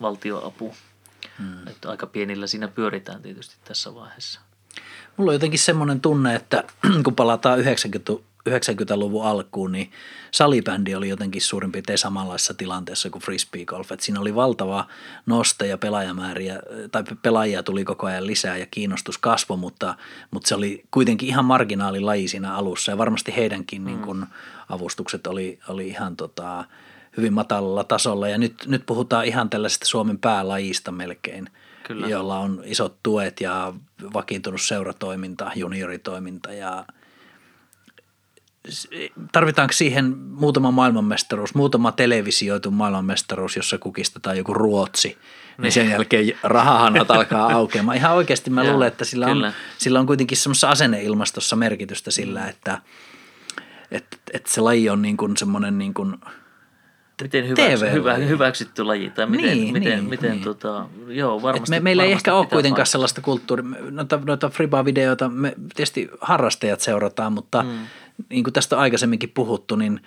valtioapu. 0.00 0.74
Hmm. 1.38 1.66
Että 1.66 1.90
aika 1.90 2.06
pienillä 2.06 2.46
siinä 2.46 2.68
pyöritään 2.68 3.22
tietysti 3.22 3.56
tässä 3.64 3.94
vaiheessa. 3.94 4.40
Mulla 5.16 5.30
on 5.30 5.34
jotenkin 5.34 5.58
semmoinen 5.58 6.00
tunne, 6.00 6.34
että 6.34 6.64
kun 7.04 7.14
palataan 7.14 7.58
90, 7.58 8.12
90-luvun 8.50 9.24
alkuun, 9.24 9.72
niin 9.72 9.90
salibändi 10.30 10.94
oli 10.94 11.08
jotenkin 11.08 11.42
suurin 11.42 11.72
piirtein 11.72 11.98
samanlaisessa 11.98 12.54
tilanteessa 12.54 13.10
kuin 13.10 13.22
frisbee 13.22 13.64
golf. 13.64 13.92
Et 13.92 14.00
siinä 14.00 14.20
oli 14.20 14.34
valtava 14.34 14.86
noste 15.26 15.66
ja 15.66 15.78
pelaajamääriä, 15.78 16.60
tai 16.92 17.02
pelaajia 17.22 17.62
tuli 17.62 17.84
koko 17.84 18.06
ajan 18.06 18.26
lisää 18.26 18.56
ja 18.56 18.66
kiinnostus 18.70 19.18
kasvoi, 19.18 19.56
mutta, 19.56 19.94
mutta 20.30 20.48
se 20.48 20.54
oli 20.54 20.84
kuitenkin 20.90 21.28
ihan 21.28 21.44
marginaalilaji 21.44 22.28
siinä 22.28 22.54
alussa 22.54 22.92
ja 22.92 22.98
varmasti 22.98 23.36
heidänkin 23.36 23.82
mm. 23.82 23.86
niin 23.86 23.98
kun 23.98 24.26
avustukset 24.68 25.26
oli, 25.26 25.58
oli 25.68 25.88
ihan 25.88 26.16
tota, 26.16 26.64
hyvin 27.16 27.32
matalalla 27.32 27.84
tasolla 27.84 28.28
ja 28.28 28.38
nyt, 28.38 28.54
nyt 28.66 28.86
puhutaan 28.86 29.24
ihan 29.24 29.50
tällaisesta 29.50 29.86
Suomen 29.86 30.18
päälajista 30.18 30.92
melkein, 30.92 31.50
Kyllä. 31.86 32.08
jolla 32.08 32.38
on 32.38 32.62
isot 32.64 32.96
tuet 33.02 33.40
ja 33.40 33.74
vakiintunut 34.14 34.60
seuratoiminta, 34.60 35.50
junioritoiminta 35.54 36.52
ja 36.52 36.84
tarvitaanko 39.32 39.72
siihen 39.72 40.18
muutama 40.18 40.70
maailmanmestaruus, 40.70 41.54
muutama 41.54 41.92
televisioitu 41.92 42.70
maailmanmestaruus, 42.70 43.56
jossa 43.56 43.78
kukistetaan 43.78 44.38
joku 44.38 44.54
Ruotsi, 44.54 45.18
niin 45.58 45.72
sen 45.72 45.90
jälkeen 45.90 46.32
rahahanat 46.42 47.10
alkaa 47.10 47.52
aukeamaan. 47.56 47.96
Ihan 47.96 48.12
oikeasti 48.12 48.50
mä 48.50 48.64
luulen, 48.64 48.88
että 48.88 49.04
sillä 49.04 49.26
on, 49.26 49.52
sillä 49.78 50.00
on 50.00 50.06
kuitenkin 50.06 50.38
semmoisessa 50.38 50.70
asenneilmastossa 50.70 51.56
merkitystä 51.56 52.10
sillä, 52.10 52.48
että 52.48 52.78
että 53.90 54.16
että 54.32 54.50
se 54.50 54.60
laji 54.60 54.88
on 54.90 55.02
niin 55.02 55.16
kuin 55.16 55.36
semmoinen 55.36 55.78
niin 55.78 55.94
kuin, 55.94 56.16
Miten 57.22 57.48
hyväksy, 57.48 57.92
hyvä, 57.92 58.14
hyväksytty 58.14 58.84
laji 58.84 59.10
tai 59.10 59.26
miten, 59.26 59.56
Niin, 59.56 59.72
miten, 59.72 59.98
niin, 59.98 60.08
miten 60.08 60.30
niin. 60.30 60.44
Tota, 60.44 60.86
joo 61.08 61.42
varmasti. 61.42 61.76
Et 61.76 61.80
me, 61.80 61.84
meillä 61.84 62.02
ei 62.02 62.08
varmasti 62.08 62.30
ehkä 62.30 62.34
ole 62.34 62.46
kuitenkaan 62.46 62.70
paikkansa. 62.70 62.92
sellaista 62.92 63.20
kulttuuria. 63.20 63.64
Noita, 63.90 64.20
noita 64.26 64.48
Friba-videoita 64.48 65.28
me 65.28 65.54
tietysti 65.74 66.10
harrastajat 66.20 66.80
seurataan, 66.80 67.32
mutta 67.32 67.62
mm. 67.62 67.78
Niin 68.28 68.44
kuin 68.44 68.54
tästä 68.54 68.78
aikaisemminkin 68.78 69.30
puhuttu, 69.30 69.76
niin 69.76 70.00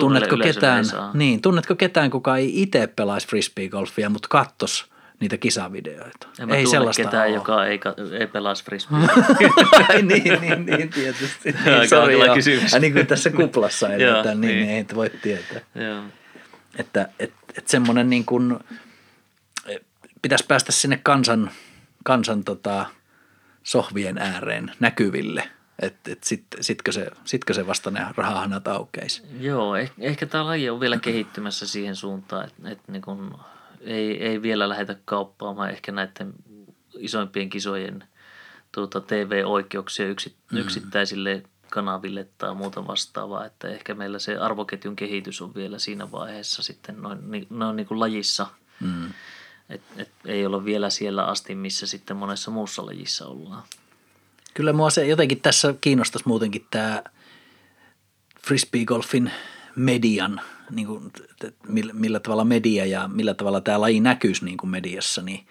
tunnetko 0.00 0.36
ketään, 0.36 0.84
niin, 1.14 1.42
tunnetko 1.42 1.74
ketään, 1.74 2.10
kuka 2.10 2.36
ei 2.36 2.62
itse 2.62 2.86
pelaisi 2.86 3.28
frisbee-golfia, 3.28 4.08
mutta 4.08 4.28
kattos 4.28 4.90
niitä 5.20 5.36
kisavideoita? 5.36 6.28
En 6.40 6.50
ei 6.50 6.66
sellaista 6.66 7.02
ketään, 7.02 7.26
ole. 7.26 7.34
joka 7.34 7.66
ei, 7.66 7.80
ei 8.20 8.26
pelaisi 8.26 8.64
frisbee. 8.64 8.98
Ai 9.88 10.02
niin, 10.02 10.40
niin, 10.40 10.66
niin, 10.66 10.90
tietysti. 10.90 11.52
Niin, 11.64 11.88
sorry. 11.88 12.14
Ja 12.72 12.78
niin 12.78 12.92
kuin 12.92 13.06
tässä 13.06 13.30
kuplassa 13.30 13.88
edetään, 13.94 14.40
niin, 14.40 14.54
niin. 14.54 14.66
niin 14.66 14.70
ei 14.70 14.86
voi 14.94 15.10
tietää. 15.10 15.60
joo. 15.74 16.02
Että 16.78 17.08
et, 17.18 17.32
et 17.58 17.68
semmoinen 17.68 18.10
niin 18.10 18.24
kuin, 18.24 18.58
eh, 19.66 19.80
pitäisi 20.22 20.44
päästä 20.48 20.72
sinne 20.72 21.00
kansan, 21.02 21.50
kansan 22.04 22.44
tota, 22.44 22.86
sohvien 23.62 24.18
ääreen 24.18 24.72
näkyville, 24.80 25.48
että 25.82 26.12
et 26.12 26.24
sit, 26.24 26.46
sitkö, 26.60 26.92
se, 26.92 27.10
sitkö 27.24 27.54
se 27.54 27.66
vasta 27.66 27.90
ne 27.90 28.06
rahahanat 28.16 28.68
aukeisi. 28.68 29.22
Joo, 29.40 29.76
eh- 29.76 29.90
ehkä 29.98 30.26
tämä 30.26 30.46
laji 30.46 30.70
on 30.70 30.80
vielä 30.80 30.98
kehittymässä 30.98 31.66
siihen 31.66 31.96
suuntaan, 31.96 32.44
että, 32.44 32.70
että 32.70 32.92
niin 32.92 33.02
kun 33.02 33.38
ei, 33.80 34.22
ei 34.22 34.42
vielä 34.42 34.68
lähdetä 34.68 34.96
kauppaamaan 35.04 35.70
ehkä 35.70 35.92
näiden 35.92 36.32
isoimpien 36.98 37.50
kisojen 37.50 38.04
tuota, 38.72 39.00
TV-oikeuksia 39.00 40.06
yksi, 40.06 40.36
mm. 40.52 40.58
yksittäisille 40.58 41.42
kanaville 41.70 42.28
tai 42.38 42.54
muuta 42.54 42.86
vastaavaa, 42.86 43.44
että 43.44 43.68
ehkä 43.68 43.94
meillä 43.94 44.18
se 44.18 44.36
arvoketjun 44.36 44.96
kehitys 44.96 45.42
on 45.42 45.54
vielä 45.54 45.78
siinä 45.78 46.12
vaiheessa 46.12 46.62
sitten 46.62 47.02
noin, 47.02 47.46
noin 47.50 47.76
niin 47.76 47.86
kuin 47.86 48.00
lajissa, 48.00 48.46
Mm. 48.80 49.12
et, 49.68 49.80
et 49.96 50.10
ei 50.24 50.46
ole 50.46 50.64
vielä 50.64 50.90
siellä 50.90 51.24
asti, 51.24 51.54
missä 51.54 51.86
sitten 51.86 52.16
monessa 52.16 52.50
muussa 52.50 52.86
lajissa 52.86 53.26
ollaan. 53.26 53.62
Kyllä 54.56 54.72
mua 54.72 54.90
se 54.90 55.06
jotenkin 55.06 55.40
tässä 55.40 55.74
kiinnostaisi 55.80 56.28
muutenkin 56.28 56.66
tämä 56.70 57.02
frisbeegolfin 58.46 59.30
median, 59.76 60.40
niin 60.70 60.86
kuin, 60.86 61.12
millä, 61.68 61.92
millä 61.92 62.20
tavalla 62.20 62.44
media 62.44 62.86
ja 62.86 63.08
millä 63.08 63.34
tavalla 63.34 63.60
tämä 63.60 63.80
laji 63.80 64.00
näkyisi 64.00 64.44
niin 64.44 64.56
kuin 64.56 64.70
mediassa, 64.70 65.22
niin 65.22 65.46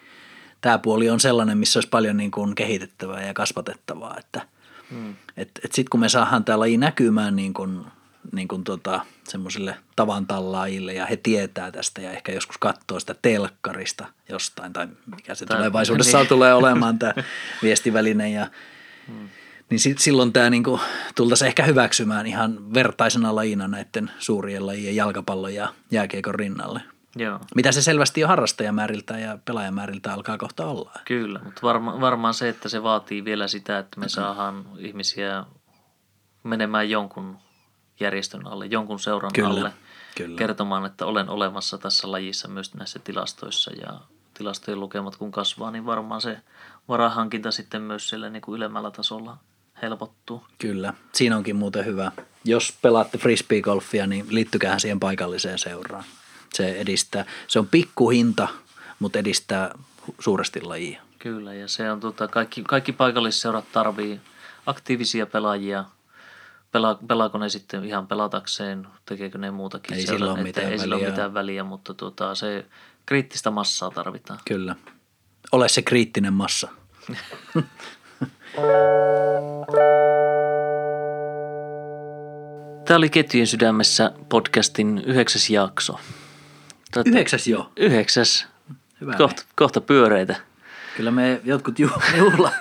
tämä 0.62 0.78
puoli 0.78 1.10
on 1.10 1.20
sellainen, 1.20 1.58
missä 1.58 1.78
olisi 1.78 1.90
paljon 1.90 2.18
niin 2.18 2.32
kuin 2.32 2.56
kehitettävää 2.56 3.26
ja 3.26 3.34
kasvatettavaa, 3.34 4.18
että 4.18 4.42
mm. 4.92 5.16
et, 5.38 5.50
et 5.64 5.72
sitten 5.72 5.90
kun 5.90 6.00
me 6.00 6.10
saadaan 6.10 6.44
tämä 6.44 6.60
laji 6.60 6.78
näkymään 6.78 7.36
niin 7.36 7.54
kuin, 7.54 7.86
niin 8.32 8.48
kuin 8.48 8.64
tota, 8.64 9.02
semmoisille 9.28 9.78
tavantallaajille 9.96 10.94
ja 10.94 11.06
he 11.06 11.18
tietää 11.18 11.72
tästä 11.72 12.02
ja 12.02 12.12
ehkä 12.12 12.32
joskus 12.32 12.58
katsoo 12.58 13.00
sitä 13.00 13.16
telkkarista 13.22 14.06
jostain 14.30 14.74
tai 14.74 14.88
mikä 15.16 15.36
se 15.36 15.46
Tai- 15.46 15.58
tulevaisuudessa 15.58 16.18
niin. 16.18 16.28
tulee 16.28 16.54
olemaan 16.54 17.00
tämä 17.00 17.14
viestiväline 17.64 18.30
ja 18.30 18.48
niin 19.70 19.80
sit, 19.80 20.00
silloin 20.00 20.34
tämä 20.34 20.50
niinku, 20.50 20.80
tultaisiin 21.16 21.48
ehkä 21.48 21.64
hyväksymään 21.64 22.28
ihan 22.28 22.74
vertaisena 22.74 23.36
lajina 23.36 23.68
näiden 23.68 24.12
suurien 24.20 24.66
lajien 24.66 24.96
jalkapallon 24.96 25.54
ja 25.54 25.74
jääkiekon 25.92 26.36
rinnalle. 26.36 26.82
Joo. 27.16 27.40
Mitä 27.56 27.72
se 27.72 27.82
selvästi 27.82 28.22
jo 28.22 28.28
harrastajamääriltä 28.28 29.20
ja 29.20 29.38
pelaajamääriltä 29.46 30.14
alkaa 30.14 30.38
kohta 30.38 30.66
olla. 30.66 30.92
Kyllä, 31.06 31.40
mutta 31.44 31.62
varma, 31.64 32.02
varmaan 32.02 32.34
se, 32.34 32.50
että 32.50 32.70
se 32.70 32.84
vaatii 32.84 33.26
vielä 33.26 33.48
sitä, 33.48 33.80
että 33.80 34.00
me 34.00 34.10
saadaan 34.10 34.66
ihmisiä 34.78 35.46
menemään 36.44 36.90
jonkun 36.90 37.38
järjestön 38.00 38.48
alle, 38.48 38.66
jonkun 38.66 39.00
seuran 39.00 39.32
Kyllä, 39.34 39.50
alle, 39.50 39.72
kyllä. 40.16 40.38
kertomaan, 40.38 40.86
että 40.86 41.06
olen 41.06 41.30
olemassa 41.30 41.78
tässä 41.78 42.12
lajissa 42.12 42.48
myös 42.48 42.74
näissä 42.74 43.00
tilastoissa 43.00 43.72
ja 43.72 44.00
tilastojen 44.34 44.80
lukemat 44.80 45.16
kun 45.16 45.32
kasvaa, 45.32 45.72
niin 45.72 45.86
varmaan 45.86 46.22
se 46.22 46.38
varahankinta 46.88 47.52
sitten 47.52 47.82
myös 47.82 48.10
siellä 48.10 48.30
niin 48.30 48.42
kuin 48.42 48.56
ylemmällä 48.58 48.92
tasolla 48.92 49.38
helpottuu. 49.82 50.44
Kyllä, 50.60 50.94
siinä 51.14 51.38
onkin 51.38 51.56
muuten 51.56 51.86
hyvä. 51.86 52.12
Jos 52.46 52.74
pelaatte 52.82 53.18
frisbeegolfia, 53.18 54.08
niin 54.08 54.26
liittykää 54.30 54.80
siihen 54.80 55.00
paikalliseen 55.00 55.60
seuraan. 55.60 56.04
Se 56.54 56.80
edistää, 56.80 57.26
se 57.48 57.60
on 57.60 57.68
pikkuhinta, 57.68 58.48
mutta 59.00 59.20
edistää 59.20 59.76
suuresti 60.20 60.62
lajia. 60.62 61.02
Kyllä, 61.20 61.54
ja 61.54 61.68
se 61.68 61.92
on 61.92 62.00
tota, 62.00 62.28
kaikki, 62.28 62.64
kaikki 62.64 62.92
paikallisseurat 62.92 63.66
tarvii 63.72 64.22
aktiivisia 64.66 65.26
pelaajia. 65.26 65.86
Pela, 66.72 67.00
pelaako 67.08 67.38
ne 67.38 67.50
sitten 67.50 67.86
ihan 67.86 68.08
pelatakseen, 68.08 68.88
tekeekö 69.06 69.38
ne 69.38 69.52
muutakin? 69.52 69.98
Ei 69.98 70.08
sillä 70.08 70.34
ole 70.34 70.44
mitään 70.44 70.72
Ei 70.72 70.80
sillä 70.80 70.96
väliä. 70.96 71.10
mitään 71.10 71.34
väliä, 71.34 71.64
mutta 71.64 71.94
tota, 71.94 72.36
se 72.36 72.66
kriittistä 73.06 73.52
massaa 73.52 73.92
tarvitaan. 73.92 74.40
Kyllä. 74.48 74.76
Ole 75.56 75.70
se 75.70 75.82
kriittinen 75.82 76.34
massa. 76.34 76.68
Tämä 82.86 82.98
oli 82.98 83.10
Ketjujen 83.10 83.48
sydämessä 83.48 84.12
podcastin 84.30 85.04
yhdeksäs 85.06 85.50
jakso. 85.50 86.00
Tota, 86.94 87.10
Yhdeksäs 87.10 87.48
jo. 87.48 87.72
Yhdeksäs. 87.78 88.48
Hyvä. 89.02 89.14
Kohta, 89.14 89.44
kohta 89.56 89.82
pyöreitä. 89.82 90.36
Kyllä 90.98 91.12
me 91.12 91.42
jotkut 91.44 91.80
ju- 91.80 91.90
juhla... 92.18 92.52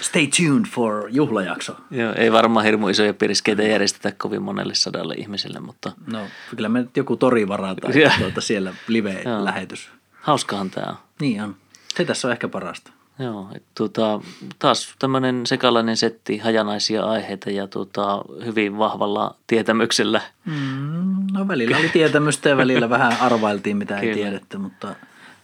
Stay 0.00 0.26
tuned 0.36 0.64
for 0.70 1.08
juhlajakso. 1.10 1.76
Joo, 1.90 2.12
ei 2.16 2.32
varmaan 2.32 2.64
hirmu 2.66 2.88
isoja 2.88 3.14
piriskeitä 3.14 3.62
järjestetä 3.62 4.12
kovin 4.18 4.42
monelle 4.42 4.74
sadalle 4.74 5.14
ihmiselle, 5.14 5.60
mutta 5.60 5.92
No, 6.06 6.26
kyllä 6.56 6.68
me 6.68 6.78
nyt 6.80 6.96
joku 6.96 7.16
tori 7.16 7.48
varataan, 7.48 7.92
tuota 8.18 8.40
siellä 8.40 8.74
live-lähetys. 8.88 9.90
hauskahan 10.20 10.70
tämä 10.70 10.86
on. 10.90 10.96
Niin 11.20 11.42
on. 11.42 11.56
Se 11.96 12.04
tässä 12.04 12.28
on 12.28 12.32
ehkä 12.32 12.48
parasta. 12.48 12.92
Joo, 13.18 13.48
et 13.54 13.62
tuota, 13.74 14.20
taas 14.58 14.94
tämmöinen 14.98 15.46
sekalainen 15.46 15.96
setti, 15.96 16.38
hajanaisia 16.38 17.04
aiheita 17.04 17.50
ja 17.50 17.66
tuota, 17.66 18.24
hyvin 18.44 18.78
vahvalla 18.78 19.36
tietämyksellä. 19.46 20.20
Mm, 20.44 21.26
no 21.32 21.48
välillä 21.48 21.76
oli 21.76 21.88
tietämystä 21.88 22.48
ja 22.48 22.56
välillä 22.56 22.90
vähän 22.90 23.16
arvailtiin, 23.20 23.76
mitä 23.76 23.98
ei 23.98 24.00
Kyllä. 24.00 24.14
tiedetty, 24.14 24.58
mutta 24.58 24.94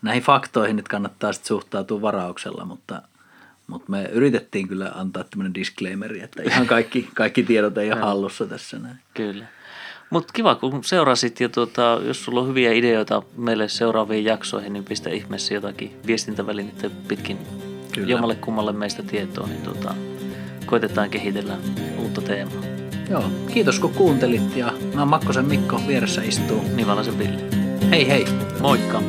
näihin 0.03 0.23
faktoihin 0.23 0.77
nyt 0.77 0.89
kannattaa 0.89 1.33
sitten 1.33 1.49
suhtautua 1.49 2.03
varauksella, 2.03 2.65
mutta, 2.65 3.03
mutta 3.67 3.91
me 3.91 4.05
yritettiin 4.13 4.69
kyllä 4.69 4.93
antaa 4.95 5.25
tämmöinen 5.25 5.55
disclaimeri, 5.55 6.21
että 6.21 6.43
ihan 6.43 6.67
kaikki, 6.67 7.09
kaikki 7.15 7.43
tiedot 7.43 7.79
ei 7.79 7.93
ole 7.93 8.01
hallussa 8.01 8.47
tässä 8.47 8.79
näin. 8.79 8.97
Kyllä. 9.15 9.45
Mutta 10.11 10.33
kiva, 10.33 10.55
kun 10.55 10.85
seurasit 10.85 11.41
ja 11.41 11.49
tuota, 11.49 12.01
jos 12.07 12.25
sulla 12.25 12.41
on 12.41 12.49
hyviä 12.49 12.73
ideoita 12.73 13.23
meille 13.37 13.69
seuraaviin 13.69 14.25
jaksoihin, 14.25 14.73
niin 14.73 14.85
pistä 14.85 15.11
ihmeessä 15.11 15.55
jotakin 15.55 15.97
viestintävälineiden 16.07 16.91
pitkin 17.09 17.39
Kyllä. 17.93 18.09
jommalle 18.09 18.35
kummalle 18.35 18.73
meistä 18.73 19.03
tietoa, 19.03 19.47
niin 19.47 19.63
tuota, 19.63 19.95
koitetaan 20.67 21.11
kehitellä 21.11 21.57
uutta 21.99 22.21
teemaa. 22.21 22.63
Joo, 23.11 23.25
kiitos 23.53 23.79
kun 23.79 23.95
kuuntelit 23.95 24.57
ja 24.57 24.73
mä 24.95 25.01
oon 25.01 25.09
Makkosen 25.09 25.45
Mikko 25.45 25.81
vieressä 25.87 26.23
istuu. 26.23 26.65
Nivalaisen 26.75 27.19
Ville. 27.19 27.41
Hei 27.91 28.09
hei! 28.09 28.25
Moikka! 28.61 29.03